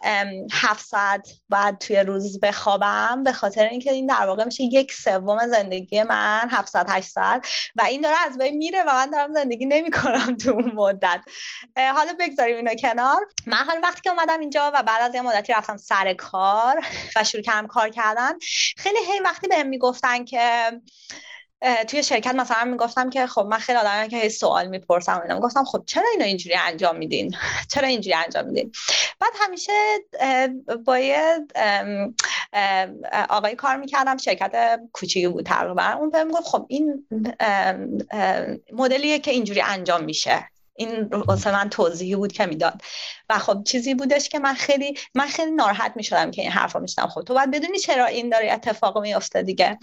هفت 0.53 0.87
ساعت 0.87 1.29
بعد 1.49 1.79
توی 1.79 1.97
روز 1.97 2.41
بخوابم؟ 2.41 3.23
به 3.25 3.33
خاطر 3.33 3.69
اینکه 3.69 3.93
این 3.93 4.07
در 4.07 4.27
واقع 4.27 4.45
میشه 4.45 4.63
یک 4.65 4.93
سوم 4.93 5.47
زندگی 5.47 6.03
من 6.03 6.49
هفت 6.51 6.69
ساعت 6.69 6.87
هشت 6.91 7.09
ساعت. 7.09 7.49
و 7.77 7.83
این 7.83 8.01
داره 8.01 8.17
از 8.27 8.39
بین 8.39 8.57
میره 8.57 8.83
و 8.83 8.93
من 8.93 9.11
دارم 9.11 9.33
زندگی 9.33 9.67
نمی‌کنم 9.67 10.37
تو 10.37 10.51
اون 10.51 10.73
مدت. 10.75 11.21
حالا 11.77 12.13
بگذاریم 12.21 12.57
اینو 12.57 12.75
کنار. 12.75 13.27
من 13.47 13.57
حالا 13.57 13.81
وقتی 13.83 14.01
که 14.01 14.11
اومدم 14.11 14.41
اینجا 14.41 14.73
و 14.75 14.83
بعد 14.83 15.03
از 15.03 15.15
یه 15.15 15.23
مدتی 15.23 15.53
رفتم 15.53 15.77
سر 15.77 16.15
کار 16.15 16.85
و 17.17 17.25
شروع 17.25 17.43
کردم 17.43 17.67
کار 17.67 17.89
کردن 17.89 18.33
خیلی 18.77 18.99
هی 19.13 19.21
وقتی 19.21 19.49
بهم 19.49 19.78
می‌گفتن 19.79 20.25
که 20.25 20.73
توی 21.89 22.03
شرکت 22.03 22.35
مثلا 22.35 22.65
می‌گفتم 22.65 23.11
که 23.11 23.27
خب 23.27 23.47
من 23.51 23.59
خیلی 23.59 23.79
آدمی 23.79 24.09
که 24.09 24.17
هی 24.17 24.29
سوال 24.29 24.67
می‌پرسم 24.69 25.21
اینا. 25.23 25.41
گفتم 25.41 25.65
خب 25.65 25.83
چرا 25.87 26.05
اینو 26.13 26.25
اینجوری 26.25 26.57
انجام 26.57 26.97
میدین؟ 26.97 27.35
چرا 27.73 27.89
اینجوری 27.89 28.15
انجام 28.15 28.45
میدین؟ 28.47 28.73
بعد 29.21 29.33
همیشه 29.41 29.73
با 30.85 30.99
یه 30.99 31.47
آقای 33.29 33.55
کار 33.55 33.77
می‌کردم 33.77 34.17
شرکت 34.17 34.81
کوچیکی 34.93 35.29
بود 35.29 35.47
تقریبا. 35.47 35.83
اون 35.83 36.11
بهم 36.11 36.31
گفت 36.31 36.47
خب 36.47 36.67
این 36.69 37.07
مدلیه 38.73 39.19
که 39.19 39.31
اینجوری 39.31 39.61
انجام 39.61 40.05
میشه. 40.05 40.49
این 40.79 41.03
واسه 41.03 41.53
من 41.53 41.69
توضیحی 41.71 42.17
بود 42.17 42.33
که 42.33 42.47
می‌داد. 42.47 42.83
و 43.31 43.39
خب 43.39 43.63
چیزی 43.65 43.95
بودش 43.95 44.29
که 44.29 44.39
من 44.39 44.55
خیلی 44.55 44.99
من 45.15 45.27
خیلی 45.27 45.51
ناراحت 45.51 45.93
می‌شدم 45.97 46.31
که 46.31 46.43
این 46.43 46.51
حرفا 46.51 46.79
میشنم 46.79 47.07
خب 47.09 47.23
تو 47.23 47.35
باید 47.35 47.51
بدونی 47.51 47.79
چرا 47.79 48.07
این 48.07 48.29
داره 48.29 48.53
اتفاق 48.53 48.99
میفته 48.99 49.43
دیگه. 49.43 49.79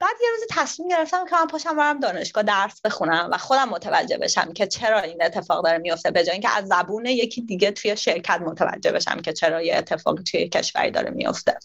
بعد 0.00 0.16
یه 0.22 0.28
روز 0.30 0.46
تصمیم 0.50 0.88
گرفتم 0.88 1.24
که 1.26 1.36
من 1.36 1.46
پاشم 1.46 1.76
برم 1.76 2.00
دانشگاه 2.00 2.42
درس 2.42 2.80
بخونم 2.80 3.28
و 3.32 3.38
خودم 3.38 3.68
متوجه 3.68 4.18
بشم 4.18 4.52
که 4.52 4.66
چرا 4.66 5.00
این 5.00 5.22
اتفاق 5.22 5.64
داره 5.64 5.78
میفته 5.78 6.10
به 6.10 6.24
جای 6.24 6.32
اینکه 6.32 6.56
از 6.56 6.66
زبون 6.66 7.06
یکی 7.06 7.40
دیگه 7.40 7.70
توی 7.70 7.96
شرکت 7.96 8.40
متوجه 8.40 8.92
بشم 8.92 9.20
که 9.20 9.32
چرا 9.32 9.62
یه 9.62 9.76
اتفاق 9.76 10.22
توی 10.22 10.48
کشوری 10.48 10.90
داره 10.90 11.10
میفته 11.10 11.58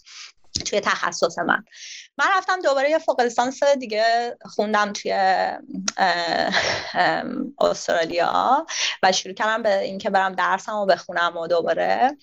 توی 0.66 0.80
تخصص 0.80 1.38
من. 1.38 1.64
من 2.18 2.26
رفتم 2.36 2.60
دوباره 2.60 2.90
یه 2.90 2.98
فوق 2.98 3.20
لیسانس 3.20 3.64
دیگه 3.64 4.36
خوندم 4.44 4.92
توی 4.92 5.12
استرالیا 7.58 8.66
و 9.02 9.12
شروع 9.12 9.34
کردم 9.34 9.62
به 9.62 9.78
اینکه 9.78 10.10
برم 10.10 10.32
درسم 10.32 10.74
و 10.74 10.86
بخونم 10.86 11.36
و 11.36 11.46
دوباره. 11.46 12.16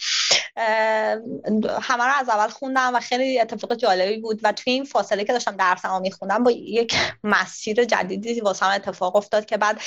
همه 1.82 2.04
رو 2.04 2.12
از 2.20 2.30
اول 2.30 2.48
خوندم 2.48 2.96
و 2.96 3.00
خیلی 3.00 3.40
اتفاق 3.40 3.76
جالبی 3.76 4.18
بود 4.18 4.40
و 4.44 4.52
توی 4.52 4.74
این 4.74 4.84
فاصله 4.84 5.24
که 5.24 5.34
داشتم 5.34 5.56
درسم 5.56 6.02
میخوندم 6.02 6.44
با 6.44 6.52
یک 6.52 6.96
مسیر 7.24 7.86
جدیدی 7.86 8.42
واسه 8.42 8.66
هم 8.66 8.72
اتفاق 8.72 9.16
افتاد 9.16 9.46
که 9.46 9.58
بعد 9.58 9.82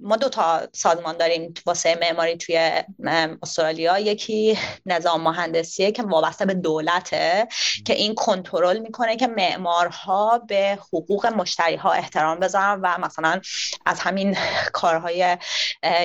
ما 0.00 0.16
دو 0.16 0.28
تا 0.28 0.68
سازمان 0.72 1.16
داریم 1.16 1.54
واسه 1.66 1.98
معماری 2.02 2.36
توی 2.36 2.82
استرالیا. 3.42 3.98
یکی 3.98 4.58
نظام 4.86 5.22
مهندسیه 5.22 5.92
که 5.92 6.02
وابسته 6.02 6.46
به 6.46 6.54
دولته 6.54 7.48
که 7.86 7.94
این 7.94 8.14
کنترل 8.14 8.78
می‌کنه 8.78 9.16
که 9.16 9.26
معمارها 9.26 10.38
به 10.38 10.78
حقوق 10.92 11.26
مشتری 11.26 11.76
ها 11.76 11.92
احترام 11.92 12.40
بذارن 12.40 12.80
و 12.82 12.98
مثلا 12.98 13.40
از 13.86 14.00
همین 14.00 14.36
کارهای 14.72 15.36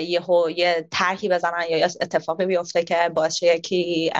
یهو 0.01 0.49
یه 0.49 0.87
طرحی 0.91 1.29
بزنن 1.29 1.63
یا 1.69 1.89
اتفاقی 2.29 2.45
بیفته 2.45 2.83
که 2.83 3.09
باعث 3.15 3.43
یکی 3.43 4.11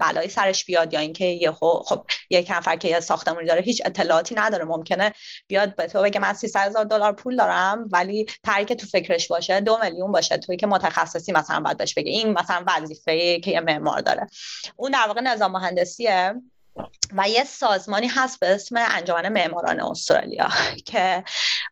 بلایی 0.00 0.28
سرش 0.28 0.64
بیاد 0.64 0.92
یا 0.92 1.00
اینکه 1.00 1.24
یهو 1.24 1.82
خب 1.84 2.06
یک 2.30 2.50
نفر 2.50 2.76
که 2.76 2.88
یه 2.88 3.00
ساختمونی 3.00 3.46
داره 3.46 3.60
هیچ 3.60 3.82
اطلاعاتی 3.84 4.34
نداره 4.34 4.64
ممکنه 4.64 5.12
بیاد 5.46 5.76
به 5.76 5.86
تو 5.86 6.02
بگه 6.02 6.20
من 6.20 6.32
300 6.32 6.60
هزار 6.60 6.84
دلار 6.84 7.12
پول 7.12 7.36
دارم 7.36 7.88
ولی 7.92 8.26
طرحی 8.44 8.64
که 8.64 8.74
تو 8.74 8.86
فکرش 8.86 9.28
باشه 9.28 9.60
دو 9.60 9.78
میلیون 9.82 10.12
باشه 10.12 10.36
توی 10.36 10.56
که 10.56 10.66
متخصصی 10.66 11.32
مثلا 11.32 11.60
باید 11.60 11.76
بهش 11.76 11.94
بگه. 11.94 12.10
این 12.10 12.32
مثلا 12.32 12.64
وظیفه 12.66 13.40
که 13.40 13.50
یه 13.50 13.60
معمار 13.60 14.00
داره. 14.00 14.26
اون 14.76 14.90
در 14.90 15.04
واقع 15.06 15.20
نظام 15.20 15.52
مهندسیه. 15.52 16.34
و 17.16 17.28
یه 17.28 17.44
سازمانی 17.44 18.06
هست 18.06 18.40
به 18.40 18.54
اسم 18.54 18.76
انجمن 18.78 19.28
معماران 19.28 19.80
استرالیا 19.80 20.48
که 20.90 21.24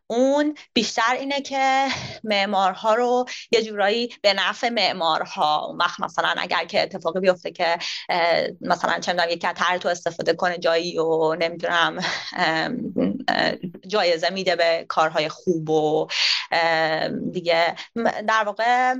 اون 0.07 0.57
بیشتر 0.73 1.13
اینه 1.19 1.41
که 1.41 1.87
معمارها 2.23 2.93
رو 2.93 3.25
یه 3.51 3.63
جورایی 3.63 4.09
به 4.21 4.33
نفع 4.33 4.69
معمارها 4.69 5.65
اون 5.65 5.77
وقت 5.77 5.99
مثلا 5.99 6.33
اگر 6.37 6.65
که 6.65 6.83
اتفاقی 6.83 7.19
بیفته 7.19 7.51
که 7.51 7.77
مثلا 8.61 8.99
چندان 8.99 9.29
یک 9.29 9.41
طرح 9.41 9.77
تو 9.77 9.89
استفاده 9.89 10.33
کنه 10.33 10.57
جایی 10.57 10.99
و 10.99 11.35
نمی‌دونم 11.35 11.99
جایزه 13.87 14.29
میده 14.29 14.55
به 14.55 14.85
کارهای 14.87 15.29
خوب 15.29 15.69
و 15.69 16.07
دیگه 17.31 17.75
در 18.27 18.43
واقع 18.45 18.95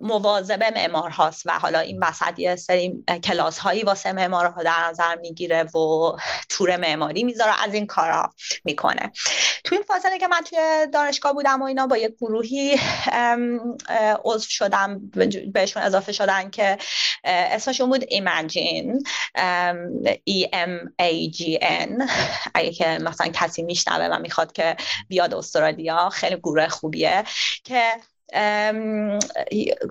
مواظب 0.00 0.62
معمار 0.62 1.10
هاست 1.10 1.46
و 1.46 1.58
حالا 1.58 1.78
این 1.78 2.04
وسط 2.04 2.38
یه 2.38 2.56
سری 2.56 3.04
کلاس 3.24 3.58
هایی 3.58 3.82
واسه 3.82 4.12
معمارها 4.12 4.62
در 4.62 4.88
نظر 4.88 5.03
می‌گیره 5.20 5.62
و 5.62 6.12
تور 6.48 6.76
معماری 6.76 7.24
می‌ذاره 7.24 7.62
از 7.64 7.74
این 7.74 7.86
کارا 7.86 8.34
می‌کنه. 8.64 9.12
تو 9.64 9.74
این 9.74 9.84
فاصله 9.84 10.18
که 10.18 10.28
من 10.28 10.40
توی 10.40 10.86
دانشگاه 10.92 11.32
بودم 11.32 11.62
و 11.62 11.64
اینا 11.64 11.86
با 11.86 11.96
یه 11.96 12.08
گروهی 12.20 12.80
عضو 14.24 14.48
شدم 14.48 15.10
بهشون 15.52 15.82
اضافه 15.82 16.12
شدن 16.12 16.50
که 16.50 16.78
اسمشون 17.24 17.88
بود 17.88 18.04
ایمجین 18.08 19.02
E 20.30 20.48
M 20.52 20.88
A 21.02 21.32
G 21.36 21.58
N 21.62 22.10
اگه 22.54 22.72
که 22.72 22.86
مثلا 22.86 23.30
کسی 23.32 23.62
میشنوه 23.62 24.16
و 24.16 24.18
می‌خواد 24.18 24.52
که 24.52 24.76
بیاد 25.08 25.34
استرالیا 25.34 26.08
خیلی 26.08 26.36
گروه 26.36 26.68
خوبیه 26.68 27.24
که 27.64 27.92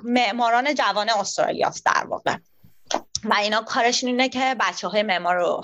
معماران 0.04 0.76
جوان 0.76 1.10
استرالیاست 1.10 1.86
در 1.86 2.06
واقع. 2.08 2.38
و 3.26 3.34
اینا 3.34 3.62
کارشون 3.62 4.10
اینه 4.10 4.30
که 4.30 4.56
بچه 4.60 4.88
های 4.88 5.04
معمار 5.04 5.36
رو 5.36 5.62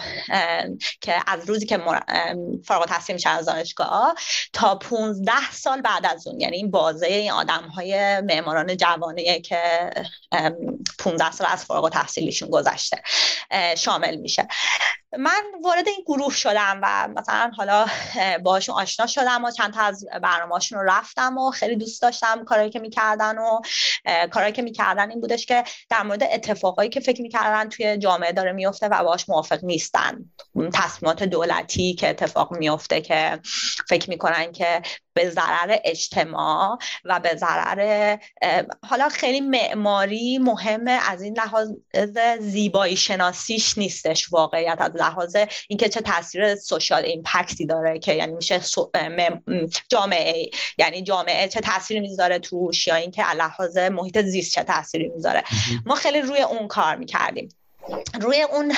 که 1.02 1.16
از 1.28 1.50
روزی 1.50 1.66
که 1.66 1.80
فارغ 2.66 2.86
تحصیل 2.86 3.14
میشن 3.14 3.30
از 3.30 3.46
دانشگاه 3.46 4.16
تا 4.54 4.76
15 4.76 5.52
سال 5.52 5.82
بعد 5.82 6.06
از 6.06 6.28
اون. 6.28 6.40
یعنی 6.40 6.58
این 6.58 6.72
بازه 6.72 7.06
این 7.06 7.32
آدم 7.32 7.64
های 7.64 8.22
معماران 8.22 8.78
جوانیه 8.78 9.42
که 9.42 9.90
15 11.00 11.32
سال 11.32 11.48
از 11.52 11.66
فارغ 11.66 11.90
تحصیلیشون 11.90 12.50
گذشته 12.50 13.02
شامل 13.78 14.16
میشه. 14.16 14.48
من 15.18 15.42
وارد 15.64 15.88
این 15.88 16.04
گروه 16.06 16.34
شدم 16.34 16.80
و 16.84 17.08
مثلا 17.08 17.52
حالا 17.58 17.86
باشون 18.44 18.76
آشنا 18.76 19.08
شدم 19.08 19.46
و 19.46 19.52
چند 19.52 19.74
تا 19.74 19.82
از 19.82 20.06
برنامه‌هاشون 20.24 20.80
رو 20.80 20.86
رفتم 20.90 21.38
و 21.38 21.52
خیلی 21.52 21.76
دوست 21.76 22.02
داشتم 22.02 22.44
کارهایی 22.44 22.72
که 22.72 22.80
می‌کردن 22.80 23.38
و 23.38 23.62
کارهایی 24.06 24.54
که 24.54 24.62
می‌کردن 24.62 25.10
این 25.10 25.22
بودش 25.22 25.46
که 25.46 25.64
در 25.90 26.04
مورد 26.04 26.24
اتفاقایی 26.24 26.90
که 26.90 27.00
فکر 27.00 27.22
می‌کردن 27.22 27.70
توی 27.70 27.98
جامعه 27.98 28.32
داره 28.32 28.52
میفته 28.52 28.88
و 28.88 29.04
باش 29.04 29.30
موافق 29.30 29.64
نیستن. 29.64 30.26
تصمیمات 30.74 31.24
دولتی 31.24 31.94
که 31.94 32.10
اتفاق 32.10 32.52
میفته 32.58 33.02
که 33.02 33.40
فکر 33.90 34.10
می‌کنن 34.10 34.52
که 34.52 34.82
به 35.20 35.30
ضرر 35.30 35.78
اجتماع 35.84 36.78
و 37.06 37.20
به 37.20 37.36
ضرر 37.36 38.18
حالا 38.90 39.10
خیلی 39.10 39.42
معماری 39.42 40.38
مهمه 40.38 40.92
از 40.92 41.22
این 41.22 41.38
لحاظ 41.38 41.72
زیبایی 42.40 42.98
شناسیش 42.98 43.78
نیستش 43.78 44.34
واقعیت 44.34 44.78
از 44.80 44.92
لحاظ 44.96 45.36
اینکه 45.68 45.90
چه 45.90 46.02
تاثیر 46.02 46.56
سوشال 46.56 47.06
ایمپکتی 47.06 47.66
داره 47.66 48.00
که 48.00 48.14
یعنی 48.14 48.34
میشه 48.34 48.62
جامعه 49.90 50.50
یعنی 50.78 51.02
جامعه 51.02 51.48
چه 51.48 51.60
تاثیری 51.60 52.00
می‌ذاره 52.00 52.40
توش 52.40 52.88
یا 52.88 52.96
اینکه 52.96 53.32
لحاظ 53.34 53.78
محیط 53.78 54.22
زیست 54.22 54.54
چه 54.54 54.64
تاثیری 54.64 55.10
می‌ذاره. 55.10 55.44
ما 55.86 55.96
خیلی 55.96 56.22
روی 56.22 56.42
اون 56.42 56.68
کار 56.68 56.96
می‌کردیم. 56.96 57.50
روی 58.22 58.42
اون 58.42 58.74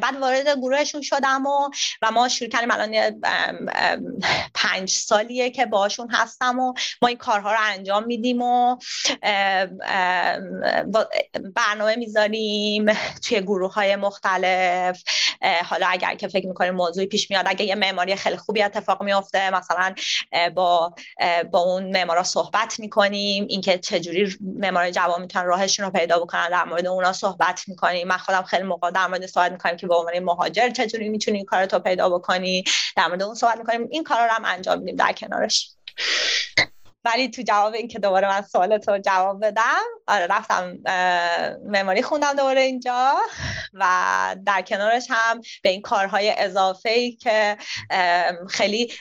بعد 0.00 0.16
وارد 0.20 0.48
گروهشون 0.48 1.02
شدم 1.02 1.46
و 1.46 1.70
و 2.02 2.10
ما 2.10 2.28
شروع 2.28 2.50
کردیم 2.50 2.70
الان 2.70 3.20
پنج 4.54 4.90
سالیه 4.90 5.50
که 5.50 5.66
باشون 5.66 6.08
هستم 6.10 6.58
و 6.58 6.72
ما 7.02 7.08
این 7.08 7.16
کارها 7.16 7.52
رو 7.52 7.58
انجام 7.60 8.04
میدیم 8.04 8.42
و 8.42 8.76
برنامه 11.54 11.96
می‌ذاریم 11.96 12.92
توی 13.28 13.40
گروه 13.40 13.74
های 13.74 13.96
مختلف 13.96 15.02
حالا 15.64 15.86
اگر 15.86 16.14
که 16.14 16.28
فکر 16.28 16.46
می‌کنیم 16.46 16.74
موضوعی 16.74 17.06
پیش 17.06 17.30
میاد 17.30 17.44
اگر 17.48 17.64
یه 17.64 17.74
معماری 17.74 18.16
خیلی 18.16 18.36
خوبی 18.36 18.62
اتفاق 18.62 19.02
میفته 19.02 19.50
مثلا 19.50 19.94
با 20.54 20.94
با 21.52 21.58
اون 21.58 21.90
معمارا 21.90 22.22
صحبت 22.22 22.80
می‌کنیم 22.80 23.46
اینکه 23.48 23.78
چجوری 23.78 24.36
معمار 24.40 24.90
جوان 24.90 25.20
می‌تونن 25.20 25.44
راهشون 25.44 25.86
رو 25.86 25.92
پیدا 25.92 26.18
بکنن 26.18 26.48
در 26.48 26.64
مورد 26.64 26.86
اونا 26.86 27.12
صحبت 27.12 27.64
می‌کنیم. 27.68 28.08
من 28.08 28.16
خودم 28.16 28.42
خیلی 28.54 28.66
موقع 28.66 28.90
در 28.90 29.06
مورد 29.06 29.26
صحبت 29.26 29.52
می‌کنیم 29.52 29.76
که 29.76 29.86
به 29.86 29.94
عنوان 29.94 30.18
مهاجر 30.18 30.70
چطوری 30.70 31.08
می‌تونی 31.08 31.36
این 31.36 31.46
کارتو 31.46 31.78
پیدا 31.78 32.08
بکنی؟ 32.08 32.64
در 32.96 33.06
مورد 33.06 33.22
اون 33.22 33.34
صحبت 33.34 33.58
می‌کنیم. 33.58 33.88
این 33.90 34.04
کارا 34.04 34.24
رو 34.24 34.30
هم 34.30 34.44
انجام 34.44 34.78
میدیم 34.78 34.96
در 34.96 35.12
کنارش. 35.12 35.70
ولی 37.04 37.28
تو 37.28 37.42
جواب 37.42 37.74
این 37.74 37.88
که 37.88 37.98
دوباره 37.98 38.28
من 38.28 38.42
سوال 38.42 38.78
تو 38.78 38.98
جواب 38.98 39.44
بدم 39.44 39.82
آره 40.06 40.26
رفتم 40.26 40.78
معماری 41.66 42.02
خوندم 42.02 42.32
دوباره 42.32 42.60
اینجا 42.60 43.14
و 43.72 44.36
در 44.46 44.62
کنارش 44.62 45.06
هم 45.10 45.40
به 45.62 45.68
این 45.68 45.82
کارهای 45.82 46.34
اضافه 46.38 46.90
ای 46.90 47.12
که 47.12 47.56
خیلی 48.48 48.92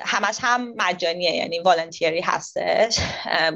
همش 0.00 0.38
هم 0.40 0.74
مجانیه 0.76 1.34
یعنی 1.34 1.58
والنتیری 1.58 2.20
هستش. 2.20 2.98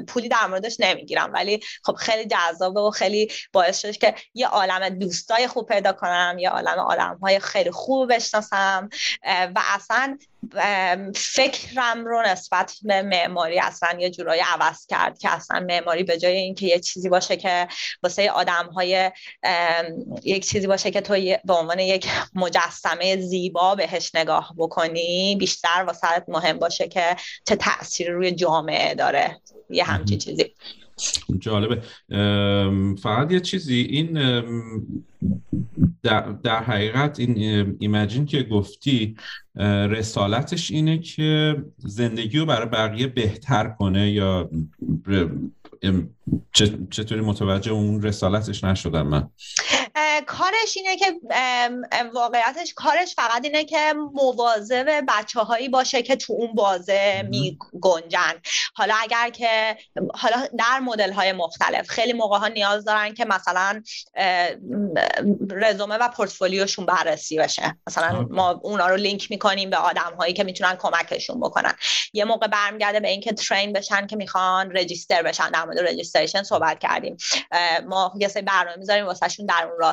پولی 0.07 0.29
در 0.29 0.47
موردش 0.47 0.79
نمی‌گیرم 0.79 1.33
ولی 1.33 1.59
خب 1.83 1.93
خیلی 1.93 2.25
جذابه 2.25 2.79
و 2.79 2.91
خیلی 2.91 3.31
باعث 3.53 3.79
شد 3.81 3.97
که 3.97 4.15
یه 4.33 4.47
عالم 4.47 4.89
دوستای 4.89 5.47
خوب 5.47 5.67
پیدا 5.67 5.93
کنم 5.93 6.35
یه 6.39 6.49
عالم 6.49 6.79
آدم 6.79 7.17
های 7.21 7.39
خیلی 7.39 7.71
خوب 7.71 8.13
بشناسم. 8.13 8.89
و 9.25 9.61
اصلا 9.75 10.17
فکرم 11.15 12.05
رو 12.05 12.21
نسبت 12.21 12.75
به 12.81 13.01
معماری 13.01 13.59
اصلا 13.59 13.99
یه 13.99 14.09
جورایی 14.09 14.41
عوض 14.41 14.85
کرد 14.85 15.19
که 15.19 15.29
اصلا 15.29 15.59
معماری 15.59 16.03
به 16.03 16.17
جای 16.17 16.37
اینکه 16.37 16.65
یه 16.65 16.79
چیزی 16.79 17.09
باشه 17.09 17.37
که 17.37 17.67
واسه 18.03 18.31
آدم 18.31 18.65
های 18.65 19.11
یک 20.23 20.47
چیزی 20.47 20.67
باشه 20.67 20.91
که 20.91 21.01
تو 21.01 21.13
به 21.45 21.53
عنوان 21.53 21.79
یک 21.79 22.07
مجسمه 22.35 23.17
زیبا 23.17 23.75
بهش 23.75 24.15
نگاه 24.15 24.53
بکنی 24.57 25.35
بیشتر 25.39 25.83
واسه 25.87 26.07
مهم 26.27 26.59
باشه 26.59 26.87
که 26.87 27.15
چه 27.47 27.55
تاثیر 27.55 28.11
روی 28.11 28.31
جامعه 28.31 28.95
داره. 28.95 29.41
یه 29.69 29.83
همچی 29.83 30.17
چیزی. 30.17 30.53
جالبه. 31.39 31.81
فقط 32.95 33.31
یه 33.31 33.39
چیزی 33.39 33.81
این 33.81 34.13
در, 36.03 36.21
در 36.43 36.63
حقیقت 36.63 37.19
این 37.19 37.75
ایمجین 37.79 38.25
که 38.25 38.43
گفتی 38.43 39.15
رسالتش 39.89 40.71
اینه 40.71 40.97
که 40.97 41.55
زندگی 41.77 42.37
رو 42.37 42.45
برای 42.45 42.67
بقیه 42.67 43.07
بهتر 43.07 43.69
کنه 43.79 44.11
یا 44.11 44.49
چطوری 46.91 47.21
متوجه 47.21 47.71
اون 47.71 48.01
رسالتش 48.01 48.63
نشدم 48.63 49.07
من؟ 49.07 49.29
کارش 50.23 50.77
اینه 50.77 50.97
که 50.97 51.19
واقعیتش 52.13 52.73
کارش 52.73 53.15
فقط 53.15 53.45
اینه 53.45 53.63
که 53.63 53.93
مواظب 54.13 55.03
بچه 55.07 55.39
هایی 55.39 55.69
باشه 55.69 56.01
که 56.01 56.15
تو 56.15 56.33
اون 56.33 56.53
بازه 56.53 57.27
می 57.29 57.57
گنجن 57.81 58.33
حالا 58.75 58.95
اگر 59.01 59.29
که 59.29 59.77
حالا 60.13 60.47
در 60.59 60.79
مدل 60.79 61.13
های 61.13 61.31
مختلف 61.31 61.87
خیلی 61.87 62.13
موقع 62.13 62.37
ها 62.37 62.47
نیاز 62.47 62.85
دارن 62.85 63.13
که 63.13 63.25
مثلا 63.25 63.83
رزومه 65.51 65.95
و 65.95 66.09
پورتفولیوشون 66.09 66.85
بررسی 66.85 67.37
بشه. 67.37 67.77
مثلا 67.87 68.27
ما 68.29 68.59
اونا 68.63 68.87
رو 68.87 68.95
لینک 68.95 69.31
می‌کنیم 69.31 69.69
به 69.69 69.77
آدم 69.77 70.15
هایی 70.17 70.33
که 70.33 70.43
می‌تونن 70.43 70.75
کمکشون 70.75 71.39
بکنن. 71.39 71.73
یه 72.13 72.25
موقع 72.25 72.47
برمیگرده 72.47 72.99
به 72.99 73.07
اینکه 73.07 73.33
ترین 73.33 73.73
بشن 73.73 74.07
که 74.07 74.15
می‌خوان 74.15 74.71
رجیستر 74.71 75.21
بشن. 75.21 75.49
در 75.51 75.65
مورد 75.65 75.79
رجیستریشن 75.79 76.43
صحبت 76.43 76.79
کردیم. 76.79 77.17
ما 77.87 78.13
یه 78.19 78.27
سری 78.27 78.43
برنامه 78.43 78.77
می‌ذاریم 78.77 79.05
واسهشون 79.05 79.45
در 79.45 79.69
اون 79.71 79.83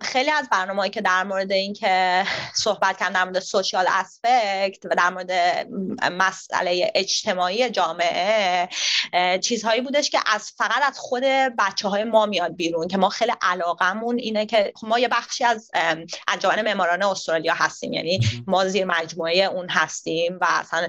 خیلی 0.00 0.30
از 0.30 0.48
برنامه‌ای 0.50 0.90
که 0.90 1.00
در 1.00 1.24
مورد 1.24 1.52
این 1.52 1.72
که 1.72 2.24
صحبت 2.54 2.98
کردن 2.98 3.12
در 3.12 3.24
مورد 3.24 3.38
سوشال 3.38 3.86
اسپکت 3.88 4.84
و 4.84 4.94
در 4.96 5.10
مورد 5.10 5.32
مسئله 6.12 6.92
اجتماعی 6.94 7.70
جامعه 7.70 8.68
چیزهایی 9.42 9.80
بودش 9.80 10.10
که 10.10 10.18
از 10.26 10.52
فقط 10.56 10.82
از 10.82 10.98
خود 10.98 11.22
بچه 11.58 11.88
های 11.88 12.04
ما 12.04 12.26
میاد 12.26 12.56
بیرون 12.56 12.88
که 12.88 12.96
ما 12.96 13.08
خیلی 13.08 13.32
علاقمون 13.42 14.18
اینه 14.18 14.46
که 14.46 14.72
ما 14.82 14.98
یه 14.98 15.08
بخشی 15.08 15.44
از 15.44 15.70
انجمن 16.28 16.62
معماران 16.62 17.02
استرالیا 17.02 17.54
هستیم. 17.54 17.92
یعنی 17.92 18.20
ما 18.46 18.68
زیر 18.68 18.84
مجموعه 18.84 19.44
اون 19.44 19.68
هستیم 19.68 20.38
و 20.40 20.46
اصلا 20.48 20.88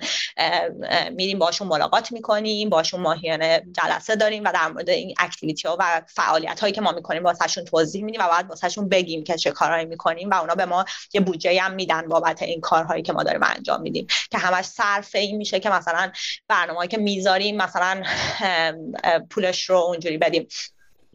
میریم 1.12 1.40
باشون 1.40 1.68
ملاقات 1.68 2.12
می‌کنیم 2.12 2.70
باشون 2.70 3.00
ماهیانه 3.00 3.64
جلسه 3.74 4.16
داریم 4.16 4.44
و 4.44 4.52
در 4.54 4.68
مورد 4.68 4.90
این 4.90 5.14
اکتیویتی 5.20 5.68
ها 5.68 5.78
و 5.80 6.02
فعالیت 6.08 6.60
هایی 6.60 6.74
که 6.74 6.82
ما 6.82 6.92
می‌کنیم 6.92 7.24
واسهشون 7.40 7.66
توضیح 7.66 8.04
میدیم 8.04 8.22
و 8.22 8.28
باید 8.28 8.50
واسهشون 8.50 8.90
بگیم 8.90 9.24
که 9.24 9.38
چه 9.38 9.52
کارهایی 9.52 9.86
می‌کنیم 9.86 10.30
و 10.30 10.34
اونا 10.34 10.56
به 10.56 10.66
ما 10.66 10.86
یه 11.14 11.22
بودجه 11.22 11.62
هم 11.62 11.74
میدن 11.74 12.08
بابت 12.08 12.42
این 12.42 12.62
کارهایی 12.62 13.02
که 13.04 13.14
ما 13.14 13.24
داریم 13.24 13.44
انجام 13.44 13.82
میدیم. 13.82 14.08
که 14.32 14.38
همش 14.38 14.66
صرف 14.66 15.16
این 15.16 15.38
میشه 15.38 15.60
که 15.60 15.70
مثلا 15.70 16.12
برنامه‌ای 16.48 16.88
که 16.88 16.98
می‌ذاریم 16.98 17.58
مثلا 17.58 18.04
پولش 19.30 19.70
رو 19.70 19.76
اونجوری 19.76 20.18
بدیم. 20.18 20.48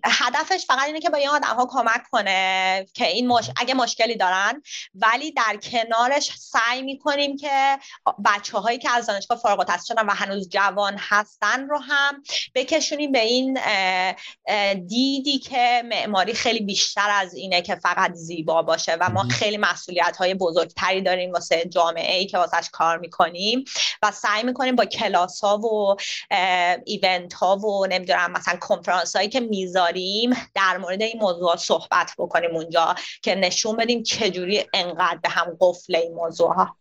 هدفش 0.04 0.66
فقط 0.66 0.86
اینه 0.86 1.00
که 1.00 1.10
به 1.10 1.18
این 1.18 1.28
آدم 1.28 1.56
ها 1.56 1.66
کمک 1.70 2.02
کنه 2.12 2.86
که 2.94 3.06
این 3.06 3.28
مش... 3.28 3.50
اگه 3.56 3.74
مشکلی 3.74 4.16
دارن. 4.16 4.62
ولی 4.94 5.32
در 5.32 5.56
کنارش 5.62 6.30
سعی 6.38 6.82
می‌کنیم 6.82 7.36
که 7.36 7.78
بچه 8.24 8.58
هایی 8.58 8.78
که 8.78 8.90
از 8.90 9.06
دانشگاه 9.06 9.38
فارغ 9.38 9.58
التحصیل 9.58 9.94
شدن 9.94 10.06
و 10.06 10.10
هنوز 10.10 10.48
جوان 10.48 10.96
هستن 10.98 11.68
رو 11.68 11.78
هم 11.78 12.22
بکشونیم 12.54 13.12
به 13.12 13.20
این 13.20 13.58
دیدی 14.86 15.38
که 15.38 15.82
معماری 15.84 16.34
خیلی 16.34 16.60
بیشتر 16.60 17.10
از 17.10 17.34
اینه 17.34 17.62
که 17.62 17.74
فقط 17.74 18.12
زیبا 18.12 18.62
باشه 18.62 18.96
و 19.00 19.08
ما 19.10 19.22
خیلی 19.22 19.56
مسئولیت 19.56 20.16
های 20.16 20.34
بزرگتری 20.34 21.02
داریم 21.02 21.32
واسه 21.32 21.64
جامعه 21.64 22.16
ای 22.16 22.26
که 22.26 22.38
واسهش 22.38 22.68
کار 22.72 22.98
می‌کنیم. 22.98 23.64
و 24.02 24.10
سعی 24.10 24.42
می‌کنیم 24.42 24.76
با 24.76 24.84
کلاس 24.84 25.40
ها 25.40 25.58
و 25.58 25.96
ایونت 26.84 27.32
ها 27.32 27.56
و 27.56 27.86
نمی‌دونم 27.86 28.30
مثلا 28.30 28.56
کنفرانس 28.56 29.16
هایی 29.16 29.28
که 29.28 29.40
می‌ذاریم 29.94 30.30
در 30.54 30.78
مورد 30.78 31.02
این 31.02 31.18
موضوع 31.20 31.56
صحبت 31.56 32.14
بکنیم 32.18 32.50
اونجا 32.50 32.94
که 33.22 33.34
نشون 33.34 33.76
بدیم 33.76 34.02
چجوری 34.02 34.64
انقدر 34.74 35.18
به 35.22 35.28
هم 35.28 35.56
قفل 35.60 35.96
این 35.96 36.14
موضوع 36.14 36.54
ها 36.54 36.76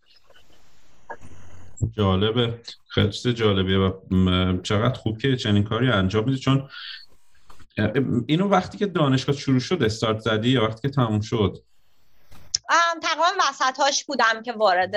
جالبه. 1.97 2.61
خیلی 2.87 3.33
جالبیه 3.33 3.77
و 3.77 3.91
چقدر 4.61 4.99
خوب 4.99 5.17
که 5.17 5.35
چنین 5.35 5.63
کاری 5.63 5.89
انجام 5.89 6.25
میدی. 6.25 6.37
چون 6.37 6.69
اینو 8.27 8.47
وقتی 8.47 8.77
که 8.77 8.85
دانشگاه 8.85 9.35
شروع 9.35 9.59
شد 9.59 9.83
استارت 9.83 10.19
زدی 10.19 10.49
یا 10.49 10.63
وقتی 10.63 10.81
که 10.81 10.89
تموم 10.89 11.21
شد 11.21 11.63
تقریبا 13.01 13.25
وسطاش 13.49 14.05
بودم 14.05 14.41
که 14.45 14.53
وارد 14.53 14.95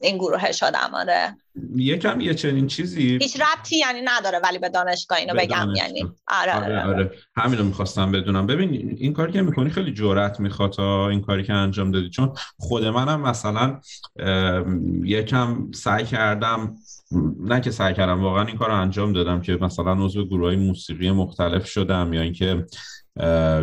این 0.00 0.18
گروه 0.18 0.52
شدم 0.52 0.90
آره. 0.92 1.36
یکم 1.76 2.20
یه 2.20 2.34
چنین 2.34 2.66
چیزی؟ 2.66 3.18
هیچ 3.22 3.40
ربطی 3.40 3.76
یعنی 3.76 4.00
نداره 4.04 4.38
ولی 4.38 4.58
به 4.58 4.68
دانشگاه 4.68 5.18
اینو 5.18 5.34
بگم 5.34 5.68
یعنی 5.76 6.12
آره 6.28 6.56
آره, 6.56 6.64
آره. 6.64 6.82
آره. 6.82 7.10
همینو 7.36 7.64
می‌خواستم 7.64 8.12
بدونم. 8.12 8.46
ببین 8.46 8.96
این 8.98 9.12
کاری 9.12 9.32
که 9.32 9.42
می‌کنی 9.42 9.70
خیلی 9.70 9.92
جرأت 9.92 10.40
می‌خواد 10.40 10.72
تا 10.72 11.08
این 11.08 11.20
کاری 11.20 11.44
که 11.44 11.52
انجام 11.52 11.90
دادی. 11.90 12.10
چون 12.10 12.32
خود 12.58 12.84
منم 12.84 13.20
مثلا 13.20 13.80
یکم 15.04 15.70
سعی 15.74 16.04
کردم 16.04 16.76
نه 17.40 17.60
که 17.60 17.70
سعی 17.70 17.94
کردم 17.94 18.22
واقعا 18.22 18.44
این 18.44 18.56
کار 18.56 18.68
رو 18.68 18.80
انجام 18.80 19.12
دادم 19.12 19.40
که 19.40 19.58
مثلا 19.60 20.04
عضو 20.04 20.24
گروه 20.24 20.46
های 20.46 20.56
موسیقی 20.56 21.10
مختلف 21.10 21.66
شدم 21.66 22.12
یا 22.12 22.20
اینکه 22.20 22.66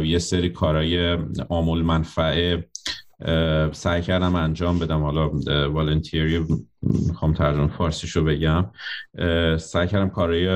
یه 0.03 0.19
سری 0.19 0.49
کارهای 0.49 1.17
آمول 1.49 1.81
منفعه 1.81 2.69
سعی 3.71 4.01
کردم 4.01 4.35
انجام 4.35 4.79
بدم. 4.79 5.03
حالا 5.03 5.29
والنتیری 5.69 6.45
می‌خوام 6.81 7.33
ترجمه 7.33 7.67
فارسیشو 7.67 8.23
بگم. 8.23 8.65
سعی 9.57 9.87
کردم 9.87 10.09
کارهای 10.09 10.47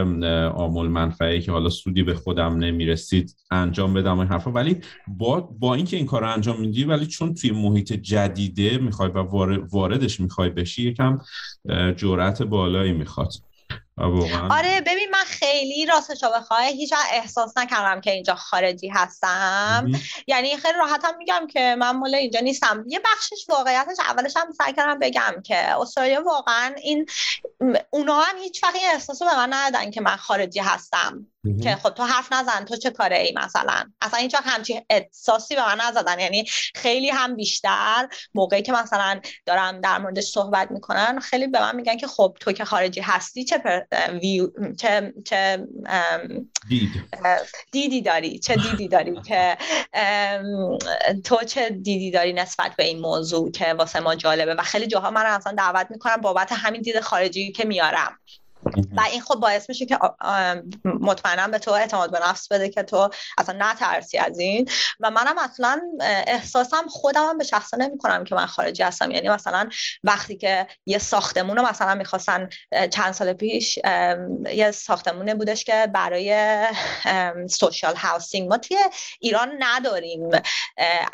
آمول 0.48 0.88
منفعی 0.88 1.42
که 1.42 1.52
حالا 1.52 1.70
سودی 1.70 2.04
به 2.04 2.14
خودم 2.14 2.58
نمی‌رسید 2.58 3.36
انجام 3.52 3.94
بدم 3.94 4.20
این 4.20 4.28
حرفا. 4.28 4.52
ولی 4.52 4.78
با 5.08 5.40
با 5.42 5.76
اینکه 5.76 5.98
این 5.98 6.06
کار 6.06 6.24
انجام 6.24 6.62
میدی 6.62 6.84
ولی 6.84 7.06
چون 7.06 7.34
توی 7.34 7.52
محیط 7.52 7.94
جدیده 7.94 8.78
می‌خوای 8.78 9.10
و 9.10 9.20
واردش 9.72 10.20
می‌خوای 10.20 10.50
بشی 10.50 10.90
یکم 10.90 11.20
جرأت 11.96 12.44
بالایی 12.44 12.94
می‌خواد. 12.94 13.34
آره 14.52 14.82
ببین 14.82 15.10
من 15.12 15.24
خیلی 15.26 15.86
راستش 15.86 16.24
رو 16.24 16.30
بخواه 16.30 16.64
هیچ 16.64 16.94
احساس 17.12 17.58
نکردم 17.58 18.02
که 18.02 18.12
اینجا 18.12 18.36
خارجی 18.36 18.88
هستم. 18.88 19.92
یعنی 20.28 20.58
خیلی 20.58 20.78
راحتم 20.78 21.18
میگم 21.18 21.48
که 21.48 21.76
من 21.80 21.92
مال 21.92 22.16
اینجا 22.16 22.40
نیستم. 22.40 22.84
یه 22.88 23.00
بخشش 23.06 23.46
واقعیتش 23.50 24.00
اولش 24.00 24.38
هم 24.38 24.52
سعی 24.52 24.74
کردم 24.74 25.00
بگم 25.00 25.42
که 25.44 25.58
استرالیا 25.58 26.24
واقعا 26.24 26.76
این 26.84 27.06
اونا 27.90 28.20
هم 28.22 28.38
هیچ 28.38 28.64
وقت 28.64 28.76
احساس 28.94 29.22
به 29.22 29.36
من 29.36 29.54
ندادن 29.54 29.92
که 29.92 30.02
من 30.02 30.16
خارجی 30.16 30.60
هستم. 30.60 31.28
که 31.64 31.76
خب 31.76 31.90
تو 31.90 32.04
حرف 32.04 32.34
نزن 32.34 32.66
تو 32.66 32.76
چه 32.76 32.90
کاره 32.90 33.18
ای 33.18 33.34
مثلا؟ 33.38 33.84
اصلا 34.02 34.20
هیچ 34.20 34.36
همچین 34.44 34.82
احساسی 34.90 35.56
به 35.56 35.66
من 35.66 35.78
نزدن. 35.82 36.20
یعنی 36.20 36.46
خیلی 36.76 37.10
هم 37.10 37.36
بیشتر 37.36 38.08
موقعی 38.36 38.62
که 38.62 38.72
مثلا 38.72 39.20
دارم 39.46 39.82
در 39.82 39.98
موردش 39.98 40.24
صحبت 40.24 40.72
می‌کنن 40.72 41.20
خیلی 41.20 41.48
به 41.48 41.60
من 41.60 41.76
میگن 41.76 41.98
که 41.98 42.08
خب 42.08 42.38
تو 42.40 42.52
که 42.52 42.66
خارجی 42.66 43.02
هستی 43.02 43.44
چه 43.44 43.58
پر... 43.58 43.80
ویو... 44.22 44.50
چه, 44.80 45.14
چه... 45.26 45.68
دید. 46.70 46.90
دیدی 47.72 48.02
داری 48.02 48.40
چه 48.40 48.56
دیدی 48.56 48.88
داری 48.88 49.22
که 49.28 49.58
تو 51.24 51.38
چه 51.46 51.70
دیدی 51.70 52.12
داری 52.12 52.34
نسبت 52.34 52.76
به 52.76 52.84
این 52.84 53.00
موضوع 53.00 53.52
که 53.52 53.74
واسه 53.74 54.00
ما 54.00 54.16
جالبه؟ 54.16 54.54
و 54.54 54.62
خیلی 54.62 54.88
جاها 54.88 55.12
من 55.12 55.26
اصلا 55.26 55.54
دعوت 55.54 55.88
می‌کنم 55.90 56.18
بابت 56.18 56.52
همین 56.52 56.82
دید 56.82 57.00
خارجی 57.00 57.52
که 57.52 57.66
میارم. 57.66 58.20
و 58.98 59.02
این 59.12 59.22
خب 59.22 59.36
باعث 59.36 59.70
میشه 59.70 59.86
که 59.86 60.00
مطمئنا 60.86 61.48
به 61.48 61.60
تو 61.60 61.72
اعتماد 61.72 62.12
به 62.12 62.20
نفس 62.30 62.48
بده 62.48 62.70
که 62.70 62.84
تو 62.84 63.10
اصلا 63.38 63.56
نترسی 63.60 64.18
از 64.18 64.40
این. 64.40 64.70
و 65.00 65.12
منم 65.12 65.38
اصلا 65.38 65.82
احساسم 66.28 66.88
خودم 66.90 67.38
به 67.38 67.44
شخصه 67.44 67.78
نمی 67.78 67.98
کنم 67.98 68.24
که 68.24 68.36
من 68.36 68.46
خارجی 68.46 68.84
هستم. 68.84 69.12
یعنی 69.12 69.30
مثلا 69.30 69.70
وقتی 70.04 70.38
که 70.38 70.68
یه 70.86 70.98
ساختمون 70.98 71.58
رو 71.58 71.68
مثلا 71.68 71.96
می‌خواستن 71.96 72.50
چند 72.92 73.14
سال 73.14 73.34
پیش 73.34 73.80
یه 74.54 74.72
ساختمونه 74.72 75.36
بودش 75.36 75.64
که 75.64 75.88
برای 75.94 76.66
social 77.50 77.96
housing 77.96 78.50
ما 78.50 78.58
توی 78.58 78.78
ایران 79.20 79.50
نداریم 79.60 80.30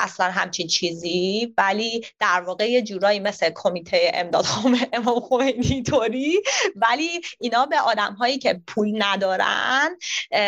اصلا 0.00 0.30
همچین 0.30 0.66
چیزی. 0.66 1.54
ولی 1.58 2.06
در 2.20 2.40
واقع 2.40 2.70
یه 2.70 2.82
جورایی 2.82 3.20
مثل 3.20 3.50
کمیته 3.54 4.10
امداد 4.14 4.44
امام 4.92 5.20
خمینی 5.20 5.82
طوری. 5.82 6.42
ولی 6.76 7.20
اینا 7.44 7.66
به 7.66 7.80
آدم 7.80 8.12
هایی 8.12 8.38
که 8.38 8.60
پول 8.66 9.02
ندارن 9.02 9.96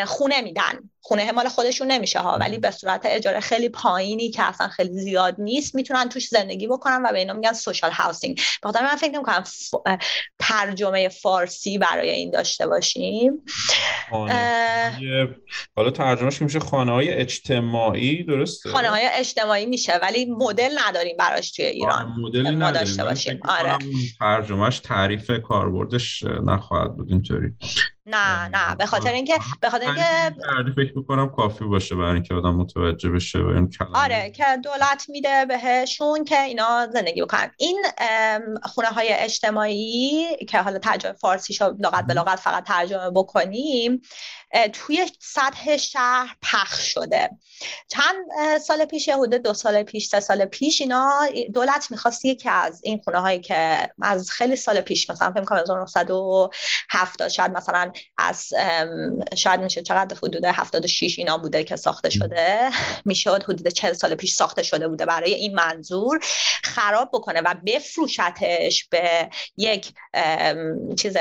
خونه 0.06 0.40
میدن. 0.40 0.90
خونه 1.06 1.32
مال 1.32 1.48
خودشون 1.48 1.86
نمیشه 1.86 2.18
ها 2.18 2.38
ولی 2.40 2.58
به 2.58 2.70
صورت 2.70 3.00
اجاره 3.04 3.40
خیلی 3.40 3.68
پایینی 3.68 4.30
که 4.30 4.42
اصلا 4.42 4.68
خیلی 4.68 4.92
زیاد 4.92 5.34
نیست 5.38 5.74
می‌تونن 5.74 6.08
توش 6.08 6.28
زندگی 6.28 6.66
بکنن 6.66 7.02
و 7.04 7.12
به 7.12 7.18
اینا 7.18 7.32
میگن 7.32 7.52
social 7.52 7.90
housing 7.90 8.40
بخاطر 8.62 8.82
من 8.82 8.96
فکر 8.96 9.12
نمی‌کنم 9.12 9.42
ف... 9.42 9.74
ترجمه 10.38 11.08
فارسی 11.08 11.78
برای 11.78 12.10
این 12.10 12.30
داشته 12.30 12.66
باشیم. 12.66 13.42
حالا 15.76 15.90
ترجمهش 15.90 16.42
میشه 16.42 16.60
خانه 16.60 16.92
های 16.92 17.10
اجتماعی 17.10 18.24
درسته؟ 18.24 18.70
خانه 18.70 18.88
های 18.88 19.08
اجتماعی 19.12 19.66
میشه 19.66 19.92
ولی 20.02 20.24
مدل 20.24 20.70
نداریم 20.86 21.16
براش 21.18 21.52
توی 21.52 21.64
ایران. 21.64 22.14
مدلی 22.18 22.42
نداریم. 22.42 22.72
داشته 22.72 23.04
باشیم. 23.04 23.40
آره. 23.48 23.78
ترجمهش 24.18 24.78
تعریف 24.78 25.30
کاربردش 25.44 26.22
نخواهد 26.22 26.96
بود 26.96 27.10
اینطوری. 27.10 27.52
نه 28.06 28.48
نه. 28.48 28.74
به 28.74 28.86
خاطر 28.86 29.12
اینکه 29.12 29.34
به 29.60 29.70
خاطر 29.70 29.86
اینکه 29.86 30.72
فکر 30.76 30.98
می‌کنم 30.98 31.28
کافی 31.28 31.64
باشه 31.64 31.94
برای 31.94 32.14
اینکه 32.14 32.34
آدم 32.34 32.54
متوجه 32.54 33.10
بشه 33.10 33.38
و 33.38 33.46
این 33.46 33.70
آره 33.94 34.30
که 34.30 34.44
دولت 34.64 35.06
میده 35.08 35.44
بهشون 35.44 36.24
که 36.24 36.42
اینا 36.42 36.86
زندگی 36.92 37.22
بکنن. 37.22 37.50
این 37.56 37.82
خونه 38.62 38.88
های 38.88 39.08
اجتماعی 39.12 40.36
که 40.48 40.58
حالا 40.58 40.78
ترجمه 40.78 41.12
فارسی 41.12 41.54
شو 41.54 41.74
لغت 41.78 42.06
به 42.06 42.14
لغت 42.14 42.38
فقط 42.38 42.64
ترجمه 42.64 43.10
بکنیم 43.10 44.02
توی 44.72 45.06
سطح 45.20 45.76
شهر 45.76 46.36
پخش 46.42 46.92
شده. 46.94 47.30
چند 47.88 48.16
سال 48.58 48.84
پیش 48.84 49.08
حدود 49.08 49.34
دو 49.34 49.54
سال 49.54 49.82
پیش 49.82 50.08
سه 50.08 50.20
سال 50.20 50.44
پیش 50.44 50.80
اینا 50.80 51.28
دولت 51.54 51.90
می‌خواست 51.90 52.24
یکی 52.24 52.48
از 52.48 52.80
این 52.84 53.00
خونه 53.04 53.20
هایی 53.20 53.40
که 53.40 53.88
از 54.02 54.30
خیلی 54.30 54.56
سال 54.56 54.80
پیش 54.80 55.10
مثلا 55.10 55.32
فکر 55.32 55.44
کنم 55.44 55.58
1970 55.58 57.28
شاید 57.28 57.50
مثلا 57.50 57.92
از 58.18 58.48
شاید 59.36 59.60
میشه 59.60 59.82
چقدر 59.82 60.16
حدود 60.16 60.44
76 60.44 61.18
اینا 61.18 61.38
بوده 61.38 61.64
که 61.64 61.76
ساخته 61.76 62.10
شده. 62.10 62.70
می‌شد 63.04 63.42
حدود 63.42 63.68
40 63.68 63.92
سال 63.92 64.14
پیش 64.14 64.34
ساخته 64.34 64.62
شده 64.62 64.88
بوده 64.88 65.06
برای 65.06 65.34
این 65.34 65.54
منظور 65.54 66.20
خراب 66.62 67.10
بکنه 67.12 67.40
و 67.40 67.54
بفروشتش 67.66 68.88
به 68.88 69.30
یک 69.56 69.92
چیز 70.98 71.16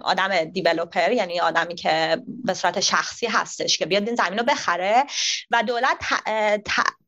آدم 0.00 0.44
دیولوپر 0.66 1.12
یعنی 1.12 1.40
آدمی 1.40 1.74
که 1.74 2.22
به 2.26 2.54
صورت 2.54 2.80
شخصی 2.80 3.26
هستش 3.26 3.78
که 3.78 3.86
بیاد 3.86 4.06
این 4.06 4.16
زمین 4.16 4.38
رو 4.38 4.44
بخره. 4.44 5.04
و 5.50 5.62
دولت 5.62 5.96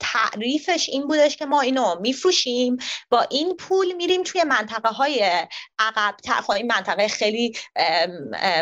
تعریفش 0.01 0.89
این 0.89 1.07
بودش 1.07 1.37
که 1.37 1.47
ما 1.47 1.61
اینو 1.61 2.01
میفروشیم 2.01 2.77
با 3.11 3.23
این 3.23 3.57
پول 3.57 3.93
میریم 3.93 4.23
توی 4.23 4.45
منطقه 4.45 4.89
های 4.89 5.47
عقب 5.79 6.15
خب 6.43 6.51
این 6.51 6.67
منطقه 6.67 7.09
خیلی 7.09 7.53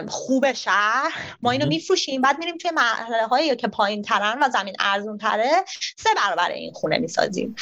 خوب 0.09 0.53
شهر. 0.53 1.36
ما 1.42 1.51
اینو 1.51 1.66
میفروشیم. 1.66 2.20
بعد 2.22 2.38
میریم 2.38 2.57
توی 2.57 2.70
محله 2.70 3.26
هایی 3.26 3.57
که 3.57 3.68
پایین 3.68 4.03
ترن 4.03 4.42
و 4.42 4.49
زمین 4.51 4.76
ارزون 4.80 5.18
تره 5.18 5.51
سه 5.97 6.11
برابر 6.16 6.51
این 6.51 6.72
خونه 6.72 6.99
می‌سازیم. 6.99 7.55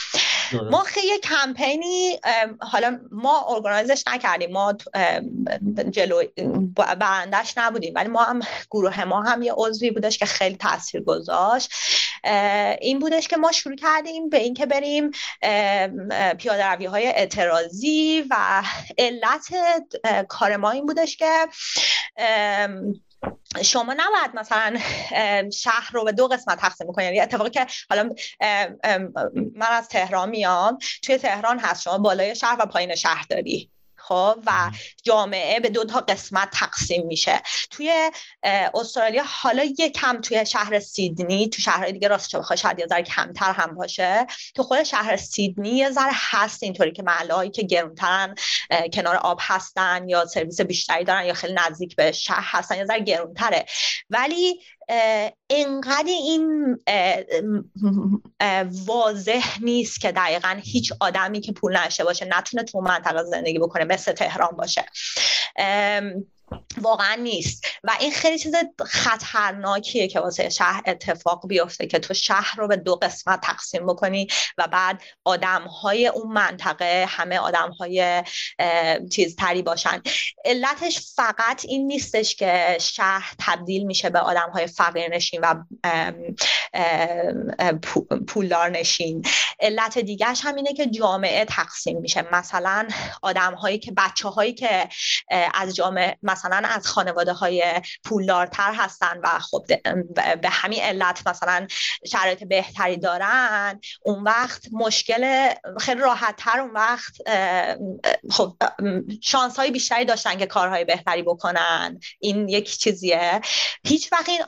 ما 0.70 0.82
خیلی 0.82 1.18
کمپینی 1.18 2.18
حالا 2.60 3.00
ما 3.12 3.46
ارگانایزش 3.48 4.04
نکردیم. 4.06 4.52
ما 4.52 4.74
جلو 5.90 6.22
برندش 7.14 7.58
نبودیم. 7.58 7.92
ولی 7.96 8.08
ما 8.08 8.24
هم 8.24 8.40
گروه 8.70 9.04
ما 9.04 9.22
هم 9.22 9.42
یه 9.42 9.52
عضوی 9.56 9.90
بودش 9.90 10.18
که 10.18 10.26
خیلی 10.26 10.56
تاثیر 10.56 11.00
گذاشت. 11.00 11.72
این 12.80 12.98
بودش 12.98 13.28
که 13.28 13.36
ما 13.36 13.52
شروع 13.52 13.76
کردیم 13.76 14.28
به 14.28 14.38
اینکه 14.38 14.66
بریم 14.66 15.10
پیاده 16.38 16.66
روی 16.66 16.86
های 16.86 17.06
اعتراضی 17.06 18.24
و 18.30 18.62
علت 18.98 19.54
کار 20.28 20.56
ما 20.56 20.70
این 20.70 20.86
بودش 20.86 21.16
که 21.16 21.48
شما 23.62 23.94
نباید 23.96 24.30
مثلا 24.34 24.78
شهر 25.50 25.90
رو 25.92 26.04
به 26.04 26.12
دو 26.12 26.28
قسمت 26.28 26.58
تقسیم 26.58 26.92
کنید 26.92 27.06
یعنی 27.06 27.20
اتفاقی 27.20 27.50
که 27.50 27.66
حالا 27.90 28.10
من 29.54 29.66
از 29.70 29.88
تهران 29.88 30.28
میام 30.28 30.78
توی 31.02 31.18
تهران 31.18 31.58
هست. 31.58 31.82
شما 31.82 31.98
بالای 31.98 32.36
شهر 32.36 32.56
و 32.60 32.66
پایین 32.66 32.94
شهر 32.94 33.26
داری. 33.30 33.70
خب 34.08 34.38
و 34.46 34.70
جامعه 35.02 35.60
به 35.60 35.68
دو 35.68 35.84
تا 35.84 36.00
قسمت 36.00 36.48
تقسیم 36.52 37.06
میشه. 37.06 37.42
توی 37.70 38.10
استرالیا 38.74 39.24
حالا 39.26 39.64
یکم 39.78 40.20
توی 40.20 40.46
شهر 40.46 40.80
سیدنی 40.80 41.48
تو 41.48 41.62
شهرهای 41.62 41.92
دیگه 41.92 42.08
راست 42.08 42.36
بخوای 42.36 42.56
شاید 42.56 42.78
یه 42.78 42.86
ذره 42.86 43.02
کمتر 43.02 43.52
هم 43.52 43.74
باشه. 43.74 44.26
تو 44.54 44.62
خود 44.62 44.82
شهر 44.82 45.16
سیدنی 45.16 45.70
یه 45.70 45.90
ذره 45.90 46.12
هست 46.14 46.62
اینطوری 46.62 46.92
که 46.92 47.02
محلهایی 47.02 47.50
که 47.50 47.62
گرونترن 47.62 48.34
کنار 48.92 49.16
آب 49.16 49.38
هستن 49.42 50.08
یا 50.08 50.26
سرویس 50.26 50.60
بیشتری 50.60 51.04
دارن 51.04 51.26
یا 51.26 51.34
خیلی 51.34 51.54
نزدیک 51.54 51.96
به 51.96 52.12
شهر 52.12 52.44
هستن 52.44 52.76
یه 52.76 52.84
ذره 52.84 53.00
گرونتره. 53.00 53.66
ولی 54.10 54.60
انقدر 55.50 56.06
این 56.06 56.76
واضح 58.86 59.62
نیست 59.62 60.00
که 60.00 60.12
دقیقا 60.12 60.60
هیچ 60.62 60.92
آدمی 61.00 61.40
که 61.40 61.52
پول 61.52 61.76
نشه 61.76 62.04
باشه 62.04 62.28
نتونه 62.30 62.62
تو 62.62 62.80
منطقه 62.80 63.22
زندگی 63.24 63.58
بکنه 63.58 63.84
مثل 63.84 64.12
تهران 64.12 64.56
باشه. 64.56 64.84
واقعا 66.80 67.14
نیست. 67.14 67.66
و 67.84 67.90
این 68.00 68.10
خیلی 68.12 68.38
چیز 68.38 68.54
خطرناکیه 68.86 70.08
که 70.08 70.20
واسه 70.20 70.48
شهر 70.48 70.82
اتفاق 70.86 71.48
بیفته 71.48 71.86
که 71.86 71.98
تو 71.98 72.14
شهر 72.14 72.54
رو 72.58 72.68
به 72.68 72.76
دو 72.76 72.96
قسمت 72.96 73.40
تقسیم 73.40 73.86
بکنی 73.86 74.26
و 74.58 74.68
بعد 74.68 75.02
آدم 75.24 75.62
های 75.62 76.06
اون 76.06 76.32
منطقه 76.32 77.06
همه 77.08 77.38
آدم 77.38 77.70
های 77.70 78.22
چیز 79.10 79.36
تری 79.36 79.62
باشن. 79.62 80.02
علتش 80.44 81.12
فقط 81.16 81.64
این 81.64 81.86
نیستش 81.86 82.36
که 82.36 82.78
شهر 82.80 83.34
تبدیل 83.38 83.84
میشه 83.84 84.10
به 84.10 84.18
آدم 84.18 84.50
های 84.54 84.66
فقیر 84.66 85.14
نشین 85.14 85.40
و 85.40 85.64
پولدار 88.28 88.70
نشین. 88.70 89.24
علت 89.60 89.98
دیگرش 89.98 90.40
هم 90.44 90.54
اینه 90.54 90.72
که 90.72 90.86
جامعه 90.86 91.44
تقسیم 91.44 92.00
میشه. 92.00 92.24
مثلا 92.32 92.88
آدم 93.22 93.54
هایی 93.54 93.78
که 93.78 93.92
بچه 93.96 94.28
هایی 94.28 94.54
که 94.54 94.88
از 95.54 95.74
جامعه 95.74 96.16
مثلا 96.22 96.43
از 96.52 96.86
خانواده 96.86 97.32
های 97.32 97.64
پولدارتر 98.04 98.72
هستن 98.74 99.20
و 99.22 99.38
خب 99.38 99.66
به 100.42 100.48
همین 100.48 100.80
علت 100.80 101.22
مثلا 101.26 101.66
شرایط 102.06 102.44
بهتری 102.44 102.96
دارن 102.96 103.80
اون 104.02 104.22
وقت 104.22 104.66
مشکل 104.72 105.52
خیلی 105.80 106.00
راحت 106.00 106.34
تر 106.36 106.60
اون 106.60 106.70
وقت 106.70 107.12
خب 108.30 108.56
شانس 109.22 109.56
های 109.56 109.70
بیشتری 109.70 110.04
داشتن 110.04 110.38
که 110.38 110.46
کارهای 110.46 110.84
بهتری 110.84 111.22
بکنن. 111.22 112.00
این 112.20 112.48
یک 112.48 112.78
چیزیه. 112.78 113.40
هیچ 113.84 114.12
وقت 114.12 114.28
این, 114.28 114.40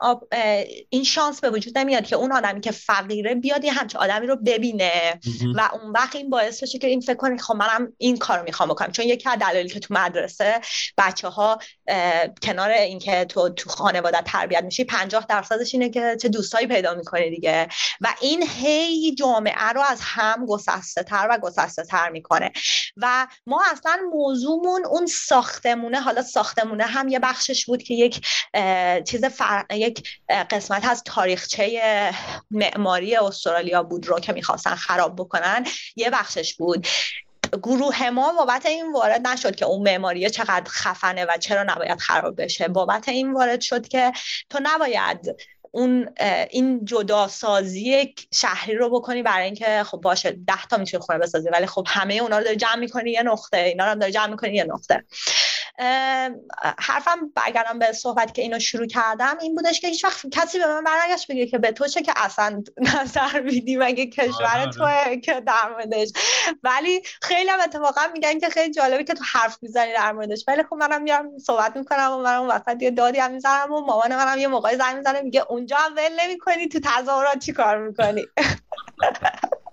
این 0.89 1.05
شانس 1.05 1.41
به 1.41 1.51
وجود 1.51 1.79
نمیاد 1.79 2.07
که 2.07 2.17
اون 2.17 2.33
آدمی 2.33 2.61
که 2.61 2.71
فقیره 2.71 3.35
بیاد 3.35 3.65
یه 3.65 3.73
همچه 3.73 3.99
آدمی 3.99 4.27
رو 4.27 4.37
ببینه. 4.37 5.21
و 5.55 5.71
اون 5.73 5.93
وقت 5.93 6.17
این 6.17 6.31
باعث 6.31 6.63
بشه 6.63 6.79
که 6.79 6.87
این 6.87 7.01
فکر 7.01 7.17
کنه 7.17 7.39
خب 7.39 7.55
منم 7.55 7.93
این 7.99 8.17
کار 8.17 8.43
می‌خوام 8.43 8.69
بکنم. 8.69 8.93
چون 8.93 9.05
یکی 9.05 9.29
از 9.29 9.39
دلایلی 9.39 9.69
که 9.69 9.81
تو 9.81 9.95
مدرسه 9.95 10.61
بچه 10.99 11.29
ها 11.29 11.59
کنار 12.43 12.71
اینکه 12.71 13.25
تو 13.25 13.49
تو 13.49 13.71
خانواده 13.71 14.23
تربیت 14.23 14.65
میشی 14.65 14.85
50 14.85 15.27
درصدش 15.29 15.75
اینه 15.75 15.91
که 15.91 16.17
چه 16.23 16.29
دوستایی 16.29 16.67
پیدا 16.67 16.95
می‌کنی 16.95 17.31
دیگه. 17.31 17.69
و 18.01 18.15
این 18.21 18.43
هی 18.43 19.15
جامعه 19.15 19.69
رو 19.75 19.81
از 19.81 20.01
هم 20.03 20.47
گسسته 20.47 21.03
تر 21.03 21.29
و 21.31 21.39
گسسته 21.39 21.85
تر 21.85 22.09
می‌کنه. 22.09 22.53
و 22.97 23.27
ما 23.47 23.63
اصلا 23.73 23.99
موضوعمون 24.13 24.87
اون 24.87 25.07
ساختمونه 25.07 26.01
حالا 26.01 26.23
ساختمونه 26.23 26.85
هم 26.85 27.09
یه 27.09 27.19
بخشش 27.19 27.67
بود 27.67 27.83
که 27.83 27.95
یک 27.95 28.27
چیز 29.05 29.25
فر... 29.25 29.65
یک 29.71 30.09
قسمت 30.51 30.85
از 30.85 31.03
تاریخچه 31.05 31.81
معماری 32.51 33.17
استرالیا 33.17 33.83
بود 33.83 34.07
رو 34.07 34.21
که 34.21 34.33
می‌خواستن 34.33 34.75
خراب 34.75 35.17
بکنن 35.17 35.67
یه 35.97 36.11
بخشش 36.11 36.55
بود. 36.55 36.87
گروه 37.53 38.11
ما 38.11 38.33
بابت 38.33 38.67
این 38.67 38.93
وارد 38.93 39.27
نشد 39.27 39.57
که 39.57 39.65
اون 39.65 39.83
معماری 39.83 40.31
چقدر 40.31 40.71
خفنه 40.71 41.25
و 41.25 41.37
چرا 41.41 41.63
نباید 41.63 41.99
خراب 41.99 42.43
بشه. 42.43 42.69
بابت 42.69 43.09
این 43.09 43.33
وارد 43.33 43.61
شد 43.61 43.89
که 43.89 44.13
تو 44.51 44.61
نباید 44.63 45.37
اون 45.71 46.09
این 46.51 46.85
جدا 46.85 47.29
سازی 47.29 48.15
شهری 48.33 48.75
رو 48.75 48.91
بکنی 48.91 49.23
برای 49.23 49.45
اینکه 49.45 49.83
خب 49.85 49.99
باشه 49.99 50.31
ده 50.31 50.67
تا 50.71 50.77
می‌تونی 50.77 51.03
خونه 51.03 51.19
بسازی 51.19 51.49
ولی 51.49 51.67
خب 51.67 51.87
همه 51.89 52.15
اونا 52.15 52.39
رو 52.39 52.45
داری 52.45 52.57
جمع 52.57 52.77
می‌کنی 52.77 53.11
یه 53.11 53.23
نقطه 53.23 53.57
اینا 53.57 53.85
رو 53.85 53.91
هم 53.91 53.99
داری 53.99 54.13
جمع 54.13 54.27
می‌کنی 54.27 54.55
یه 54.55 54.65
نقطه. 54.65 55.05
حرفم 56.79 57.33
برگردم 57.35 57.79
به 57.79 57.93
صحبت 57.93 58.35
که 58.35 58.43
اینو 58.43 58.59
شروع 58.59 58.87
کردم 58.87 59.37
این 59.41 59.55
بودش 59.55 59.81
که 59.81 59.89
هیچ 59.89 60.05
وقت 60.05 60.27
کسی 60.33 60.59
به 60.59 60.67
من 60.67 60.85
برنگشت 60.85 61.31
بگه 61.31 61.47
که 61.47 61.59
به 61.59 61.73
تو 61.73 61.87
چه 61.87 62.03
که 62.03 62.13
اصلا 62.17 62.63
نظر 62.79 63.41
میدی 63.41 63.77
مگه 63.77 64.07
کشور 64.07 64.61
آره، 64.61 64.71
توه 64.71 65.05
آره. 65.05 65.21
که 65.21 65.41
در 65.41 65.69
موردش. 65.71 66.09
ولی 66.63 67.03
خیلی 67.23 67.51
هم 67.51 67.61
اتفاقا 67.61 68.01
میگن 68.13 68.39
که 68.39 68.49
خیلی 68.49 68.75
جالبی 68.75 69.05
که 69.05 69.15
تو 69.15 69.25
حرف 69.33 69.59
می‌زنی 69.63 69.93
در 69.93 70.13
موردش. 70.13 70.45
ولی 70.49 70.63
خب 70.63 70.75
منم 70.75 71.03
میام 71.03 71.39
صحبت 71.39 71.77
می‌کنم 71.77 72.13
و 72.13 72.19
منم 72.23 72.49
وسط 72.49 72.83
یه 72.83 72.91
دادی 72.91 73.19
هم 73.19 73.31
می‌زنم 73.31 73.73
و 73.73 73.81
مامان 73.81 74.17
منم 74.17 74.39
یه 74.39 74.49
موقعی 74.49 74.77
زنگ 74.77 74.97
می‌زنه 74.97 75.23
میگه 75.23 75.45
اونجا 75.49 75.77
هم 75.77 75.93
ول 75.97 76.21
نمی‌کنی 76.21 76.69
تو 76.69 76.81
تظاهرات 76.85 77.39
چی 77.39 77.53
کار 77.53 77.89
می‌کنی؟ 77.89 78.27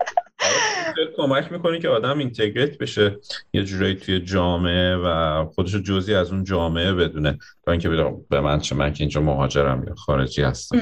کمک 1.18 1.52
می‌کنی 1.52 1.80
که 1.80 1.90
آدم 1.90 2.18
اینتگریت 2.18 2.78
بشه. 2.78 3.18
یه 3.54 3.64
جورایی 3.64 3.96
توی 3.96 4.20
جامعه 4.20 4.96
و 4.96 5.46
خودشو 5.46 5.80
جزی 5.80 6.14
از 6.14 6.32
اون 6.32 6.44
جامعه 6.44 6.94
بدونه. 6.94 7.38
تا 7.66 7.72
اینکه 7.72 7.90
به 8.30 8.42
من 8.42 8.60
چه؟ 8.60 8.76
من 8.76 8.94
که 8.94 9.04
اینجا 9.04 9.22
مهاجرم 9.22 9.84
یا 9.88 9.96
خارجی 9.96 10.42
هستم. 10.42 10.78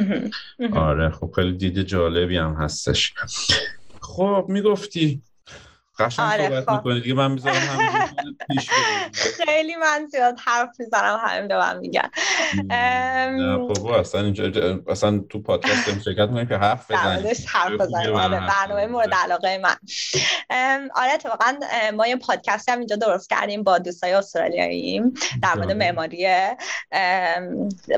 آره 0.73 1.09
خب 1.09 1.31
خیلی 1.35 1.53
دید 1.53 1.81
جالبی 1.81 2.37
هم 2.37 2.53
هستش. 2.53 3.13
خب 4.01 4.45
می‌گفتی 4.49 5.21
قشنگ 6.05 6.31
آره 6.31 6.49
صحبت 6.49 6.65
خب. 6.65 6.71
می‌کنی 6.71 7.01
دیگه 7.01 7.13
من 7.13 7.31
می‌ذارم 7.31 7.55
هم 7.55 8.09
پیش 8.49 8.69
خیلی 9.45 9.75
من 9.75 10.07
زیاد 10.11 10.35
حرف 10.45 10.69
می‌زنم 10.79 11.19
همین 11.25 11.47
به 11.47 11.57
من 11.57 11.77
میگن. 11.77 12.09
بابا 13.57 13.99
اصلا 13.99 14.21
اینجا 14.21 14.51
اصلا 14.87 15.19
تو 15.29 15.41
پادکست 15.41 15.89
هم 15.89 15.99
شرکت 15.99 16.19
می‌کنیم 16.19 16.47
که 16.47 16.57
حرف 16.57 16.91
بزنیم. 16.91 17.33
حرف 17.47 17.71
بزنیم. 17.71 18.15
آره 18.15 18.39
برنامه 18.39 18.87
مورد 18.87 19.13
علاقه 19.13 19.57
من. 19.57 19.75
آره 20.95 21.11
اتفاقا 21.13 21.53
ما 21.93 22.07
یه 22.07 22.15
پادکست 22.15 22.69
هم 22.69 22.77
اینجا 22.77 22.95
درست 22.95 23.29
کردیم 23.29 23.63
با 23.63 23.77
دوستای 23.77 24.13
استرالیاییم. 24.13 25.13
در 25.43 25.55
مورد 25.55 25.71
معماری 25.71 26.27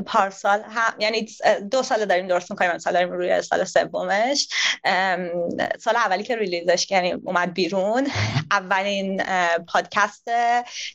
پارسال 0.05 0.61
هم 0.69 0.93
یعنی 0.99 1.27
دو 1.71 1.83
سال 1.83 2.05
داریم 2.05 2.27
درست 2.27 2.51
می‌کنیم. 2.51 2.77
سال 2.77 2.93
داریم 2.93 3.11
روی 3.11 3.41
سال 3.41 3.63
سومش. 3.63 4.47
سال 5.79 5.95
اولی 5.95 6.23
که 6.23 6.35
release 6.35 6.74
ش 6.74 6.85
کردیم 6.85 7.21
اومد 7.25 7.53
بیرون. 7.53 7.92
اولین 8.51 9.23
پادکست 9.67 10.29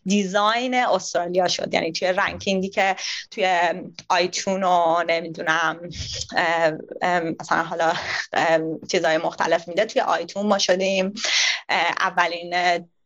design 0.06 0.74
استرالیا 0.74 1.48
شد. 1.48 1.74
یعنی 1.74 1.92
توی 1.92 2.08
ranking 2.08 2.61
ی 2.61 2.68
که 2.68 2.96
توی 3.30 3.58
iTunes 4.08 4.62
و 4.62 5.04
نمی‌دونم 5.06 5.80
مثلا 7.40 7.62
حالا 7.62 7.92
چیزهای 8.90 9.18
مختلف 9.18 9.68
میده 9.68 9.84
توی 9.84 10.02
iTunes 10.02 10.46
ما 10.46 10.58
شدیم. 10.58 11.14
اولین 12.00 12.54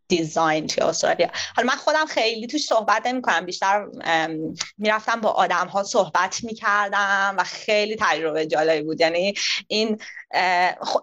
design 0.08 0.66
توی 0.66 0.84
استرالیا. 0.84 1.30
حالا 1.56 1.68
من 1.68 1.78
خودم 1.78 2.06
خیلی 2.06 2.46
توش 2.46 2.64
صحبت 2.64 3.06
نمی 3.06 3.22
کنم 3.22 3.46
بیشتر 3.46 3.86
می‌رفتم 4.78 5.20
با 5.20 5.30
آدم 5.30 5.66
ها 5.66 5.82
صحبت 5.82 6.44
می‌کردم 6.44 7.34
و 7.38 7.44
خیلی 7.44 7.96
تجربه 8.00 8.46
جالبی 8.46 8.82
بود. 8.82 9.00
یعنی 9.00 9.34
این 9.68 9.98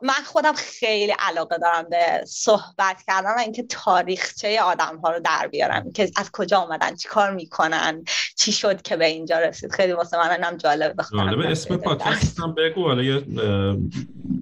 من 0.02 0.24
خودم 0.26 0.54
خیلی 0.54 1.14
علاقه 1.20 1.58
دارم 1.58 1.90
به 1.90 2.26
صحبت 2.26 3.04
کردن 3.08 3.36
و 3.36 3.40
اینکه 3.40 3.64
تاریخچه 3.64 4.62
آدم 4.62 4.98
ها 5.04 5.12
رو 5.12 5.20
در 5.20 5.48
بیارم. 5.48 5.92
که 5.92 6.12
از 6.16 6.32
کجا 6.32 6.58
آمدن 6.58 6.96
چی 6.96 7.08
کار 7.08 7.34
می‌کنن 7.34 8.04
چی 8.36 8.52
شد 8.52 8.82
که 8.82 8.96
به 8.96 9.06
اینجا 9.06 9.40
رسید. 9.40 9.72
خیلی 9.72 9.94
واسه 9.94 10.18
من 10.18 10.32
اینم 10.32 10.58
جالب 10.58 10.94
بخونم 10.98 11.40
اسم 11.40 11.78
پادکست 11.78 12.40
هم 12.40 12.56
بگو. 12.56 12.88
حالا 12.88 13.22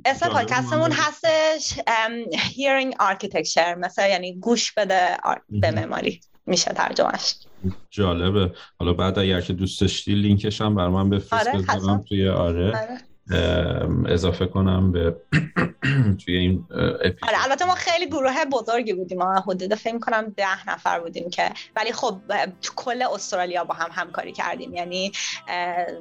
اسم 0.05 0.29
پادکستمون 0.29 0.91
هستش 0.91 1.73
hearing 2.33 2.95
architecture. 2.99 3.77
مثلا 3.77 4.07
یعنی 4.07 4.39
گوش 4.39 4.71
بده 4.71 5.17
به 5.49 5.71
معماری. 5.71 6.21
میشه 6.45 6.73
ترجمهش. 6.73 7.35
جالبه. 7.89 8.53
حالا 8.79 8.93
بعد 8.93 9.19
اگر 9.19 9.41
که 9.41 9.53
دوست 9.53 9.81
داشتی 9.81 10.15
لینکش 10.15 10.61
هم 10.61 10.75
بر 10.75 10.87
من 10.87 11.09
بفرست. 11.09 11.47
آره 11.47 12.03
توی 12.09 12.29
آره, 12.29 12.67
آره. 12.67 12.97
اضافه 14.07 14.45
کنم 14.45 14.91
به 14.91 15.15
توی 16.25 16.37
این 16.37 16.65
آره 17.21 17.43
البته 17.43 17.65
ما 17.65 17.75
خیلی 17.75 18.07
گروه 18.07 18.45
بزرگی 18.51 18.93
بودیم 18.93 19.17
ما 19.17 19.39
حدود 19.39 19.75
فکر 19.75 19.99
کنم 19.99 20.33
ده 20.37 20.69
نفر 20.69 20.99
بودیم 20.99 21.29
که 21.29 21.51
ولی 21.75 21.91
خب 21.91 22.19
تو 22.61 22.73
کل 22.75 23.03
استرالیا 23.13 23.63
با 23.63 23.73
هم 23.73 23.89
همکاری 23.91 24.31
کردیم. 24.31 24.73
یعنی 24.73 25.11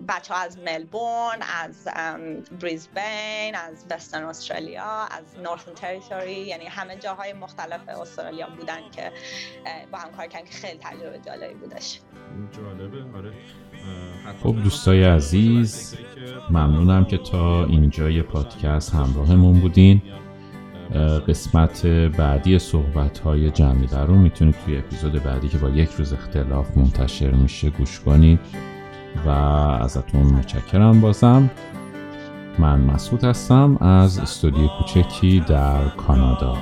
بچه 0.09 0.35
ها 0.35 0.41
از 0.41 0.59
ملبورن 0.59 1.39
از 1.62 1.89
بریزبین 2.61 3.55
از 3.55 3.85
وسترن 3.91 4.24
استرالیا 4.24 4.85
از 4.85 5.39
نورثن 5.45 5.74
تریتوری 5.74 6.41
یعنی 6.41 6.64
همه 6.64 6.97
جاهای 6.97 7.33
مختلف 7.33 7.89
استرالیا 7.89 8.49
بودن 8.59 8.81
که 8.97 9.12
با 9.93 9.99
هم 9.99 10.11
کار 10.12 10.27
کردن 10.27 10.47
که 10.47 10.53
خیلی 10.53 10.79
تجربه 10.79 11.20
جالبی 11.27 11.55
بودش. 11.55 12.01
جالبه 12.57 13.18
آره. 13.18 13.33
خب 14.43 14.57
دوستای 14.64 15.05
عزیز 15.05 15.97
ممنونم 16.51 17.05
که 17.05 17.16
تا 17.17 17.64
اینجای 17.64 18.23
پادکست 18.23 18.95
همراهمون 18.95 19.61
بودین. 19.61 20.03
قسمت 21.29 21.87
بعدی 21.87 22.59
صحبت 22.59 23.19
های 23.19 23.51
جمیله 23.51 24.05
رو 24.05 24.14
می‌تونید 24.14 24.55
توی 24.64 24.79
اپیزود 24.79 25.23
بعدی 25.23 25.49
که 25.49 25.59
با 25.59 25.69
یک 25.69 25.91
روز 25.91 26.12
اختلاف 26.12 26.77
منتشر 26.77 27.31
میشه 27.31 27.71
گوش 27.71 28.01
کنید. 28.01 28.41
و 29.27 29.29
ازتون 29.29 30.23
متشکرم 30.23 31.01
بازم. 31.01 31.51
من 32.59 32.81
مسعود 32.81 33.25
هستم 33.25 33.77
از 33.81 34.19
استودیو 34.19 34.69
کوچکی 34.79 35.41
در 35.41 35.89
کانادا. 35.89 36.57